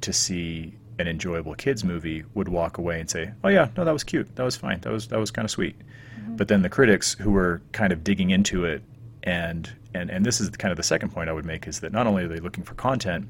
to 0.00 0.12
see 0.12 0.74
an 0.98 1.06
enjoyable 1.06 1.54
kids 1.54 1.84
movie 1.84 2.24
would 2.34 2.48
walk 2.48 2.78
away 2.78 3.00
and 3.00 3.08
say, 3.08 3.30
"Oh 3.44 3.48
yeah, 3.48 3.68
no, 3.76 3.84
that 3.84 3.92
was 3.92 4.04
cute. 4.04 4.34
That 4.36 4.44
was 4.44 4.56
fine. 4.56 4.80
That 4.80 4.92
was 4.92 5.08
that 5.08 5.18
was 5.18 5.30
kind 5.30 5.44
of 5.44 5.50
sweet." 5.50 5.76
Mm-hmm. 6.18 6.36
But 6.36 6.48
then 6.48 6.62
the 6.62 6.68
critics 6.68 7.14
who 7.14 7.30
were 7.30 7.62
kind 7.72 7.92
of 7.92 8.04
digging 8.04 8.30
into 8.30 8.64
it 8.64 8.82
and 9.22 9.70
and 9.94 10.10
and 10.10 10.24
this 10.24 10.40
is 10.40 10.48
kind 10.50 10.70
of 10.70 10.76
the 10.76 10.82
second 10.82 11.10
point 11.10 11.28
I 11.28 11.32
would 11.32 11.44
make 11.44 11.66
is 11.66 11.80
that 11.80 11.92
not 11.92 12.06
only 12.06 12.24
are 12.24 12.28
they 12.28 12.40
looking 12.40 12.64
for 12.64 12.74
content, 12.74 13.28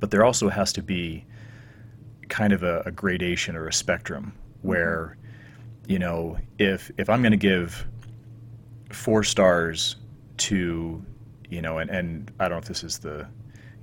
but 0.00 0.10
there 0.10 0.24
also 0.24 0.48
has 0.48 0.72
to 0.74 0.82
be 0.82 1.24
kind 2.34 2.52
of 2.52 2.64
a, 2.64 2.82
a 2.84 2.90
gradation 2.90 3.54
or 3.54 3.68
a 3.68 3.72
spectrum 3.72 4.32
where, 4.62 5.16
mm-hmm. 5.16 5.92
you 5.92 6.00
know, 6.00 6.36
if 6.58 6.90
if 6.98 7.08
I'm 7.08 7.22
going 7.22 7.30
to 7.30 7.36
give 7.36 7.86
four 8.90 9.22
stars 9.22 9.94
to, 10.38 11.00
you 11.48 11.62
know, 11.62 11.78
and, 11.78 11.88
and 11.90 12.32
I 12.40 12.48
don't 12.48 12.56
know 12.56 12.58
if 12.58 12.64
this 12.64 12.82
is 12.82 12.98
the, 12.98 13.28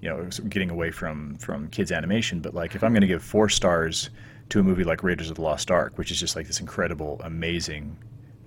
you 0.02 0.10
know, 0.10 0.26
getting 0.50 0.70
away 0.70 0.92
from 0.92 1.38
from 1.38 1.70
kids 1.70 1.94
animation, 1.94 2.42
but 2.42 2.54
like 2.54 2.76
if 2.76 2.84
I'm 2.84 2.92
going 2.92 3.08
to 3.08 3.08
give 3.08 3.24
four 3.24 3.48
stars 3.48 4.10
to 4.50 4.60
a 4.60 4.64
movie 4.64 4.84
like 4.84 5.02
Raiders 5.02 5.30
of 5.30 5.38
the 5.38 5.44
Lost 5.44 5.72
Ark, 5.72 5.98
which 5.98 6.12
is 6.12 6.20
just 6.20 6.36
like 6.36 6.46
this 6.46 6.60
incredible, 6.60 7.22
amazing 7.24 7.98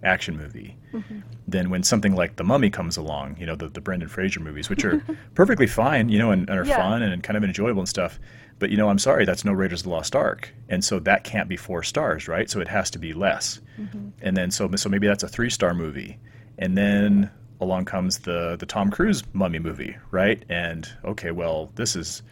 action 0.04 0.36
movie, 0.36 0.76
mm-hmm. 0.92 1.20
then 1.48 1.70
when 1.70 1.82
something 1.82 2.14
like 2.14 2.36
The 2.36 2.44
Mummy 2.44 2.70
comes 2.70 2.96
along, 2.96 3.36
you 3.38 3.46
know, 3.46 3.56
the, 3.56 3.68
the 3.68 3.80
Brendan 3.80 4.08
Fraser 4.08 4.40
movies, 4.40 4.68
which 4.68 4.84
are 4.84 5.02
perfectly 5.34 5.66
fine, 5.66 6.08
you 6.08 6.18
know, 6.18 6.30
and, 6.30 6.48
and 6.48 6.58
are 6.58 6.64
yeah. 6.64 6.76
fun 6.76 7.02
and 7.02 7.22
kind 7.22 7.36
of 7.36 7.44
enjoyable 7.44 7.80
and 7.80 7.88
stuff, 7.88 8.18
but 8.58 8.70
you 8.70 8.76
know, 8.76 8.88
I'm 8.88 8.98
sorry, 8.98 9.24
that's 9.24 9.44
no 9.44 9.52
Raiders 9.52 9.80
of 9.80 9.84
the 9.84 9.90
Lost 9.90 10.14
Ark, 10.14 10.52
and 10.68 10.84
so 10.84 10.98
that 11.00 11.24
can't 11.24 11.48
be 11.48 11.56
four 11.56 11.82
stars, 11.82 12.28
right? 12.28 12.48
So 12.48 12.60
it 12.60 12.68
has 12.68 12.90
to 12.90 12.98
be 12.98 13.12
less. 13.12 13.60
Mm-hmm. 13.78 14.08
And 14.22 14.36
then 14.36 14.50
so 14.50 14.70
so 14.76 14.88
maybe 14.88 15.06
that's 15.06 15.22
a 15.22 15.28
three 15.28 15.50
star 15.50 15.74
movie, 15.74 16.18
and 16.58 16.76
then 16.76 17.30
along 17.60 17.86
comes 17.86 18.20
the 18.20 18.56
the 18.58 18.66
Tom 18.66 18.90
Cruise 18.90 19.22
Mummy 19.32 19.58
movie, 19.58 19.96
right? 20.10 20.44
And 20.48 20.88
okay, 21.04 21.30
well, 21.30 21.72
this 21.74 21.94
has 21.94 22.22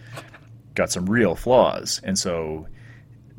got 0.75 0.91
some 0.91 1.07
real 1.07 1.35
flaws, 1.35 2.01
and 2.05 2.19
so 2.19 2.69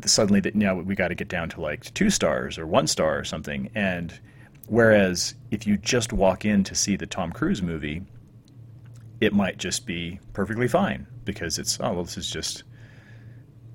suddenly 0.09 0.39
that 0.41 0.55
now 0.55 0.75
we 0.75 0.95
got 0.95 1.09
to 1.09 1.15
get 1.15 1.27
down 1.27 1.49
to 1.49 1.61
like 1.61 1.93
two 1.93 2.09
stars 2.09 2.57
or 2.57 2.67
one 2.67 2.87
star 2.87 3.17
or 3.17 3.23
something. 3.23 3.69
And 3.75 4.19
whereas 4.67 5.35
if 5.51 5.67
you 5.67 5.77
just 5.77 6.13
walk 6.13 6.45
in 6.45 6.63
to 6.65 6.75
see 6.75 6.95
the 6.95 7.05
Tom 7.07 7.31
Cruise 7.31 7.61
movie, 7.61 8.03
it 9.21 9.33
might 9.33 9.57
just 9.57 9.85
be 9.85 10.19
perfectly 10.33 10.67
fine 10.67 11.07
because 11.25 11.57
it's 11.57 11.79
oh 11.79 11.93
well, 11.93 12.03
this 12.03 12.17
is 12.17 12.29
just 12.29 12.63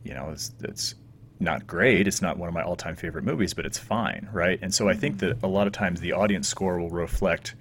you 0.05 0.15
know, 0.15 0.31
it's, 0.31 0.53
it's 0.63 0.95
not 1.41 1.67
great. 1.67 2.09
It's 2.09 2.23
not 2.23 2.39
one 2.39 2.49
of 2.49 2.55
my 2.55 2.63
all-time 2.63 2.97
favorite 2.97 3.25
movies, 3.25 3.55
but 3.55 3.67
it's 3.67 3.79
fine, 3.79 4.29
right? 4.33 4.59
And 4.63 4.73
so 4.73 4.89
I 4.89 4.95
think 4.95 5.19
that 5.19 5.43
a 5.43 5.47
lot 5.47 5.67
of 5.67 5.73
times 5.73 6.01
the 6.01 6.13
audience 6.13 6.49
score 6.49 6.79
will 6.79 6.91
reflect 6.91 7.55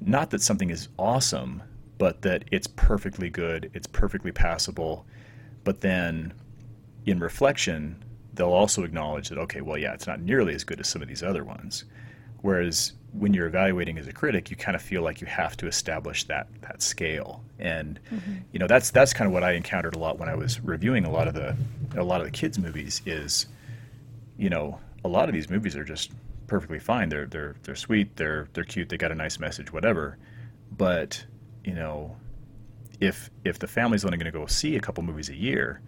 not 0.00 0.30
that 0.30 0.42
something 0.42 0.70
is 0.70 0.88
awesome, 0.98 1.62
but 1.98 2.22
that 2.22 2.44
it's 2.52 2.66
perfectly 2.66 3.28
good, 3.30 3.70
it's 3.74 3.86
perfectly 3.86 4.30
passable, 4.30 5.04
but 5.64 5.80
then 5.80 6.32
in 7.10 7.20
reflection, 7.20 8.02
they'll 8.34 8.48
also 8.52 8.84
acknowledge 8.84 9.28
that 9.28 9.38
okay, 9.38 9.60
well, 9.60 9.78
yeah, 9.78 9.94
it's 9.94 10.06
not 10.06 10.20
nearly 10.20 10.54
as 10.54 10.64
good 10.64 10.80
as 10.80 10.88
some 10.88 11.02
of 11.02 11.08
these 11.08 11.22
other 11.22 11.44
ones. 11.44 11.84
Whereas 12.42 12.92
when 13.12 13.34
you're 13.34 13.46
evaluating 13.46 13.98
as 13.98 14.06
a 14.06 14.12
critic, 14.12 14.50
you 14.50 14.56
kind 14.56 14.76
of 14.76 14.82
feel 14.82 15.02
like 15.02 15.20
you 15.20 15.26
have 15.26 15.56
to 15.58 15.66
establish 15.66 16.24
that 16.24 16.46
that 16.60 16.82
scale, 16.82 17.42
and 17.58 17.98
mm-hmm. 18.12 18.34
you 18.52 18.58
know 18.58 18.66
that's 18.66 18.90
that's 18.90 19.12
kind 19.12 19.26
of 19.26 19.32
what 19.32 19.42
I 19.42 19.52
encountered 19.52 19.94
a 19.94 19.98
lot 19.98 20.18
when 20.18 20.28
I 20.28 20.34
was 20.34 20.60
reviewing 20.60 21.04
a 21.04 21.10
lot 21.10 21.26
of 21.28 21.34
the 21.34 21.56
a 21.96 22.04
lot 22.04 22.20
of 22.20 22.26
the 22.26 22.30
kids 22.30 22.58
movies. 22.58 23.02
Is 23.06 23.46
you 24.36 24.50
know 24.50 24.78
a 25.04 25.08
lot 25.08 25.28
of 25.28 25.34
these 25.34 25.50
movies 25.50 25.74
are 25.76 25.84
just 25.84 26.12
perfectly 26.46 26.78
fine. 26.78 27.08
They're 27.08 27.26
they're 27.26 27.56
they're 27.64 27.74
sweet. 27.74 28.16
They're 28.16 28.48
they're 28.52 28.64
cute. 28.64 28.88
They 28.88 28.96
got 28.96 29.10
a 29.10 29.16
nice 29.16 29.38
message. 29.38 29.72
Whatever, 29.72 30.18
but 30.76 31.24
you 31.64 31.74
know 31.74 32.16
if 33.00 33.30
if 33.44 33.58
the 33.58 33.66
family's 33.66 34.04
only 34.04 34.18
going 34.18 34.32
to 34.32 34.38
go 34.38 34.46
see 34.46 34.76
a 34.76 34.80
couple 34.80 35.02
movies 35.02 35.28
a 35.28 35.34
year, 35.34 35.80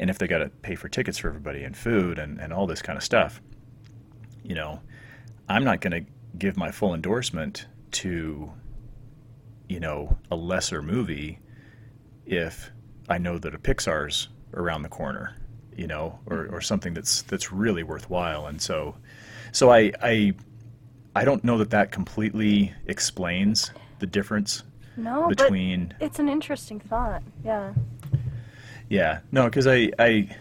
and 0.00 0.10
if 0.10 0.18
they 0.18 0.26
got 0.26 0.38
to 0.38 0.48
pay 0.48 0.74
for 0.74 0.88
tickets 0.88 1.18
for 1.18 1.28
everybody 1.28 1.64
and 1.64 1.76
food 1.76 2.18
and, 2.18 2.40
and 2.40 2.52
all 2.52 2.66
this 2.66 2.82
kind 2.82 2.96
of 2.96 3.02
stuff, 3.02 3.40
you 4.42 4.54
know, 4.54 4.80
I'm 5.48 5.64
not 5.64 5.80
going 5.80 6.04
to 6.04 6.10
give 6.38 6.56
my 6.56 6.70
full 6.70 6.94
endorsement 6.94 7.66
to, 7.92 8.52
you 9.68 9.80
know, 9.80 10.16
a 10.30 10.36
lesser 10.36 10.82
movie 10.82 11.40
if 12.26 12.70
I 13.08 13.18
know 13.18 13.38
that 13.38 13.54
a 13.54 13.58
Pixar's 13.58 14.28
around 14.54 14.82
the 14.82 14.88
corner, 14.88 15.34
you 15.76 15.86
know, 15.86 16.18
or, 16.26 16.46
or 16.48 16.60
something 16.60 16.94
that's 16.94 17.22
that's 17.22 17.50
really 17.50 17.82
worthwhile. 17.82 18.46
And 18.46 18.60
so, 18.60 18.96
so 19.52 19.70
I 19.70 19.92
I 20.02 20.34
I 21.16 21.24
don't 21.24 21.42
know 21.42 21.58
that 21.58 21.70
that 21.70 21.90
completely 21.90 22.72
explains 22.86 23.72
the 23.98 24.06
difference 24.06 24.62
no, 24.96 25.28
between. 25.28 25.94
But 25.98 26.06
it's 26.06 26.18
an 26.18 26.28
interesting 26.28 26.80
thought. 26.80 27.22
Yeah. 27.44 27.72
Yeah, 28.88 29.20
no, 29.32 29.44
because 29.44 29.66
I, 29.66 29.90
I, 29.98 30.34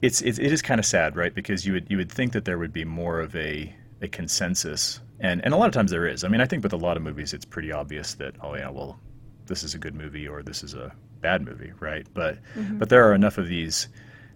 it's, 0.00 0.22
it, 0.22 0.38
it 0.38 0.52
is 0.52 0.62
kind 0.62 0.78
of 0.78 0.86
sad, 0.86 1.16
right? 1.16 1.34
Because 1.34 1.66
you 1.66 1.74
would 1.74 1.86
you 1.90 1.96
would 1.96 2.10
think 2.10 2.32
that 2.32 2.44
there 2.44 2.58
would 2.58 2.72
be 2.72 2.84
more 2.84 3.20
of 3.20 3.34
a 3.36 3.74
a 4.02 4.08
consensus, 4.08 5.00
and 5.20 5.44
and 5.44 5.52
a 5.52 5.56
lot 5.56 5.66
of 5.66 5.72
times 5.72 5.90
there 5.90 6.06
is. 6.06 6.24
I 6.24 6.28
mean, 6.28 6.40
I 6.40 6.46
think 6.46 6.62
with 6.62 6.72
a 6.72 6.78
lot 6.78 6.96
of 6.96 7.02
movies, 7.02 7.32
it's 7.32 7.44
pretty 7.44 7.72
obvious 7.72 8.14
that 8.14 8.34
oh 8.42 8.54
yeah, 8.54 8.70
well, 8.70 8.98
this 9.46 9.62
is 9.62 9.74
a 9.74 9.78
good 9.78 9.94
movie 9.94 10.26
or 10.28 10.42
this 10.42 10.62
is 10.62 10.74
a 10.74 10.92
bad 11.20 11.44
movie, 11.44 11.72
right? 11.80 12.06
But 12.14 12.38
mm-hmm. 12.54 12.78
but 12.78 12.88
there 12.88 13.08
are 13.08 13.14
enough 13.14 13.38
of 13.38 13.48
these 13.48 13.88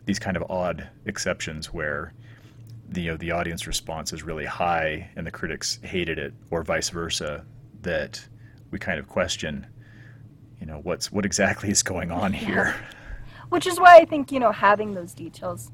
these 0.06 0.18
kind 0.18 0.36
of 0.36 0.44
odd 0.50 0.88
exceptions 1.06 1.72
where 1.72 2.12
the 2.88 3.02
you 3.02 3.10
know 3.10 3.16
the 3.16 3.30
audience 3.30 3.66
response 3.66 4.12
is 4.12 4.22
really 4.22 4.46
high 4.46 5.10
and 5.16 5.26
the 5.26 5.30
critics 5.30 5.78
hated 5.82 6.18
it, 6.18 6.34
or 6.50 6.62
vice 6.62 6.90
versa, 6.90 7.44
that 7.82 8.26
we 8.70 8.78
kind 8.78 8.98
of 8.98 9.08
question 9.08 9.66
you 10.60 10.66
know 10.66 10.80
what's 10.82 11.10
what 11.10 11.24
exactly 11.24 11.70
is 11.70 11.82
going 11.82 12.10
on 12.10 12.32
yeah. 12.32 12.38
here 12.38 12.74
which 13.48 13.66
is 13.66 13.80
why 13.80 13.96
i 13.96 14.04
think 14.04 14.30
you 14.30 14.38
know 14.38 14.52
having 14.52 14.94
those 14.94 15.14
details 15.14 15.72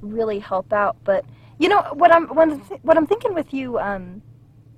really 0.00 0.40
help 0.40 0.72
out 0.72 0.96
but 1.04 1.24
you 1.58 1.68
know 1.68 1.82
what 1.92 2.12
i'm 2.12 2.26
what, 2.28 2.48
what 2.82 2.96
i'm 2.96 3.06
thinking 3.06 3.34
with 3.34 3.52
you 3.52 3.78
um, 3.78 4.22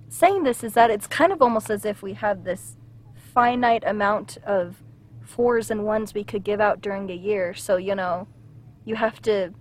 saying 0.08 0.42
this 0.42 0.62
is 0.62 0.74
that 0.74 0.90
it's 0.90 1.06
kind 1.06 1.32
of 1.32 1.40
almost 1.40 1.70
as 1.70 1.84
if 1.84 2.02
we 2.02 2.14
have 2.14 2.44
this 2.44 2.76
finite 3.32 3.82
amount 3.86 4.38
of 4.44 4.82
fours 5.22 5.70
and 5.70 5.84
ones 5.84 6.14
we 6.14 6.22
could 6.22 6.44
give 6.44 6.60
out 6.60 6.80
during 6.80 7.10
a 7.10 7.14
year 7.14 7.54
so 7.54 7.76
you 7.76 7.94
know 7.94 8.28
you 8.84 8.94
have 8.94 9.20
to 9.22 9.52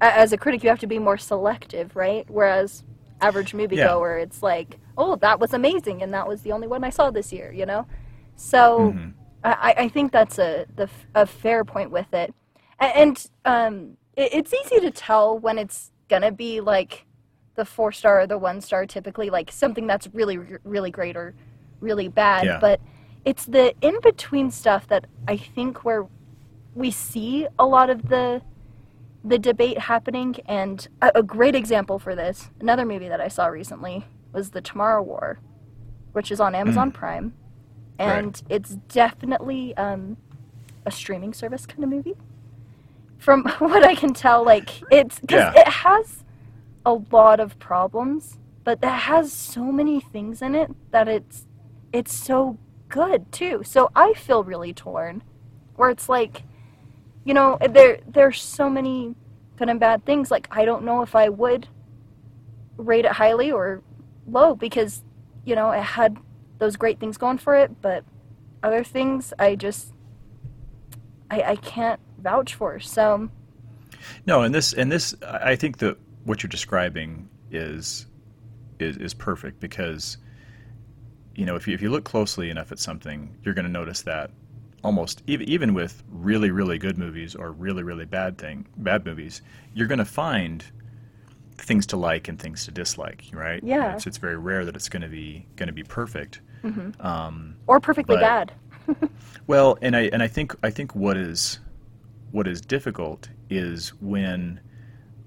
as 0.00 0.32
a 0.32 0.36
critic 0.36 0.62
you 0.62 0.68
have 0.68 0.78
to 0.78 0.86
be 0.86 0.98
more 0.98 1.18
selective 1.18 1.96
right 1.96 2.28
whereas 2.28 2.84
average 3.20 3.52
moviegoer 3.52 4.18
yeah. 4.18 4.22
it's 4.22 4.42
like 4.42 4.78
oh 4.96 5.16
that 5.16 5.40
was 5.40 5.52
amazing 5.52 6.02
and 6.02 6.12
that 6.12 6.28
was 6.28 6.42
the 6.42 6.52
only 6.52 6.68
one 6.68 6.84
i 6.84 6.90
saw 6.90 7.10
this 7.10 7.32
year 7.32 7.50
you 7.52 7.66
know 7.66 7.86
so 8.36 8.92
mm-hmm. 8.92 9.10
I, 9.44 9.74
I 9.78 9.88
think 9.88 10.12
that's 10.12 10.38
a 10.38 10.66
the 10.76 10.88
a 11.14 11.26
fair 11.26 11.64
point 11.64 11.90
with 11.90 12.12
it, 12.12 12.34
and 12.80 13.24
um, 13.44 13.96
it, 14.16 14.30
it's 14.32 14.54
easy 14.54 14.80
to 14.80 14.90
tell 14.90 15.38
when 15.38 15.58
it's 15.58 15.92
gonna 16.08 16.32
be 16.32 16.60
like 16.60 17.06
the 17.54 17.64
four 17.64 17.92
star 17.92 18.22
or 18.22 18.26
the 18.26 18.38
one 18.38 18.60
star. 18.60 18.86
Typically, 18.86 19.30
like 19.30 19.52
something 19.52 19.86
that's 19.86 20.08
really 20.12 20.38
really 20.64 20.90
great 20.90 21.16
or 21.16 21.34
really 21.80 22.08
bad. 22.08 22.44
Yeah. 22.44 22.58
But 22.60 22.80
it's 23.24 23.44
the 23.46 23.74
in 23.80 24.00
between 24.00 24.50
stuff 24.50 24.88
that 24.88 25.06
I 25.26 25.36
think 25.36 25.84
where 25.84 26.06
we 26.74 26.90
see 26.90 27.46
a 27.58 27.66
lot 27.66 27.90
of 27.90 28.08
the 28.08 28.42
the 29.24 29.38
debate 29.38 29.78
happening. 29.78 30.36
And 30.46 30.86
a, 31.00 31.12
a 31.16 31.22
great 31.22 31.54
example 31.54 31.98
for 31.98 32.14
this, 32.14 32.50
another 32.60 32.84
movie 32.84 33.08
that 33.08 33.20
I 33.20 33.28
saw 33.28 33.46
recently 33.46 34.04
was 34.32 34.50
The 34.50 34.60
Tomorrow 34.60 35.02
War, 35.02 35.40
which 36.12 36.30
is 36.30 36.40
on 36.40 36.54
Amazon 36.54 36.90
mm. 36.90 36.94
Prime 36.94 37.34
and 37.98 38.26
right. 38.26 38.42
it's 38.48 38.76
definitely 38.88 39.76
um, 39.76 40.16
a 40.86 40.90
streaming 40.90 41.34
service 41.34 41.66
kind 41.66 41.82
of 41.84 41.90
movie. 41.90 42.16
From 43.18 43.44
what 43.58 43.84
I 43.84 43.94
can 43.94 44.14
tell, 44.14 44.44
like 44.44 44.70
it's 44.90 45.18
because 45.18 45.54
yeah. 45.54 45.60
it 45.60 45.68
has 45.68 46.24
a 46.86 46.94
lot 47.10 47.40
of 47.40 47.58
problems, 47.58 48.38
but 48.64 48.78
it 48.82 48.88
has 48.88 49.32
so 49.32 49.64
many 49.72 50.00
things 50.00 50.40
in 50.40 50.54
it 50.54 50.70
that 50.90 51.08
it's 51.08 51.46
it's 51.92 52.14
so 52.14 52.58
good 52.88 53.30
too. 53.32 53.62
So 53.64 53.90
I 53.94 54.14
feel 54.14 54.44
really 54.44 54.72
torn, 54.72 55.22
where 55.76 55.90
it's 55.90 56.08
like, 56.08 56.44
you 57.24 57.34
know, 57.34 57.58
there 57.70 57.98
there's 58.06 58.40
so 58.40 58.70
many 58.70 59.14
good 59.56 59.68
and 59.68 59.80
bad 59.80 60.04
things. 60.04 60.30
Like 60.30 60.48
I 60.50 60.64
don't 60.64 60.84
know 60.84 61.02
if 61.02 61.16
I 61.16 61.28
would 61.28 61.68
rate 62.76 63.04
it 63.04 63.12
highly 63.12 63.50
or 63.50 63.82
low 64.26 64.54
because 64.54 65.02
you 65.44 65.56
know 65.56 65.70
it 65.72 65.82
had 65.82 66.16
those 66.58 66.76
great 66.76 67.00
things 67.00 67.16
going 67.16 67.38
for 67.38 67.54
it, 67.54 67.80
but 67.80 68.04
other 68.62 68.84
things 68.84 69.32
I 69.38 69.54
just 69.54 69.92
I, 71.30 71.42
I 71.42 71.56
can't 71.56 72.00
vouch 72.18 72.54
for. 72.54 72.80
So 72.80 73.30
no, 74.26 74.42
and 74.42 74.54
this 74.54 74.72
and 74.72 74.90
this 74.90 75.14
I 75.22 75.56
think 75.56 75.78
that 75.78 75.96
what 76.24 76.42
you're 76.42 76.48
describing 76.48 77.28
is 77.50 78.06
is 78.78 78.96
is 78.96 79.14
perfect 79.14 79.60
because 79.60 80.18
you 81.34 81.44
know 81.44 81.56
if 81.56 81.66
you 81.66 81.74
if 81.74 81.82
you 81.82 81.90
look 81.90 82.04
closely 82.04 82.50
enough 82.50 82.72
at 82.72 82.78
something, 82.78 83.36
you're 83.42 83.54
going 83.54 83.64
to 83.66 83.70
notice 83.70 84.02
that 84.02 84.30
almost 84.84 85.22
even 85.26 85.48
even 85.48 85.74
with 85.74 86.02
really 86.10 86.50
really 86.50 86.78
good 86.78 86.98
movies 86.98 87.34
or 87.34 87.52
really 87.52 87.82
really 87.82 88.04
bad 88.04 88.38
thing 88.38 88.66
bad 88.76 89.04
movies, 89.04 89.42
you're 89.74 89.88
going 89.88 89.98
to 89.98 90.04
find 90.04 90.64
things 91.56 91.86
to 91.86 91.96
like 91.96 92.28
and 92.28 92.38
things 92.38 92.64
to 92.64 92.70
dislike, 92.70 93.24
right? 93.32 93.62
Yeah. 93.62 93.94
It's, 93.94 94.06
it's 94.06 94.18
very 94.18 94.36
rare 94.36 94.64
that 94.64 94.76
it's 94.76 94.88
going 94.88 95.02
to 95.02 95.08
be 95.08 95.46
going 95.56 95.66
to 95.66 95.72
be 95.72 95.82
perfect. 95.82 96.40
Mm-hmm. 96.62 97.06
Um, 97.06 97.56
or 97.66 97.80
perfectly 97.80 98.16
but, 98.16 98.52
bad. 98.88 99.10
well, 99.46 99.78
and 99.82 99.96
I 99.96 100.02
and 100.12 100.22
I 100.22 100.28
think 100.28 100.54
I 100.62 100.70
think 100.70 100.94
what 100.94 101.16
is 101.16 101.60
what 102.30 102.46
is 102.46 102.60
difficult 102.60 103.28
is 103.50 103.90
when 104.00 104.60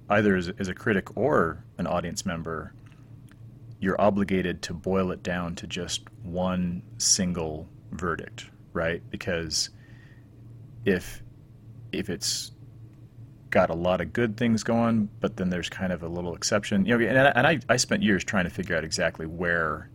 either 0.09 0.35
as, 0.35 0.49
as 0.59 0.67
a 0.67 0.73
critic 0.73 1.15
or 1.17 1.63
an 1.77 1.87
audience 1.87 2.25
member, 2.25 2.73
you're 3.79 3.99
obligated 3.99 4.61
to 4.63 4.73
boil 4.73 5.11
it 5.11 5.23
down 5.23 5.55
to 5.55 5.67
just 5.67 6.03
one 6.23 6.83
single 6.97 7.67
verdict, 7.91 8.49
right? 8.73 9.01
Because 9.09 9.69
if 10.85 11.23
if 11.91 12.09
it's 12.09 12.51
got 13.51 13.69
a 13.69 13.75
lot 13.75 14.01
of 14.01 14.13
good 14.13 14.37
things 14.37 14.63
going, 14.63 15.09
but 15.19 15.37
then 15.37 15.49
there's 15.49 15.69
kind 15.69 15.93
of 15.93 16.01
a 16.01 16.07
little 16.07 16.33
exception. 16.33 16.85
You 16.85 16.97
know, 16.97 17.05
and, 17.05 17.19
I- 17.19 17.31
and 17.35 17.47
I, 17.47 17.59
I 17.69 17.77
spent 17.77 18.01
years 18.01 18.23
trying 18.23 18.45
to 18.45 18.49
figure 18.49 18.75
out 18.75 18.83
exactly 18.83 19.25
where, 19.27 19.89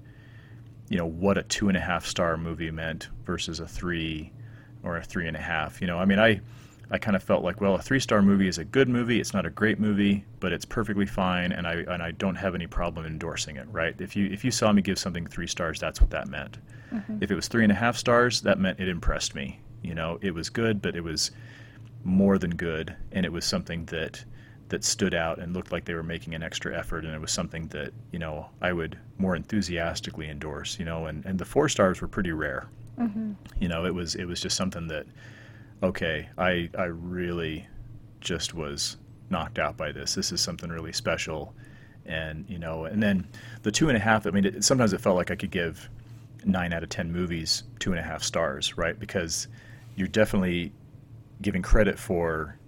you 0.88 0.96
know, 0.96 1.06
what 1.06 1.38
a 1.38 1.42
two 1.42 1.68
and 1.68 1.76
a 1.76 1.80
half 1.80 2.06
star 2.06 2.36
movie 2.36 2.70
meant 2.70 3.08
versus 3.24 3.60
a 3.60 3.66
three 3.66 4.32
or 4.82 4.96
a 4.96 5.02
three 5.02 5.26
and 5.26 5.36
a 5.36 5.40
half. 5.40 5.80
You 5.80 5.86
know, 5.86 5.98
I 5.98 6.04
mean, 6.04 6.18
I, 6.18 6.40
I 6.90 6.98
kind 6.98 7.16
of 7.16 7.22
felt 7.22 7.42
like, 7.42 7.60
well, 7.60 7.74
a 7.74 7.82
three 7.82 7.98
star 7.98 8.22
movie 8.22 8.46
is 8.46 8.58
a 8.58 8.64
good 8.64 8.88
movie. 8.88 9.20
It's 9.20 9.34
not 9.34 9.44
a 9.46 9.50
great 9.50 9.80
movie, 9.80 10.24
but 10.38 10.52
it's 10.52 10.64
perfectly 10.64 11.06
fine, 11.06 11.52
and 11.52 11.66
I 11.66 11.74
and 11.74 12.02
I 12.02 12.12
don't 12.12 12.36
have 12.36 12.54
any 12.54 12.66
problem 12.66 13.06
endorsing 13.06 13.56
it. 13.56 13.66
Right? 13.70 14.00
If 14.00 14.14
you 14.14 14.26
if 14.26 14.44
you 14.44 14.50
saw 14.50 14.72
me 14.72 14.82
give 14.82 14.98
something 14.98 15.26
three 15.26 15.48
stars, 15.48 15.80
that's 15.80 16.00
what 16.00 16.10
that 16.10 16.28
meant. 16.28 16.58
Mm-hmm. 16.92 17.18
If 17.20 17.30
it 17.30 17.34
was 17.34 17.48
three 17.48 17.64
and 17.64 17.72
a 17.72 17.76
half 17.76 17.96
stars, 17.96 18.42
that 18.42 18.58
meant 18.60 18.78
it 18.78 18.88
impressed 18.88 19.34
me. 19.34 19.60
You 19.82 19.94
know, 19.94 20.18
it 20.22 20.32
was 20.32 20.48
good, 20.48 20.80
but 20.80 20.94
it 20.94 21.02
was 21.02 21.32
more 22.04 22.38
than 22.38 22.54
good, 22.54 22.94
and 23.10 23.26
it 23.26 23.32
was 23.32 23.44
something 23.44 23.84
that 23.86 24.24
that 24.68 24.84
stood 24.84 25.14
out 25.14 25.38
and 25.38 25.54
looked 25.54 25.70
like 25.70 25.84
they 25.84 25.94
were 25.94 26.02
making 26.02 26.34
an 26.34 26.42
extra 26.42 26.76
effort, 26.76 27.04
and 27.04 27.14
it 27.14 27.20
was 27.20 27.30
something 27.30 27.68
that 27.68 27.92
you 28.12 28.18
know 28.18 28.48
I 28.60 28.72
would 28.72 28.98
more 29.18 29.36
enthusiastically 29.36 30.28
endorse. 30.28 30.78
You 30.78 30.84
know, 30.84 31.06
and 31.06 31.24
and 31.24 31.38
the 31.38 31.44
four 31.44 31.68
stars 31.68 32.00
were 32.00 32.08
pretty 32.08 32.32
rare. 32.32 32.68
Mm-hmm. 32.98 33.32
You 33.60 33.68
know, 33.68 33.84
it 33.84 33.94
was 33.94 34.14
it 34.14 34.24
was 34.24 34.40
just 34.40 34.56
something 34.56 34.88
that 34.88 35.06
okay, 35.82 36.28
I 36.38 36.68
I 36.76 36.84
really 36.84 37.66
just 38.20 38.54
was 38.54 38.96
knocked 39.30 39.58
out 39.58 39.76
by 39.76 39.92
this. 39.92 40.14
This 40.14 40.32
is 40.32 40.40
something 40.40 40.70
really 40.70 40.92
special, 40.92 41.54
and 42.04 42.44
you 42.48 42.58
know, 42.58 42.84
and 42.84 43.02
then 43.02 43.26
the 43.62 43.70
two 43.70 43.88
and 43.88 43.96
a 43.96 44.00
half. 44.00 44.26
I 44.26 44.30
mean, 44.30 44.44
it, 44.44 44.64
sometimes 44.64 44.92
it 44.92 45.00
felt 45.00 45.16
like 45.16 45.30
I 45.30 45.36
could 45.36 45.50
give 45.50 45.88
nine 46.44 46.72
out 46.72 46.82
of 46.82 46.88
ten 46.88 47.12
movies 47.12 47.64
two 47.78 47.92
and 47.92 48.00
a 48.00 48.02
half 48.02 48.22
stars, 48.22 48.76
right? 48.76 48.98
Because 48.98 49.48
you're 49.94 50.08
definitely 50.08 50.72
giving 51.42 51.62
credit 51.62 51.98
for 51.98 52.58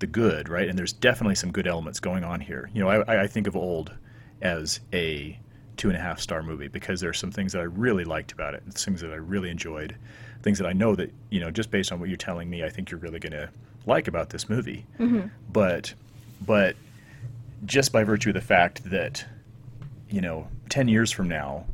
the 0.00 0.06
good, 0.06 0.48
right? 0.48 0.68
And 0.68 0.78
there's 0.78 0.92
definitely 0.92 1.34
some 1.34 1.52
good 1.52 1.66
elements 1.66 2.00
going 2.00 2.24
on 2.24 2.40
here. 2.40 2.70
You 2.72 2.82
know, 2.82 2.88
I, 2.88 3.22
I 3.22 3.26
think 3.26 3.46
of 3.46 3.56
Old 3.56 3.92
as 4.40 4.80
a 4.92 5.38
two 5.76 5.88
and 5.88 5.96
a 5.96 6.00
half 6.00 6.20
star 6.20 6.42
movie 6.42 6.68
because 6.68 7.00
there 7.00 7.10
are 7.10 7.14
some 7.14 7.30
things 7.30 7.52
that 7.52 7.60
I 7.60 7.64
really 7.64 8.04
liked 8.04 8.32
about 8.32 8.54
it, 8.54 8.62
and 8.64 8.74
things 8.74 9.00
that 9.00 9.12
I 9.12 9.16
really 9.16 9.50
enjoyed, 9.50 9.96
things 10.42 10.58
that 10.58 10.66
I 10.66 10.72
know 10.72 10.94
that 10.94 11.12
you 11.30 11.40
know 11.40 11.50
just 11.50 11.70
based 11.70 11.92
on 11.92 12.00
what 12.00 12.08
you're 12.08 12.16
telling 12.16 12.48
me, 12.50 12.64
I 12.64 12.68
think 12.68 12.90
you're 12.90 13.00
really 13.00 13.18
going 13.18 13.32
to 13.32 13.50
like 13.86 14.08
about 14.08 14.30
this 14.30 14.48
movie. 14.48 14.86
Mm-hmm. 14.98 15.28
But, 15.50 15.94
but 16.44 16.76
just 17.64 17.90
by 17.90 18.04
virtue 18.04 18.30
of 18.30 18.34
the 18.34 18.40
fact 18.40 18.84
that 18.90 19.24
you 20.10 20.20
know, 20.20 20.48
10 20.70 20.88
years 20.88 21.10
from 21.10 21.28
now, 21.28 21.66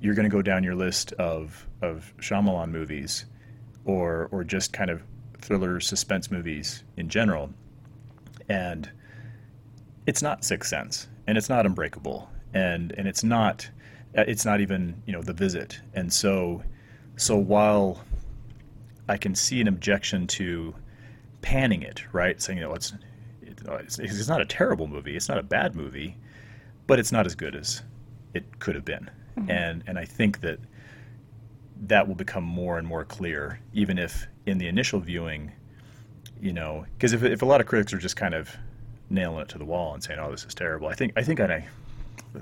you're 0.00 0.14
going 0.14 0.28
to 0.28 0.34
go 0.34 0.42
down 0.42 0.64
your 0.64 0.74
list 0.74 1.12
of, 1.14 1.66
of 1.82 2.12
Shyamalan 2.18 2.70
movies 2.70 3.26
or, 3.84 4.28
or 4.30 4.44
just 4.44 4.72
kind 4.72 4.90
of 4.90 5.02
thriller 5.46 5.80
suspense 5.80 6.30
movies 6.30 6.84
in 6.96 7.08
general. 7.08 7.50
And 8.48 8.90
it's 10.06 10.22
not 10.22 10.44
Sixth 10.44 10.68
Sense 10.68 11.08
and 11.26 11.38
it's 11.38 11.48
not 11.48 11.66
Unbreakable 11.66 12.30
and, 12.54 12.92
and 12.92 13.08
it's 13.08 13.24
not, 13.24 13.68
uh, 14.16 14.24
it's 14.26 14.44
not 14.44 14.60
even, 14.60 15.02
you 15.06 15.12
know, 15.12 15.22
The 15.22 15.32
Visit. 15.32 15.80
And 15.94 16.12
so, 16.12 16.62
so 17.16 17.36
while 17.36 18.02
I 19.08 19.16
can 19.16 19.34
see 19.34 19.60
an 19.60 19.68
objection 19.68 20.26
to 20.28 20.74
panning 21.42 21.82
it, 21.82 22.02
right? 22.12 22.40
Saying, 22.40 22.58
you 22.58 22.64
know, 22.64 22.74
it's, 22.74 22.92
it's, 23.42 23.98
it's 23.98 24.28
not 24.28 24.40
a 24.40 24.46
terrible 24.46 24.86
movie. 24.86 25.16
It's 25.16 25.28
not 25.28 25.38
a 25.38 25.42
bad 25.42 25.74
movie 25.74 26.16
but 26.86 26.98
it's 26.98 27.12
not 27.12 27.26
as 27.26 27.34
good 27.34 27.54
as 27.54 27.82
it 28.34 28.58
could 28.58 28.74
have 28.74 28.84
been. 28.84 29.10
And 29.48 29.84
and 29.86 29.98
I 29.98 30.04
think 30.04 30.40
that 30.40 30.58
that 31.82 32.08
will 32.08 32.14
become 32.14 32.44
more 32.44 32.78
and 32.78 32.86
more 32.86 33.04
clear, 33.04 33.60
even 33.72 33.98
if 33.98 34.26
in 34.46 34.58
the 34.58 34.68
initial 34.68 35.00
viewing, 35.00 35.52
you 36.40 36.52
know, 36.52 36.86
because 36.96 37.12
if 37.12 37.22
if 37.22 37.42
a 37.42 37.46
lot 37.46 37.60
of 37.60 37.66
critics 37.66 37.92
are 37.92 37.98
just 37.98 38.16
kind 38.16 38.34
of 38.34 38.54
nailing 39.10 39.40
it 39.42 39.48
to 39.48 39.58
the 39.58 39.64
wall 39.64 39.94
and 39.94 40.02
saying, 40.02 40.18
"Oh, 40.18 40.30
this 40.30 40.44
is 40.44 40.54
terrible," 40.54 40.88
I 40.88 40.94
think 40.94 41.12
I 41.16 41.22
think 41.22 41.40
I 41.40 41.66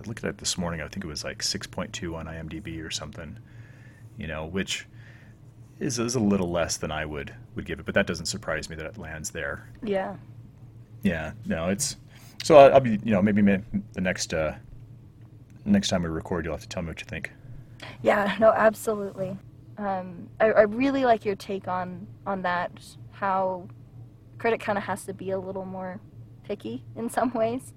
looked 0.06 0.24
at 0.24 0.30
it 0.30 0.38
this 0.38 0.58
morning. 0.58 0.80
I 0.80 0.88
think 0.88 1.04
it 1.04 1.08
was 1.08 1.24
like 1.24 1.38
6.2 1.38 2.16
on 2.16 2.26
IMDb 2.26 2.84
or 2.84 2.90
something, 2.90 3.38
you 4.16 4.26
know, 4.26 4.46
which 4.46 4.86
is, 5.78 5.98
is 5.98 6.14
a 6.14 6.20
little 6.20 6.50
less 6.50 6.76
than 6.76 6.90
I 6.90 7.04
would 7.04 7.34
would 7.54 7.66
give 7.66 7.78
it, 7.78 7.86
but 7.86 7.94
that 7.94 8.06
doesn't 8.06 8.26
surprise 8.26 8.68
me 8.68 8.76
that 8.76 8.86
it 8.86 8.98
lands 8.98 9.30
there. 9.30 9.68
Yeah. 9.82 10.16
Yeah, 11.02 11.32
no, 11.44 11.68
it's 11.68 11.96
so 12.42 12.56
I'll, 12.56 12.74
I'll 12.74 12.80
be 12.80 12.98
you 13.04 13.12
know 13.12 13.22
maybe 13.22 13.42
the 13.92 14.00
next 14.00 14.34
uh, 14.34 14.56
next 15.64 15.88
time 15.88 16.02
we 16.02 16.08
record 16.08 16.44
you'll 16.44 16.54
have 16.54 16.62
to 16.62 16.68
tell 16.68 16.82
me 16.82 16.88
what 16.88 17.00
you 17.00 17.06
think. 17.06 17.30
Yeah, 18.02 18.36
no, 18.40 18.50
absolutely. 18.50 19.36
Um, 19.78 20.28
I, 20.40 20.52
I 20.52 20.62
really 20.62 21.04
like 21.04 21.24
your 21.24 21.36
take 21.36 21.68
on 21.68 22.06
on 22.26 22.42
that. 22.42 22.70
How 23.12 23.68
critic 24.38 24.60
kind 24.60 24.78
of 24.78 24.84
has 24.84 25.04
to 25.06 25.14
be 25.14 25.30
a 25.30 25.38
little 25.38 25.64
more 25.64 26.00
picky 26.44 26.84
in 26.96 27.08
some 27.08 27.32
ways. 27.32 27.72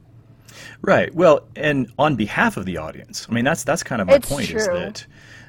Right. 0.81 1.13
Well, 1.13 1.41
and 1.55 1.91
on 1.97 2.15
behalf 2.15 2.57
of 2.57 2.65
the 2.65 2.77
audience, 2.77 3.27
I 3.29 3.33
mean 3.33 3.45
that's 3.45 3.63
that's 3.63 3.83
kind 3.83 4.01
of 4.01 4.07
my 4.07 4.15
It's 4.15 4.29
point 4.29 4.49
is 4.49 4.65
that 4.67 5.05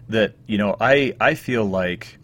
that 0.08 0.34
you 0.46 0.58
know 0.58 0.76
I 0.80 1.14
I 1.20 1.34
feel 1.34 1.64
like 1.64 2.18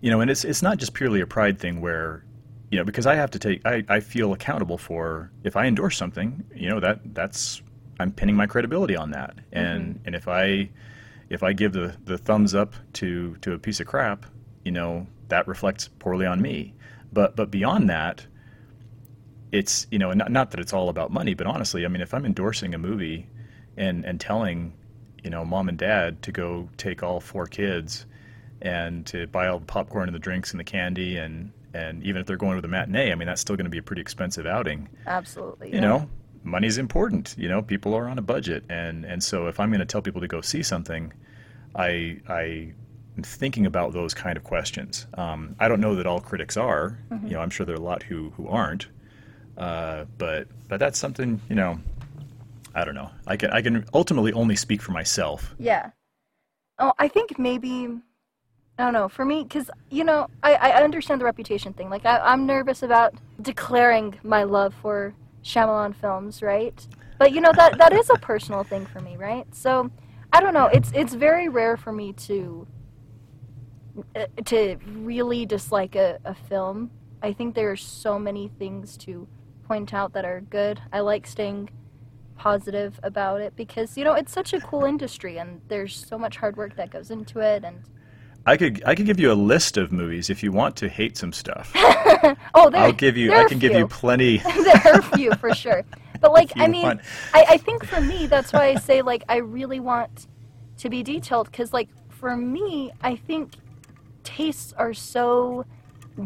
you 0.00 0.10
know 0.10 0.20
and 0.20 0.30
it's 0.30 0.44
it's 0.44 0.62
not 0.62 0.78
just 0.78 0.94
purely 0.94 1.20
a 1.20 1.26
pride 1.26 1.58
thing 1.58 1.80
where 1.80 2.24
you 2.70 2.78
know 2.78 2.84
because 2.84 3.06
I 3.06 3.14
have 3.16 3.30
to 3.32 3.38
take 3.38 3.64
I, 3.66 3.84
I 3.88 4.00
feel 4.00 4.32
accountable 4.32 4.78
for 4.78 5.30
if 5.44 5.56
I 5.56 5.66
endorse 5.66 5.96
something 5.96 6.44
you 6.54 6.68
know 6.68 6.80
that 6.80 7.00
that's 7.14 7.62
I'm 7.98 8.12
pinning 8.12 8.36
my 8.36 8.46
credibility 8.46 8.96
on 8.96 9.10
that 9.10 9.34
and 9.52 10.00
and 10.06 10.14
if 10.14 10.28
I 10.28 10.70
if 11.30 11.42
I 11.42 11.52
give 11.52 11.72
the, 11.72 11.96
the 12.04 12.18
thumbs 12.18 12.54
up 12.54 12.74
to 12.94 13.36
to 13.36 13.54
a 13.54 13.58
piece 13.58 13.80
of 13.80 13.86
crap 13.86 14.26
you 14.64 14.72
know 14.72 15.06
that 15.28 15.46
reflects 15.48 15.88
poorly 15.98 16.26
on 16.26 16.40
me 16.40 16.74
but 17.12 17.36
but 17.36 17.50
beyond 17.50 17.88
that 17.88 18.26
it's 19.52 19.86
you 19.90 19.98
know 19.98 20.12
not, 20.12 20.30
not 20.30 20.50
that 20.50 20.60
it's 20.60 20.72
all 20.72 20.88
about 20.88 21.10
money 21.10 21.34
but 21.34 21.46
honestly 21.46 21.84
i 21.84 21.88
mean 21.88 22.02
if 22.02 22.12
i'm 22.14 22.26
endorsing 22.26 22.74
a 22.74 22.78
movie 22.78 23.26
and 23.76 24.04
and 24.04 24.20
telling 24.20 24.72
you 25.22 25.30
know 25.30 25.44
mom 25.44 25.68
and 25.68 25.78
dad 25.78 26.20
to 26.22 26.32
go 26.32 26.68
take 26.76 27.02
all 27.02 27.20
four 27.20 27.46
kids 27.46 28.06
and 28.62 29.06
to 29.06 29.26
buy 29.28 29.48
all 29.48 29.58
the 29.58 29.66
popcorn 29.66 30.08
and 30.08 30.14
the 30.14 30.20
drinks 30.20 30.50
and 30.50 30.60
the 30.60 30.64
candy 30.64 31.16
and 31.16 31.52
and 31.72 32.02
even 32.02 32.20
if 32.20 32.26
they're 32.26 32.36
going 32.36 32.56
to 32.56 32.62
the 32.62 32.68
matinee 32.68 33.12
i 33.12 33.14
mean 33.14 33.26
that's 33.26 33.40
still 33.40 33.56
going 33.56 33.64
to 33.64 33.70
be 33.70 33.78
a 33.78 33.82
pretty 33.82 34.02
expensive 34.02 34.46
outing 34.46 34.88
Absolutely. 35.06 35.68
you 35.68 35.74
yeah. 35.74 35.80
know 35.80 36.08
money's 36.42 36.78
important 36.78 37.34
you 37.36 37.48
know 37.48 37.60
people 37.62 37.94
are 37.94 38.08
on 38.08 38.18
a 38.18 38.22
budget 38.22 38.64
and 38.68 39.04
and 39.04 39.22
so 39.22 39.46
if 39.46 39.60
i'm 39.60 39.70
going 39.70 39.80
to 39.80 39.86
tell 39.86 40.02
people 40.02 40.20
to 40.20 40.28
go 40.28 40.40
see 40.40 40.62
something 40.62 41.12
i 41.74 42.16
i 42.28 42.72
am 43.16 43.22
thinking 43.22 43.66
about 43.66 43.92
those 43.92 44.14
kind 44.14 44.36
of 44.36 44.44
questions 44.44 45.06
um, 45.14 45.54
i 45.58 45.68
don't 45.68 45.80
know 45.80 45.94
that 45.94 46.06
all 46.06 46.20
critics 46.20 46.56
are 46.56 46.98
you 47.24 47.30
know 47.30 47.40
i'm 47.40 47.50
sure 47.50 47.66
there 47.66 47.74
are 47.74 47.78
a 47.78 47.82
lot 47.82 48.02
who 48.02 48.30
who 48.36 48.48
aren't 48.48 48.88
uh, 49.58 50.04
but 50.16 50.48
but 50.68 50.80
that's 50.80 50.98
something 50.98 51.40
you 51.48 51.56
know 51.56 51.78
i 52.74 52.84
don't 52.84 52.94
know 52.94 53.10
i 53.26 53.36
can 53.36 53.50
i 53.50 53.60
can 53.60 53.84
ultimately 53.92 54.32
only 54.32 54.56
speak 54.56 54.80
for 54.80 54.92
myself 54.92 55.54
Yeah. 55.58 55.90
Oh, 56.82 56.94
I 56.98 57.08
think 57.08 57.38
maybe 57.38 57.88
I 58.78 58.84
don't 58.84 58.94
know. 58.94 59.10
For 59.10 59.26
me, 59.26 59.42
because 59.42 59.70
you 59.90 60.02
know, 60.04 60.28
I, 60.42 60.54
I 60.54 60.82
understand 60.82 61.20
the 61.20 61.26
reputation 61.26 61.74
thing. 61.74 61.90
Like, 61.90 62.06
I, 62.06 62.18
I'm 62.20 62.46
nervous 62.46 62.82
about 62.82 63.12
declaring 63.42 64.18
my 64.22 64.44
love 64.44 64.72
for 64.80 65.12
Shyamalan 65.42 65.94
films, 65.94 66.42
right? 66.42 66.86
But 67.18 67.32
you 67.32 67.40
know 67.40 67.52
that 67.54 67.78
that 67.78 67.92
is 67.92 68.10
a 68.10 68.18
personal 68.18 68.64
thing 68.64 68.86
for 68.86 69.00
me, 69.00 69.16
right? 69.16 69.46
So 69.54 69.90
I 70.32 70.40
don't 70.40 70.54
know. 70.54 70.66
It's 70.66 70.90
it's 70.94 71.14
very 71.14 71.48
rare 71.48 71.76
for 71.76 71.92
me 71.92 72.12
to 72.14 72.66
uh, 74.16 74.26
to 74.46 74.76
really 74.86 75.46
dislike 75.46 75.96
a, 75.96 76.18
a 76.24 76.34
film. 76.34 76.90
I 77.22 77.32
think 77.32 77.54
there 77.54 77.70
are 77.70 77.76
so 77.76 78.18
many 78.18 78.48
things 78.58 78.96
to 78.98 79.28
point 79.66 79.92
out 79.92 80.12
that 80.14 80.24
are 80.24 80.40
good. 80.40 80.80
I 80.92 81.00
like 81.00 81.26
staying 81.26 81.70
positive 82.36 82.98
about 83.02 83.42
it 83.42 83.54
because 83.54 83.98
you 83.98 84.04
know 84.04 84.14
it's 84.14 84.32
such 84.32 84.54
a 84.54 84.60
cool 84.60 84.84
industry 84.84 85.36
and 85.36 85.60
there's 85.68 85.94
so 85.94 86.16
much 86.16 86.38
hard 86.38 86.56
work 86.56 86.74
that 86.74 86.90
goes 86.90 87.10
into 87.10 87.38
it 87.40 87.62
and 87.64 87.82
i 88.50 88.56
could 88.56 88.82
i 88.84 88.94
could 88.94 89.06
give 89.06 89.20
you 89.20 89.30
a 89.32 89.38
list 89.52 89.76
of 89.76 89.92
movies 89.92 90.28
if 90.34 90.42
you 90.42 90.50
want 90.52 90.74
to 90.76 90.88
hate 90.88 91.16
some 91.16 91.32
stuff. 91.32 91.72
Oh 92.54 92.68
there 92.70 92.82
i'll 92.82 92.92
give 93.06 93.16
you 93.16 93.32
i 93.32 93.44
can 93.44 93.58
give 93.58 93.72
you 93.80 93.86
plenty. 94.02 94.38
There 94.66 94.80
are 94.86 94.98
a 94.98 95.02
few 95.16 95.32
for 95.42 95.54
sure. 95.54 95.82
But 96.20 96.32
like 96.32 96.50
i 96.56 96.66
mean 96.68 96.82
want. 96.82 97.00
I, 97.32 97.42
I 97.54 97.56
think 97.66 97.84
for 97.86 98.00
me 98.00 98.26
that's 98.26 98.52
why 98.52 98.64
i 98.72 98.74
say 98.88 99.02
like 99.12 99.22
i 99.28 99.36
really 99.36 99.80
want 99.80 100.26
to 100.82 100.90
be 100.90 101.02
detailed 101.02 101.46
because 101.50 101.72
like 101.72 101.88
for 102.20 102.36
me 102.36 102.90
i 103.10 103.16
think 103.16 103.46
tastes 104.24 104.72
are 104.76 104.92
so 104.94 105.64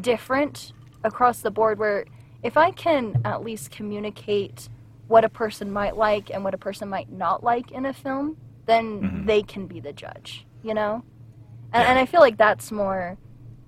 different 0.00 0.72
across 1.04 1.40
the 1.42 1.50
board 1.50 1.78
where 1.78 2.04
if 2.42 2.56
i 2.56 2.70
can 2.72 3.20
at 3.24 3.44
least 3.44 3.70
communicate 3.70 4.68
what 5.08 5.24
a 5.24 5.28
person 5.28 5.70
might 5.70 5.96
like 5.96 6.30
and 6.30 6.42
what 6.42 6.54
a 6.54 6.58
person 6.58 6.88
might 6.88 7.10
not 7.12 7.44
like 7.44 7.70
in 7.70 7.86
a 7.86 7.92
film 7.92 8.36
then 8.66 9.00
Mhm. 9.02 9.26
they 9.26 9.42
can 9.42 9.66
be 9.66 9.78
the 9.80 9.92
judge 9.92 10.46
you 10.62 10.74
know 10.74 11.04
and, 11.74 11.82
Yeah. 11.82 11.90
and 11.90 11.98
i 11.98 12.06
feel 12.06 12.20
like 12.20 12.38
that's 12.38 12.72
more 12.72 13.18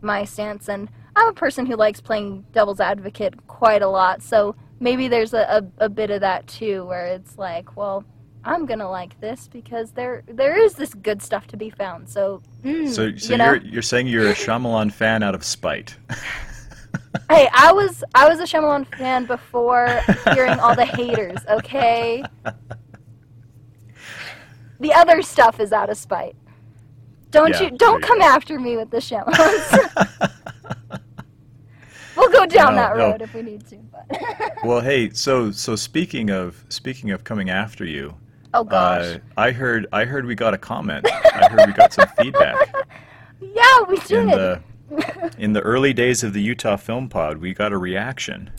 my 0.01 0.25
stance 0.25 0.69
and 0.69 0.89
i'm 1.15 1.29
a 1.29 1.33
person 1.35 1.67
who 1.67 1.77
likes 1.77 2.01
playing 2.01 2.47
devil's 2.53 2.81
advocate 2.81 3.35
quite 3.47 3.83
a 3.83 3.89
lot 3.89 4.23
so 4.23 4.55
maybe 4.81 5.09
there's 5.09 5.35
a, 5.35 5.63
a, 5.79 5.85
a 5.85 5.89
bit 5.89 6.11
of 6.11 6.21
that 6.21 6.47
too 6.47 6.85
where 6.87 7.07
it's 7.07 7.37
like 7.37 7.77
well 7.77 8.05
I'm 8.49 8.65
gonna 8.65 8.89
like 8.89 9.21
this 9.21 9.49
because 9.49 9.91
there 9.91 10.23
there 10.29 10.57
is 10.57 10.75
this 10.75 10.95
good 10.95 11.21
stuff 11.21 11.49
to 11.49 11.57
be 11.57 11.69
found. 11.69 12.09
So, 12.09 12.43
mm, 12.63 12.89
So, 12.89 13.17
so 13.17 13.33
you 13.33 13.39
know, 13.39 13.47
you're 13.55 13.57
you're 13.57 13.83
saying 13.83 14.07
you're 14.07 14.29
a 14.29 14.35
Shyamalan 14.45 14.93
fan 14.93 15.25
out 15.25 15.35
of 15.35 15.43
spite. 15.43 15.97
hey, 17.29 17.49
I 17.53 17.73
was 17.73 18.05
I 18.15 18.29
was 18.29 18.39
a 18.39 18.45
Shyamalan 18.45 18.87
fan 18.99 19.25
before 19.27 19.89
hearing 20.33 20.61
all 20.61 20.77
the 20.77 20.85
haters. 20.85 21.41
Okay, 21.51 22.23
the 24.79 24.93
other 24.93 25.23
stuff 25.23 25.59
is 25.59 25.73
out 25.73 25.91
of 25.91 25.97
spite. 25.97 26.37
Don't 27.37 27.51
Yeah, 27.51 27.63
you 27.65 27.71
don't 27.77 28.01
you 28.01 28.07
come 28.07 28.23
after 28.23 28.59
me 28.59 28.77
with 28.79 28.91
the 28.91 28.97
Shyamalans. 28.97 30.31
we'll 32.17 32.31
go 32.31 32.47
down 32.47 32.75
No, 32.75 32.81
that 32.81 32.97
no. 32.97 33.11
road 33.11 33.21
if 33.23 33.35
we 33.35 33.43
need 33.43 33.67
to. 33.69 33.77
But 33.77 34.57
well, 34.65 34.81
hey, 34.81 35.11
so 35.11 35.51
so 35.51 35.77
speaking 35.77 36.31
of 36.31 36.65
speaking 36.71 37.11
of 37.11 37.25
coming 37.25 37.51
after 37.51 37.85
you, 37.85 38.15
oh 38.55 38.65
gosh, 38.65 39.17
uh, 39.17 39.19
I 39.37 39.51
heard 39.53 39.87
I 39.93 40.05
heard 40.07 40.25
we 40.25 40.35
got 40.35 40.55
a 40.55 40.59
comment. 40.59 41.07
I 41.13 41.49
heard 41.51 41.67
we 41.67 41.73
got 41.75 41.93
some 41.93 42.09
feedback 42.19 42.75
yeah, 43.41 43.83
we 43.87 43.97
did. 43.99 44.13
in 44.21 44.27
the 44.29 44.63
in 45.39 45.53
the 45.53 45.61
early 45.61 45.93
days 45.93 46.23
of 46.25 46.33
the 46.33 46.41
Utah 46.41 46.77
Film 46.77 47.09
Pod. 47.11 47.37
We 47.39 47.53
got 47.53 47.73
a 47.73 47.79
reaction. 47.79 48.51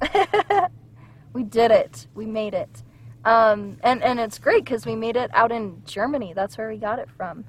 We 1.34 1.44
did 1.44 1.72
it. 1.72 2.08
We 2.16 2.26
made 2.26 2.54
it. 2.54 2.84
Um, 3.26 3.78
and, 3.84 4.02
and 4.04 4.20
it's 4.20 4.40
great 4.40 4.64
because 4.64 4.86
we 4.86 4.96
made 4.96 5.16
it 5.16 5.30
out 5.34 5.52
in 5.52 5.82
Germany. 5.86 6.34
That's 6.36 6.58
where 6.58 6.70
we 6.70 6.78
got 6.78 6.98
it 6.98 7.10
from. 7.16 7.44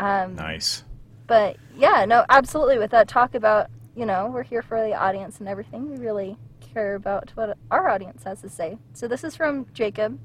Um, 0.00 0.36
Nice. 0.36 0.84
But 1.26 1.56
yeah, 1.76 2.04
no, 2.06 2.24
absolutely. 2.30 2.78
With 2.78 2.90
that 2.92 3.08
talk 3.08 3.34
about, 3.34 3.68
you 3.94 4.06
know, 4.06 4.30
we're 4.32 4.42
here 4.44 4.62
for 4.62 4.82
the 4.82 4.94
audience 4.94 5.40
and 5.40 5.48
everything, 5.48 5.90
we 5.90 5.96
really 5.98 6.36
care 6.60 6.94
about 6.94 7.30
what 7.34 7.56
our 7.70 7.88
audience 7.88 8.24
has 8.24 8.40
to 8.42 8.48
say. 8.48 8.78
So 8.94 9.08
this 9.08 9.24
is 9.24 9.36
from 9.36 9.66
Jacob 9.74 10.18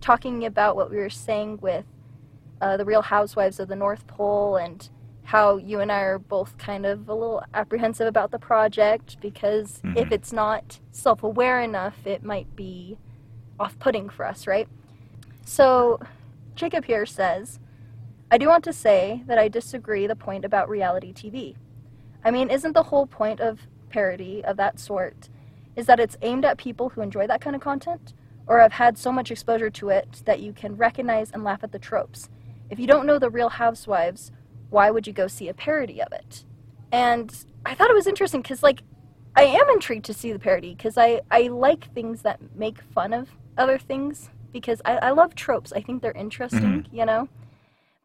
talking 0.00 0.44
about 0.46 0.76
what 0.76 0.90
we 0.90 0.96
were 0.96 1.10
saying 1.10 1.58
with 1.60 1.84
uh, 2.60 2.76
the 2.76 2.84
Real 2.84 3.02
Housewives 3.02 3.60
of 3.60 3.68
the 3.68 3.76
North 3.76 4.06
Pole 4.06 4.56
and 4.56 4.88
how 5.24 5.56
you 5.58 5.80
and 5.80 5.92
I 5.92 6.00
are 6.00 6.18
both 6.18 6.56
kind 6.56 6.86
of 6.86 7.08
a 7.08 7.14
little 7.14 7.42
apprehensive 7.52 8.06
about 8.06 8.30
the 8.30 8.38
project 8.38 9.18
because 9.20 9.80
if 9.94 10.08
Mhm. 10.08 10.12
it's 10.12 10.32
not 10.32 10.78
self 10.90 11.22
aware 11.22 11.60
enough, 11.60 12.06
it 12.06 12.22
might 12.24 12.56
be 12.56 12.96
off 13.60 13.78
putting 13.78 14.08
for 14.08 14.24
us, 14.24 14.46
right? 14.46 14.68
So 15.44 16.00
Jacob 16.54 16.86
here 16.86 17.04
says, 17.04 17.60
I 18.30 18.38
do 18.38 18.48
want 18.48 18.64
to 18.64 18.72
say 18.72 19.22
that 19.26 19.38
I 19.38 19.48
disagree 19.48 20.06
the 20.06 20.16
point 20.16 20.44
about 20.44 20.68
reality 20.68 21.12
TV. 21.12 21.56
I 22.24 22.30
mean, 22.30 22.50
isn't 22.50 22.72
the 22.72 22.82
whole 22.82 23.06
point 23.06 23.40
of 23.40 23.66
parody 23.88 24.44
of 24.44 24.56
that 24.58 24.78
sort 24.78 25.28
is 25.76 25.86
that 25.86 26.00
it's 26.00 26.16
aimed 26.22 26.44
at 26.44 26.58
people 26.58 26.90
who 26.90 27.00
enjoy 27.00 27.26
that 27.26 27.40
kind 27.40 27.56
of 27.56 27.62
content 27.62 28.12
or 28.46 28.58
have 28.58 28.72
had 28.72 28.98
so 28.98 29.12
much 29.12 29.30
exposure 29.30 29.70
to 29.70 29.90
it 29.90 30.22
that 30.24 30.40
you 30.40 30.52
can 30.52 30.76
recognize 30.76 31.30
and 31.30 31.44
laugh 31.44 31.62
at 31.62 31.72
the 31.72 31.78
tropes. 31.78 32.28
If 32.68 32.78
you 32.78 32.86
don't 32.86 33.06
know 33.06 33.18
the 33.18 33.30
Real 33.30 33.48
Housewives, 33.48 34.32
why 34.70 34.90
would 34.90 35.06
you 35.06 35.12
go 35.12 35.26
see 35.26 35.48
a 35.48 35.54
parody 35.54 36.02
of 36.02 36.12
it? 36.12 36.44
And 36.90 37.32
I 37.64 37.74
thought 37.74 37.90
it 37.90 37.94
was 37.94 38.06
interesting 38.06 38.42
because, 38.42 38.62
like, 38.62 38.82
I 39.36 39.44
am 39.44 39.68
intrigued 39.70 40.06
to 40.06 40.14
see 40.14 40.32
the 40.32 40.38
parody 40.38 40.74
because 40.74 40.98
I, 40.98 41.20
I 41.30 41.42
like 41.42 41.92
things 41.94 42.22
that 42.22 42.40
make 42.56 42.80
fun 42.80 43.12
of 43.12 43.30
other 43.56 43.78
things 43.78 44.30
because 44.52 44.82
I, 44.84 44.96
I 44.96 45.10
love 45.10 45.34
tropes. 45.34 45.72
I 45.72 45.80
think 45.80 46.02
they're 46.02 46.12
interesting, 46.12 46.60
mm-hmm. 46.60 46.96
you 46.96 47.04
know? 47.04 47.28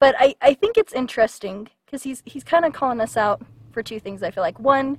But 0.04 0.16
I, 0.20 0.36
I 0.42 0.54
think 0.54 0.78
it's 0.78 0.92
interesting 0.92 1.70
because 1.86 2.04
he's, 2.04 2.22
he's 2.26 2.44
kind 2.44 2.66
of 2.66 2.74
calling 2.74 3.00
us 3.00 3.16
out 3.16 3.42
for 3.72 3.82
two 3.82 4.02
things, 4.02 4.22
I 4.22 4.32
feel 4.32 4.44
like. 4.44 4.60
One 4.60 4.98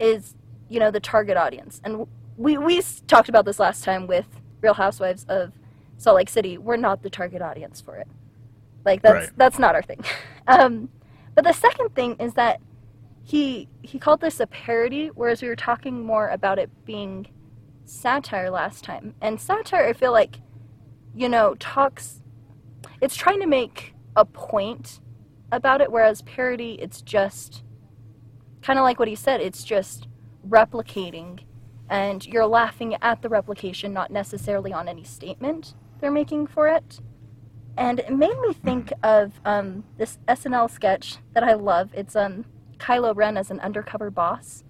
is, 0.00 0.36
you 0.70 0.80
know, 0.80 0.90
the 0.90 1.00
target 1.00 1.36
audience. 1.36 1.82
And 1.84 2.06
we, 2.38 2.56
we 2.56 2.80
talked 3.06 3.28
about 3.28 3.44
this 3.44 3.58
last 3.58 3.84
time 3.84 4.06
with 4.06 4.24
Real 4.62 4.72
Housewives 4.72 5.26
of 5.28 5.52
Salt 5.98 6.16
Lake 6.16 6.30
City. 6.30 6.56
We're 6.56 6.78
not 6.78 7.02
the 7.02 7.10
target 7.10 7.42
audience 7.42 7.82
for 7.82 7.96
it. 7.98 8.08
Like, 8.86 9.02
that's, 9.02 9.26
Right. 9.26 9.30
that's 9.36 9.58
not 9.58 9.74
our 9.74 9.82
thing. 9.82 10.02
um, 10.46 10.88
but 11.34 11.44
the 11.44 11.52
second 11.52 11.94
thing 11.94 12.16
is 12.18 12.32
that 12.32 12.58
he 13.24 13.68
he 13.82 13.98
called 13.98 14.22
this 14.22 14.40
a 14.40 14.46
parody, 14.46 15.08
whereas 15.08 15.42
we 15.42 15.48
were 15.48 15.56
talking 15.56 16.06
more 16.06 16.28
about 16.28 16.58
it 16.58 16.70
being 16.86 17.26
satire 17.84 18.48
last 18.48 18.82
time. 18.82 19.14
And 19.20 19.38
satire, 19.38 19.84
I 19.84 19.92
feel 19.92 20.12
like, 20.12 20.40
you 21.14 21.28
know, 21.28 21.54
talks. 21.56 22.22
It's 23.02 23.14
trying 23.14 23.40
to 23.40 23.46
make 23.46 23.91
a 24.16 24.24
point 24.24 25.00
about 25.50 25.80
it, 25.80 25.92
whereas 25.92 26.22
parody, 26.22 26.78
it's 26.80 27.02
just 27.02 27.62
kind 28.62 28.78
of 28.78 28.82
like 28.82 28.98
what 28.98 29.08
he 29.08 29.14
said. 29.14 29.40
It's 29.40 29.64
just 29.64 30.08
replicating, 30.48 31.40
and 31.88 32.24
you're 32.26 32.46
laughing 32.46 32.96
at 33.02 33.22
the 33.22 33.28
replication, 33.28 33.92
not 33.92 34.10
necessarily 34.10 34.72
on 34.72 34.88
any 34.88 35.04
statement 35.04 35.74
they're 36.00 36.10
making 36.10 36.48
for 36.48 36.68
it. 36.68 37.00
And 37.78 38.00
it 38.00 38.12
made 38.12 38.38
me 38.40 38.52
think 38.52 38.92
of 39.02 39.40
um, 39.44 39.84
this 39.96 40.18
SNL 40.28 40.70
sketch 40.70 41.16
that 41.32 41.44
I 41.44 41.54
love. 41.54 41.90
It's 41.94 42.14
um, 42.16 42.44
Kylo 42.78 43.16
Ren 43.16 43.38
as 43.38 43.50
an 43.50 43.60
undercover 43.60 44.10
boss. 44.10 44.64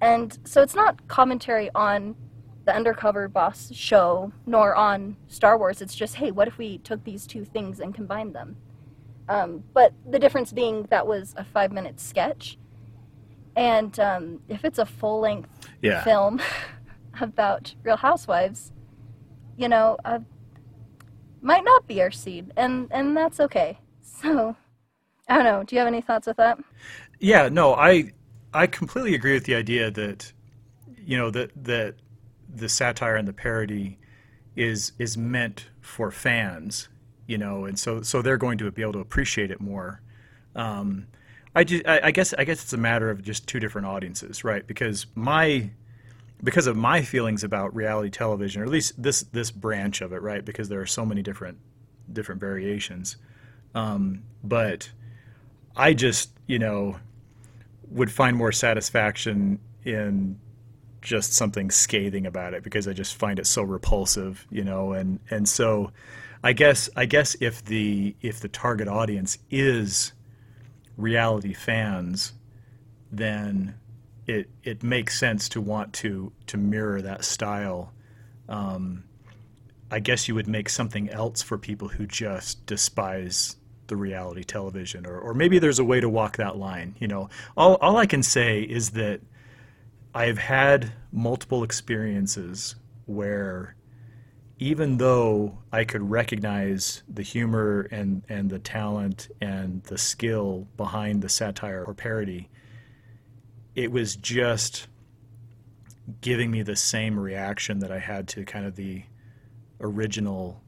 And 0.00 0.38
so 0.44 0.62
it's 0.62 0.74
not 0.74 1.08
commentary 1.08 1.70
on 1.74 2.14
the 2.66 2.74
undercover 2.74 3.28
boss 3.28 3.72
show 3.72 4.32
nor 4.44 4.74
on 4.74 5.16
Star 5.28 5.56
Wars. 5.56 5.80
It's 5.80 5.94
just, 5.94 6.16
hey, 6.16 6.30
what 6.32 6.48
if 6.48 6.58
we 6.58 6.78
took 6.78 7.02
these 7.04 7.26
two 7.26 7.44
things 7.44 7.80
and 7.80 7.94
combined 7.94 8.34
them? 8.34 8.56
Um, 9.28 9.64
but 9.72 9.92
the 10.08 10.18
difference 10.18 10.52
being 10.52 10.82
that 10.90 11.06
was 11.06 11.34
a 11.36 11.44
five 11.44 11.72
minute 11.72 11.98
sketch. 12.00 12.58
And 13.56 13.98
um, 13.98 14.40
if 14.48 14.64
it's 14.64 14.78
a 14.78 14.84
full 14.86 15.20
length 15.20 15.48
Yeah. 15.80 16.04
film 16.04 16.40
about 17.20 17.74
Real 17.82 17.96
Housewives, 17.96 18.72
you 19.56 19.68
know, 19.68 19.96
uh, 20.04 20.18
might 21.40 21.64
not 21.64 21.86
be 21.86 22.02
our 22.02 22.10
seed, 22.10 22.52
and 22.56 22.88
and 22.90 23.16
that's 23.16 23.40
okay. 23.40 23.78
So, 24.02 24.56
I 25.28 25.36
don't 25.36 25.44
know. 25.44 25.62
Do 25.62 25.74
you 25.76 25.78
have 25.80 25.88
any 25.88 26.00
thoughts 26.00 26.26
with 26.26 26.36
that? 26.38 26.58
Yeah, 27.20 27.48
no, 27.48 27.74
I 27.74 28.12
I 28.52 28.66
completely 28.66 29.14
agree 29.14 29.34
with 29.34 29.44
the 29.44 29.54
idea 29.54 29.90
that 29.92 30.32
you 30.98 31.16
know 31.16 31.30
that 31.30 31.50
that 31.64 31.94
the 32.54 32.68
satire 32.68 33.16
and 33.16 33.26
the 33.26 33.32
parody 33.32 33.98
is 34.54 34.92
is 34.98 35.16
meant 35.16 35.66
for 35.80 36.10
fans, 36.10 36.88
you 37.26 37.38
know, 37.38 37.64
and 37.64 37.78
so 37.78 38.02
so 38.02 38.22
they're 38.22 38.36
going 38.36 38.58
to 38.58 38.70
be 38.70 38.82
able 38.82 38.94
to 38.94 39.00
appreciate 39.00 39.50
it 39.50 39.60
more. 39.60 40.00
Um, 40.54 41.06
I, 41.54 41.64
ju- 41.64 41.82
I, 41.86 42.00
I 42.04 42.10
guess 42.10 42.34
I 42.34 42.44
guess 42.44 42.62
it's 42.62 42.72
a 42.72 42.78
matter 42.78 43.10
of 43.10 43.22
just 43.22 43.46
two 43.46 43.60
different 43.60 43.86
audiences, 43.86 44.44
right? 44.44 44.66
Because 44.66 45.06
my 45.14 45.70
because 46.42 46.66
of 46.66 46.76
my 46.76 47.02
feelings 47.02 47.44
about 47.44 47.74
reality 47.74 48.10
television, 48.10 48.62
or 48.62 48.64
at 48.64 48.70
least 48.70 49.00
this 49.02 49.22
this 49.32 49.50
branch 49.50 50.00
of 50.00 50.12
it, 50.12 50.20
right? 50.22 50.44
Because 50.44 50.68
there 50.68 50.80
are 50.80 50.86
so 50.86 51.06
many 51.06 51.22
different 51.22 51.58
different 52.12 52.40
variations. 52.40 53.16
Um, 53.74 54.22
but 54.42 54.90
I 55.76 55.92
just, 55.92 56.30
you 56.46 56.58
know, 56.58 56.96
would 57.90 58.10
find 58.10 58.36
more 58.36 58.52
satisfaction 58.52 59.58
in 59.84 60.38
just 61.06 61.32
something 61.32 61.70
scathing 61.70 62.26
about 62.26 62.52
it 62.52 62.64
because 62.64 62.88
I 62.88 62.92
just 62.92 63.14
find 63.14 63.38
it 63.38 63.46
so 63.46 63.62
repulsive, 63.62 64.44
you 64.50 64.64
know, 64.64 64.92
and 64.92 65.20
and 65.30 65.48
so 65.48 65.92
I 66.42 66.52
guess 66.52 66.90
I 66.96 67.06
guess 67.06 67.36
if 67.40 67.64
the 67.64 68.16
if 68.20 68.40
the 68.40 68.48
target 68.48 68.88
audience 68.88 69.38
is 69.48 70.12
reality 70.96 71.54
fans, 71.54 72.32
then 73.10 73.76
it 74.26 74.50
it 74.64 74.82
makes 74.82 75.18
sense 75.18 75.48
to 75.50 75.60
want 75.60 75.92
to 75.94 76.32
to 76.48 76.56
mirror 76.56 77.00
that 77.00 77.24
style. 77.24 77.92
Um, 78.48 79.04
I 79.88 80.00
guess 80.00 80.26
you 80.26 80.34
would 80.34 80.48
make 80.48 80.68
something 80.68 81.08
else 81.10 81.40
for 81.40 81.56
people 81.56 81.86
who 81.88 82.06
just 82.06 82.66
despise 82.66 83.56
the 83.86 83.94
reality 83.94 84.42
television, 84.42 85.06
or, 85.06 85.16
or 85.16 85.32
maybe 85.32 85.60
there's 85.60 85.78
a 85.78 85.84
way 85.84 86.00
to 86.00 86.08
walk 86.08 86.38
that 86.38 86.56
line. 86.56 86.96
You 86.98 87.06
know, 87.06 87.28
all 87.56 87.76
all 87.76 87.96
I 87.96 88.06
can 88.06 88.24
say 88.24 88.62
is 88.62 88.90
that 88.90 89.20
I've 90.16 90.38
had 90.38 90.94
multiple 91.12 91.62
experiences 91.62 92.74
where 93.04 93.76
even 94.58 94.96
though 94.96 95.58
I 95.70 95.84
could 95.84 96.10
recognize 96.10 97.02
the 97.06 97.20
humor 97.20 97.86
and, 97.90 98.22
and 98.26 98.48
the 98.48 98.58
talent 98.58 99.28
and 99.42 99.82
the 99.82 99.98
skill 99.98 100.68
behind 100.78 101.20
the 101.20 101.28
satire 101.28 101.84
or 101.84 101.92
parody, 101.92 102.48
it 103.74 103.92
was 103.92 104.16
just 104.16 104.88
giving 106.22 106.50
me 106.50 106.62
the 106.62 106.76
same 106.76 107.20
reaction 107.20 107.80
that 107.80 107.92
I 107.92 107.98
had 107.98 108.26
to 108.28 108.46
kind 108.46 108.64
of 108.64 108.74
the 108.74 109.02
original 109.82 110.62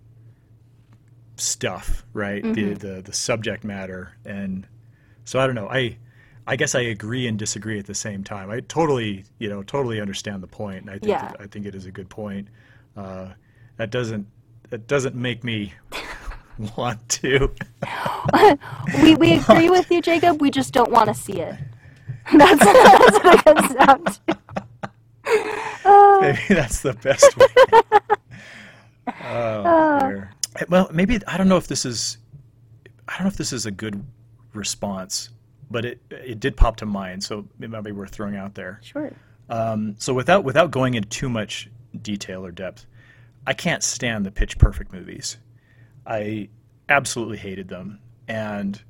stuff, 1.37 2.05
right? 2.13 2.43
The, 2.43 2.49
mm-hmm. 2.51 2.75
the 2.75 3.01
the 3.01 3.15
subject 3.15 3.65
matter, 3.65 4.13
and 4.27 4.67
so 5.25 5.41
I 5.41 5.47
don't 5.47 5.55
know. 5.55 5.71
I 5.71 5.97
I 6.49 6.57
guess 6.57 6.75
I 6.75 6.81
agree 6.81 7.27
and 7.27 7.39
disagree 7.39 7.79
at 7.79 7.85
the 7.87 7.95
same 7.95 8.25
time. 8.25 8.51
I 8.51 8.61
totally 8.61 9.25
you 9.39 9.49
know 9.51 9.63
totally 9.63 10.01
understand 10.01 10.43
the 10.43 10.47
point, 10.47 10.81
and 10.81 10.91
I 10.91 10.95
think 10.95 11.09
Yeah. 11.09 11.29
that, 11.29 11.37
I 11.41 11.47
think 11.47 11.67
it 11.67 11.75
is 11.75 11.85
a 11.87 11.91
good 11.93 12.09
point. 12.09 12.49
Uh, 12.97 13.29
that 13.77 13.91
doesn't 13.91 14.27
that 14.71 14.87
doesn't 14.89 15.15
make 15.15 15.45
me 15.45 15.75
want 16.77 17.07
to. 17.11 17.51
we 19.03 19.15
we 19.17 19.35
agree 19.35 19.69
with 19.71 19.91
you, 19.91 20.01
Jacob. 20.01 20.41
We 20.41 20.51
just 20.51 20.73
don't 20.73 20.91
want 20.91 21.09
to 21.09 21.15
see 21.15 21.35
it. 21.41 21.55
That's, 22.37 22.63
that's 22.63 23.25
what 23.25 23.35
it 23.39 23.45
comes 23.45 23.75
down 23.75 24.05
to. 24.05 24.39
Maybe 26.21 26.55
that's 26.55 26.83
the 26.83 26.93
best 26.93 27.35
way. 27.39 27.47
oh, 29.25 29.99
dear. 30.01 30.31
Well, 30.69 30.91
maybe 30.93 31.21
I 31.27 31.39
don't 31.39 31.49
know 31.49 31.57
if 31.57 31.69
this 31.69 31.87
is 31.87 32.19
I 33.09 33.15
don't 33.15 33.23
know 33.25 33.29
if 33.29 33.37
this 33.39 33.53
is 33.55 33.65
a 33.65 33.71
good 33.71 34.05
response, 34.53 35.31
but 35.71 35.85
it 35.85 36.01
it 36.11 36.41
did 36.41 36.57
pop 36.57 36.77
to 36.77 36.87
mind, 36.87 37.23
so 37.23 37.47
it 37.61 37.71
might 37.71 37.83
be 37.83 37.93
worth 37.93 38.11
throwing 38.11 38.37
out 38.37 38.55
there. 38.55 38.81
Sure. 38.83 39.13
Um, 39.49 39.95
so 39.99 40.15
without 40.15 40.45
without 40.45 40.71
going 40.71 40.95
into 40.95 41.09
too 41.09 41.29
much 41.29 41.71
detail 42.03 42.45
or 42.45 42.51
depth, 42.51 42.87
I 43.47 43.55
can't 43.55 43.83
stand 43.83 44.27
the 44.27 44.31
Pitch 44.31 44.59
Perfect 44.59 44.93
movies. 44.93 45.39
I 46.07 46.49
absolutely 46.89 47.39
hated 47.39 47.69
them, 47.69 48.01
and 48.27 48.81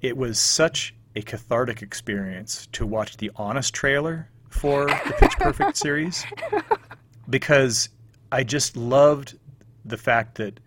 it 0.00 0.16
was 0.16 0.38
such 0.38 0.94
a 1.14 1.22
cathartic 1.22 1.82
experience 1.82 2.68
to 2.72 2.86
watch 2.86 3.16
the 3.16 3.30
honest 3.36 3.74
trailer 3.74 4.28
for 4.48 4.86
the 4.86 5.14
Pitch 5.18 5.32
Perfect 5.38 5.76
series 5.76 6.24
because 7.28 7.88
I 8.30 8.44
just 8.44 8.76
loved 8.76 9.38
the 9.84 9.96
fact 9.96 10.36
that 10.36 10.60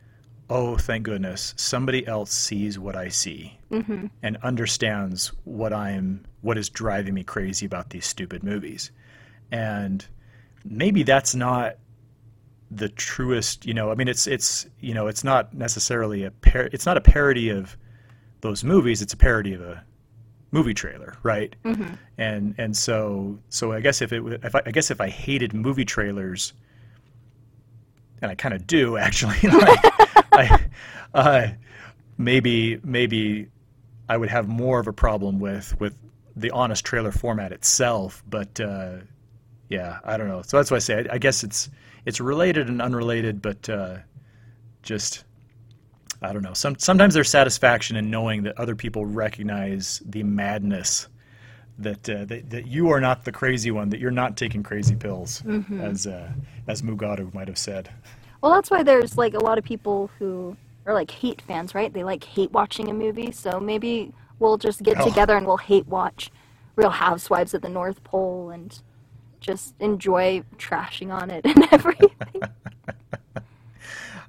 oh 0.50 0.78
thank 0.78 1.04
goodness 1.04 1.54
somebody 1.58 2.06
else 2.08 2.32
sees 2.32 2.80
what 2.80 2.96
I 2.96 3.10
see 3.10 3.58
mm-hmm. 3.72 4.08
and 4.24 4.38
understands 4.38 5.32
what 5.44 5.74
I'm 5.74 6.26
what 6.42 6.58
is 6.58 6.70
driving 6.70 7.14
me 7.14 7.24
crazy 7.24 7.66
about 7.66 7.90
these 7.90 8.06
stupid 8.06 8.44
movies. 8.44 8.92
And 9.52 10.06
maybe 10.66 11.04
that's 11.04 11.36
not 11.36 11.78
the 12.72 12.90
truest 12.90 13.66
you 13.66 13.74
know 13.74 13.92
i 13.92 13.96
mean 13.96 14.08
it's 14.08 14.28
it's 14.28 14.68
you 14.80 14.94
know 14.94 15.08
it's 15.08 15.24
not 15.24 15.54
necessarily 15.56 16.24
a 16.24 16.32
par- 16.32 16.70
it's 16.72 16.86
not 16.86 16.98
a 16.98 17.02
parody 17.02 17.50
of 17.50 17.76
those 18.42 18.64
movies 18.64 19.02
it's 19.02 19.14
a 19.14 19.18
parody 19.18 19.54
of 19.54 19.62
a 19.62 19.84
movie 20.52 20.74
trailer 20.74 21.16
right? 21.22 21.56
Mm-hmm. 21.64 21.94
And 22.18 22.56
and 22.58 22.76
so 22.76 23.38
so 23.50 23.72
i 23.72 23.82
guess 23.82 24.02
if 24.02 24.12
it 24.12 24.24
if 24.44 24.56
I, 24.56 24.62
I 24.66 24.72
guess 24.72 24.92
if 24.92 25.00
i 25.02 25.10
hated 25.10 25.54
movie 25.54 25.86
trailers 25.86 26.54
and 28.22 28.32
i 28.32 28.36
kind 28.36 28.54
of 28.54 28.66
do 28.68 28.98
actually 29.06 29.38
like, 29.50 29.89
I, 30.40 30.70
uh, 31.14 31.48
maybe 32.18 32.80
maybe 32.84 33.48
i 34.08 34.18
would 34.18 34.30
have 34.30 34.48
more 34.48 34.80
of 34.80 34.88
a 34.88 34.94
problem 34.94 35.40
with 35.40 35.80
with 35.80 35.96
the 36.36 36.52
honest 36.52 36.86
trailer 36.86 37.12
format 37.12 37.52
itself 37.52 38.24
but 38.28 38.60
uh 38.60 38.98
yeah, 39.70 40.00
I 40.04 40.18
don't 40.18 40.28
know. 40.28 40.42
So 40.42 40.58
that's 40.58 40.72
why 40.72 40.78
I 40.78 40.80
say 40.80 41.06
I, 41.10 41.16
I 41.16 41.18
guess 41.20 41.44
it's 41.44 41.70
it's 42.06 42.20
related 42.20 42.68
and 42.68 42.82
unrelated, 42.82 43.42
but 43.42 43.70
uh, 43.70 43.98
just 44.82 45.24
I 46.22 46.34
don't 46.34 46.42
know. 46.42 46.54
Some 46.54 46.78
sometimes 46.78 47.14
there's 47.14 47.30
satisfaction 47.30 47.96
in 47.96 48.10
knowing 48.10 48.44
that 48.44 48.58
other 48.58 48.76
people 48.76 49.06
recognize 49.06 50.02
the 50.06 50.24
madness 50.24 51.08
that 51.78 52.10
uh, 52.10 52.26
that, 52.26 52.50
that 52.50 52.68
you 52.68 52.90
are 52.90 53.00
not 53.00 53.24
the 53.24 53.32
crazy 53.32 53.70
one, 53.70 53.90
that 53.90 54.00
you're 54.00 54.12
not 54.12 54.36
taking 54.36 54.64
crazy 54.64 54.96
pills, 54.96 55.44
as 55.80 56.08
uh, 56.08 56.32
as 56.68 56.82
Mugatu 56.82 57.32
might 57.34 57.48
have 57.48 57.58
said. 57.58 57.90
Well, 58.42 58.54
that's 58.54 58.72
why 58.72 58.84
there's 58.84 59.18
like 59.18 59.34
a 59.34 59.40
lot 59.40 59.58
of 59.58 59.64
people 59.64 60.10
who 60.18 60.56
are 60.86 60.94
like 60.94 61.12
hate 61.12 61.42
fans, 61.42 61.76
right? 61.76 61.92
They 61.94 62.04
like 62.04 62.24
hate 62.24 62.52
watching 62.52 62.90
a 62.90 62.94
movie, 62.94 63.32
so 63.32 63.60
maybe 63.60 64.14
we'll 64.40 64.58
just 64.58 64.82
get 64.84 64.98
Oh. 65.00 65.06
together 65.08 65.36
and 65.36 65.46
we'll 65.46 65.58
hate 65.58 65.88
watch 65.88 66.32
Real 66.76 66.90
Housewives 66.90 67.54
at 67.54 67.62
the 67.62 67.70
North 67.70 68.04
Pole 68.04 68.50
and 68.52 68.82
just 69.42 69.74
enjoy 69.80 70.44
trashing 70.58 71.14
on 71.14 71.30
it 71.30 71.46
and 71.46 71.66
everything. 71.72 72.10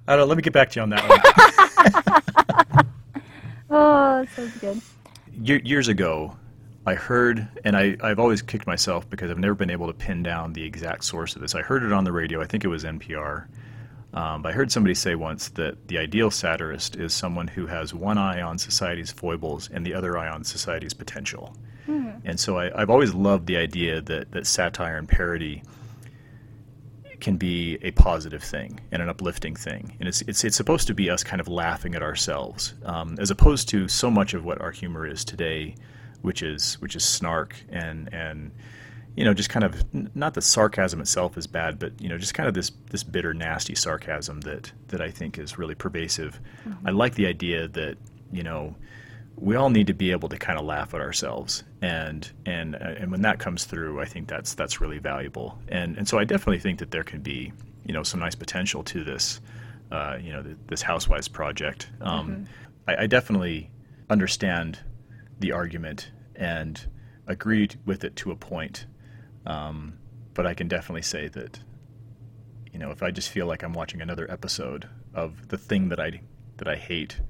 I 0.08 0.16
don't. 0.16 0.28
Let 0.28 0.36
me 0.36 0.42
get 0.42 0.52
back 0.52 0.70
to 0.70 0.80
you 0.80 0.82
on 0.82 0.90
that 0.90 1.08
one. 1.08 2.84
oh, 3.70 4.22
that 4.24 4.28
sounds 4.34 4.56
good. 4.58 4.80
Ye- 5.42 5.62
years 5.64 5.86
ago, 5.88 6.36
I 6.84 6.94
heard, 6.94 7.46
and 7.64 7.76
I, 7.76 7.96
I've 8.02 8.18
always 8.18 8.42
kicked 8.42 8.66
myself 8.66 9.08
because 9.08 9.30
I've 9.30 9.38
never 9.38 9.54
been 9.54 9.70
able 9.70 9.86
to 9.86 9.92
pin 9.92 10.22
down 10.24 10.52
the 10.52 10.64
exact 10.64 11.04
source 11.04 11.36
of 11.36 11.42
this. 11.42 11.54
I 11.54 11.62
heard 11.62 11.84
it 11.84 11.92
on 11.92 12.02
the 12.04 12.10
radio. 12.12 12.40
I 12.40 12.46
think 12.46 12.64
it 12.64 12.68
was 12.68 12.82
NPR. 12.84 13.44
Um, 14.12 14.42
but 14.42 14.50
I 14.50 14.52
heard 14.52 14.72
somebody 14.72 14.94
say 14.94 15.14
once 15.14 15.50
that 15.50 15.88
the 15.88 15.98
ideal 15.98 16.30
satirist 16.30 16.96
is 16.96 17.14
someone 17.14 17.46
who 17.46 17.66
has 17.66 17.94
one 17.94 18.18
eye 18.18 18.42
on 18.42 18.58
society's 18.58 19.12
foibles 19.12 19.70
and 19.70 19.86
the 19.86 19.94
other 19.94 20.18
eye 20.18 20.28
on 20.28 20.42
society's 20.42 20.94
potential. 20.94 21.56
And 22.24 22.38
so 22.38 22.58
I, 22.58 22.80
I've 22.80 22.90
always 22.90 23.14
loved 23.14 23.46
the 23.46 23.56
idea 23.56 24.00
that, 24.02 24.32
that 24.32 24.46
satire 24.46 24.96
and 24.96 25.08
parody 25.08 25.62
can 27.20 27.36
be 27.36 27.78
a 27.82 27.90
positive 27.92 28.42
thing 28.42 28.80
and 28.92 29.02
an 29.02 29.08
uplifting 29.08 29.54
thing. 29.54 29.96
And 30.00 30.08
it's, 30.08 30.22
it's, 30.22 30.42
it's 30.44 30.56
supposed 30.56 30.86
to 30.88 30.94
be 30.94 31.10
us 31.10 31.22
kind 31.22 31.40
of 31.40 31.48
laughing 31.48 31.94
at 31.94 32.02
ourselves, 32.02 32.74
um, 32.84 33.16
as 33.18 33.30
opposed 33.30 33.68
to 33.70 33.88
so 33.88 34.10
much 34.10 34.34
of 34.34 34.44
what 34.44 34.60
our 34.60 34.70
humor 34.70 35.06
is 35.06 35.24
today, 35.24 35.74
which 36.22 36.42
is, 36.42 36.80
which 36.80 36.96
is 36.96 37.04
snark 37.04 37.56
and, 37.68 38.12
and, 38.12 38.50
you 39.20 39.26
know, 39.26 39.34
just 39.34 39.50
kind 39.50 39.64
of, 39.64 39.84
not 40.16 40.32
the 40.32 40.40
sarcasm 40.40 40.98
itself 40.98 41.36
is 41.36 41.46
bad, 41.46 41.78
but, 41.78 41.92
you 42.00 42.08
know, 42.08 42.16
just 42.16 42.32
kind 42.32 42.48
of 42.48 42.54
this, 42.54 42.72
this 42.90 43.02
bitter, 43.04 43.34
nasty 43.34 43.74
sarcasm 43.74 44.40
that, 44.40 44.72
that 44.88 45.02
I 45.02 45.10
think 45.10 45.38
is 45.38 45.58
really 45.58 45.74
pervasive. 45.74 46.40
I 46.86 46.90
like 46.90 47.16
the 47.16 47.26
idea 47.26 47.68
that, 47.68 47.98
you 48.32 48.42
know, 48.42 48.74
we 49.36 49.56
all 49.56 49.68
need 49.68 49.88
to 49.88 49.92
be 49.92 50.10
able 50.10 50.30
to 50.30 50.38
kind 50.38 50.58
of 50.58 50.64
laugh 50.64 50.94
at 50.94 51.02
ourselves. 51.02 51.64
And 51.82 52.30
and 52.46 52.76
uh, 52.76 52.94
and 52.98 53.10
when 53.10 53.20
that 53.22 53.38
comes 53.38 53.64
through 53.64 54.00
i 54.00 54.04
think 54.04 54.28
that's 54.28 54.54
that's 54.54 54.80
really 54.80 54.98
valuable. 54.98 55.58
And 55.68 55.96
and 55.98 56.08
so 56.08 56.18
i 56.18 56.24
definitely 56.24 56.58
think 56.58 56.78
that 56.78 56.90
there 56.90 57.04
can 57.04 57.20
be 57.20 57.52
you 57.86 57.92
know 57.92 58.02
some 58.02 58.20
nice 58.20 58.34
potential 58.34 58.82
to 58.84 59.04
this 59.04 59.40
uh, 59.90 60.16
you 60.20 60.32
know 60.32 60.42
th- 60.42 60.56
this 60.68 60.82
housewives 60.82 61.28
project. 61.28 61.90
Um, 62.00 62.46
I, 62.86 63.02
I 63.02 63.06
definitely 63.06 63.70
understand 64.08 64.78
the 65.40 65.52
argument 65.52 66.10
and 66.36 66.80
agree 67.26 67.68
with 67.86 68.04
it 68.04 68.16
to 68.16 68.30
a 68.30 68.36
point 68.36 68.86
um, 69.46 69.94
but 70.34 70.46
i 70.46 70.54
can 70.54 70.68
definitely 70.68 71.02
say 71.02 71.28
that 71.28 71.60
you 72.72 72.78
know 72.78 72.90
if 72.90 73.02
i 73.02 73.10
just 73.10 73.28
feel 73.28 73.46
like 73.46 73.62
i'm 73.62 73.72
watching 73.72 74.00
another 74.00 74.30
episode 74.30 74.88
of 75.14 75.48
the 75.48 75.58
thing 75.58 75.88
that 75.88 76.00
i 76.00 76.20
that 76.58 76.68
i 76.68 76.76
hate 76.76 77.20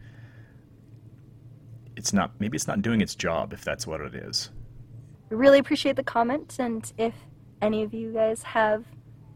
it's 2.01 2.15
not 2.15 2.33
maybe 2.39 2.57
it's 2.57 2.67
not 2.67 2.81
doing 2.81 3.03
its 3.03 3.15
job 3.15 3.53
if 3.53 3.63
that's 3.63 3.87
what 3.87 4.01
it 4.01 4.15
is. 4.15 4.51
We 5.29 5.37
really 5.37 5.59
appreciate 5.59 5.97
the 5.97 6.03
comments, 6.03 6.59
and 6.59 6.91
if 6.97 7.15
any 7.61 7.83
of 7.83 7.93
you 7.93 8.13
guys 8.13 8.43
have 8.43 8.87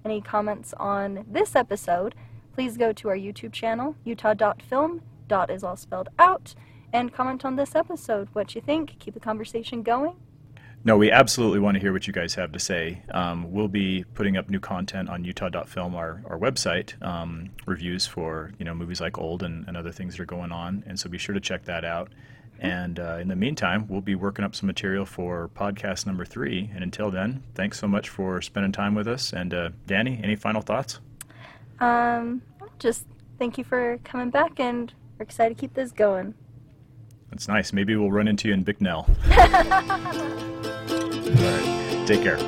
any 0.04 0.22
comments 0.22 0.72
on 0.78 1.26
this 1.30 1.54
episode, 1.54 2.14
please 2.54 2.78
go 2.78 2.92
to 2.94 3.08
our 3.10 3.16
YouTube 3.16 3.52
channel, 3.52 3.96
utah.film, 4.04 5.02
dot 5.28 5.50
is 5.50 5.62
all 5.62 5.76
spelled 5.76 6.08
out, 6.18 6.54
and 6.92 7.12
comment 7.12 7.44
on 7.44 7.56
this 7.56 7.74
episode. 7.74 8.28
What 8.32 8.54
you 8.54 8.62
think? 8.62 8.98
Keep 8.98 9.12
the 9.12 9.20
conversation 9.20 9.82
going. 9.82 10.16
No, 10.86 10.98
we 10.98 11.10
absolutely 11.10 11.60
want 11.60 11.76
to 11.76 11.80
hear 11.80 11.94
what 11.94 12.06
you 12.06 12.12
guys 12.12 12.34
have 12.34 12.52
to 12.52 12.58
say. 12.58 13.00
Um, 13.10 13.50
we'll 13.50 13.68
be 13.68 14.04
putting 14.12 14.36
up 14.36 14.50
new 14.50 14.60
content 14.60 15.08
on 15.08 15.24
Utah.film, 15.24 15.94
our, 15.94 16.22
our 16.26 16.38
website, 16.38 17.02
um, 17.02 17.48
reviews 17.64 18.06
for 18.06 18.52
you 18.58 18.66
know 18.66 18.74
movies 18.74 19.00
like 19.00 19.16
Old 19.16 19.42
and, 19.42 19.66
and 19.66 19.78
other 19.78 19.90
things 19.90 20.14
that 20.14 20.22
are 20.22 20.26
going 20.26 20.52
on, 20.52 20.84
and 20.86 21.00
so 21.00 21.08
be 21.08 21.16
sure 21.16 21.34
to 21.34 21.40
check 21.40 21.64
that 21.64 21.86
out. 21.86 22.12
And 22.60 23.00
uh, 23.00 23.16
in 23.18 23.28
the 23.28 23.36
meantime, 23.36 23.86
we'll 23.88 24.02
be 24.02 24.14
working 24.14 24.44
up 24.44 24.54
some 24.54 24.66
material 24.66 25.06
for 25.06 25.50
podcast 25.56 26.06
number 26.06 26.24
three. 26.24 26.70
And 26.74 26.84
until 26.84 27.10
then, 27.10 27.42
thanks 27.54 27.78
so 27.78 27.88
much 27.88 28.08
for 28.08 28.40
spending 28.42 28.70
time 28.70 28.94
with 28.94 29.08
us. 29.08 29.32
And 29.32 29.52
uh, 29.52 29.70
Dani, 29.86 30.22
any 30.22 30.36
final 30.36 30.62
thoughts? 30.62 31.00
Um, 31.80 32.42
just 32.78 33.06
thank 33.38 33.58
you 33.58 33.64
for 33.64 33.98
coming 34.04 34.30
back, 34.30 34.60
and 34.60 34.92
we're 35.18 35.24
excited 35.24 35.56
to 35.56 35.60
keep 35.60 35.74
this 35.74 35.92
going. 35.92 36.34
That's 37.34 37.48
nice. 37.48 37.72
Maybe 37.72 37.96
we'll 37.96 38.12
run 38.12 38.28
into 38.28 38.46
you 38.46 38.54
in 38.54 38.62
Bicknell. 38.62 39.08
All 39.26 39.34
right. 41.40 42.04
Take 42.06 42.22
care. 42.22 42.38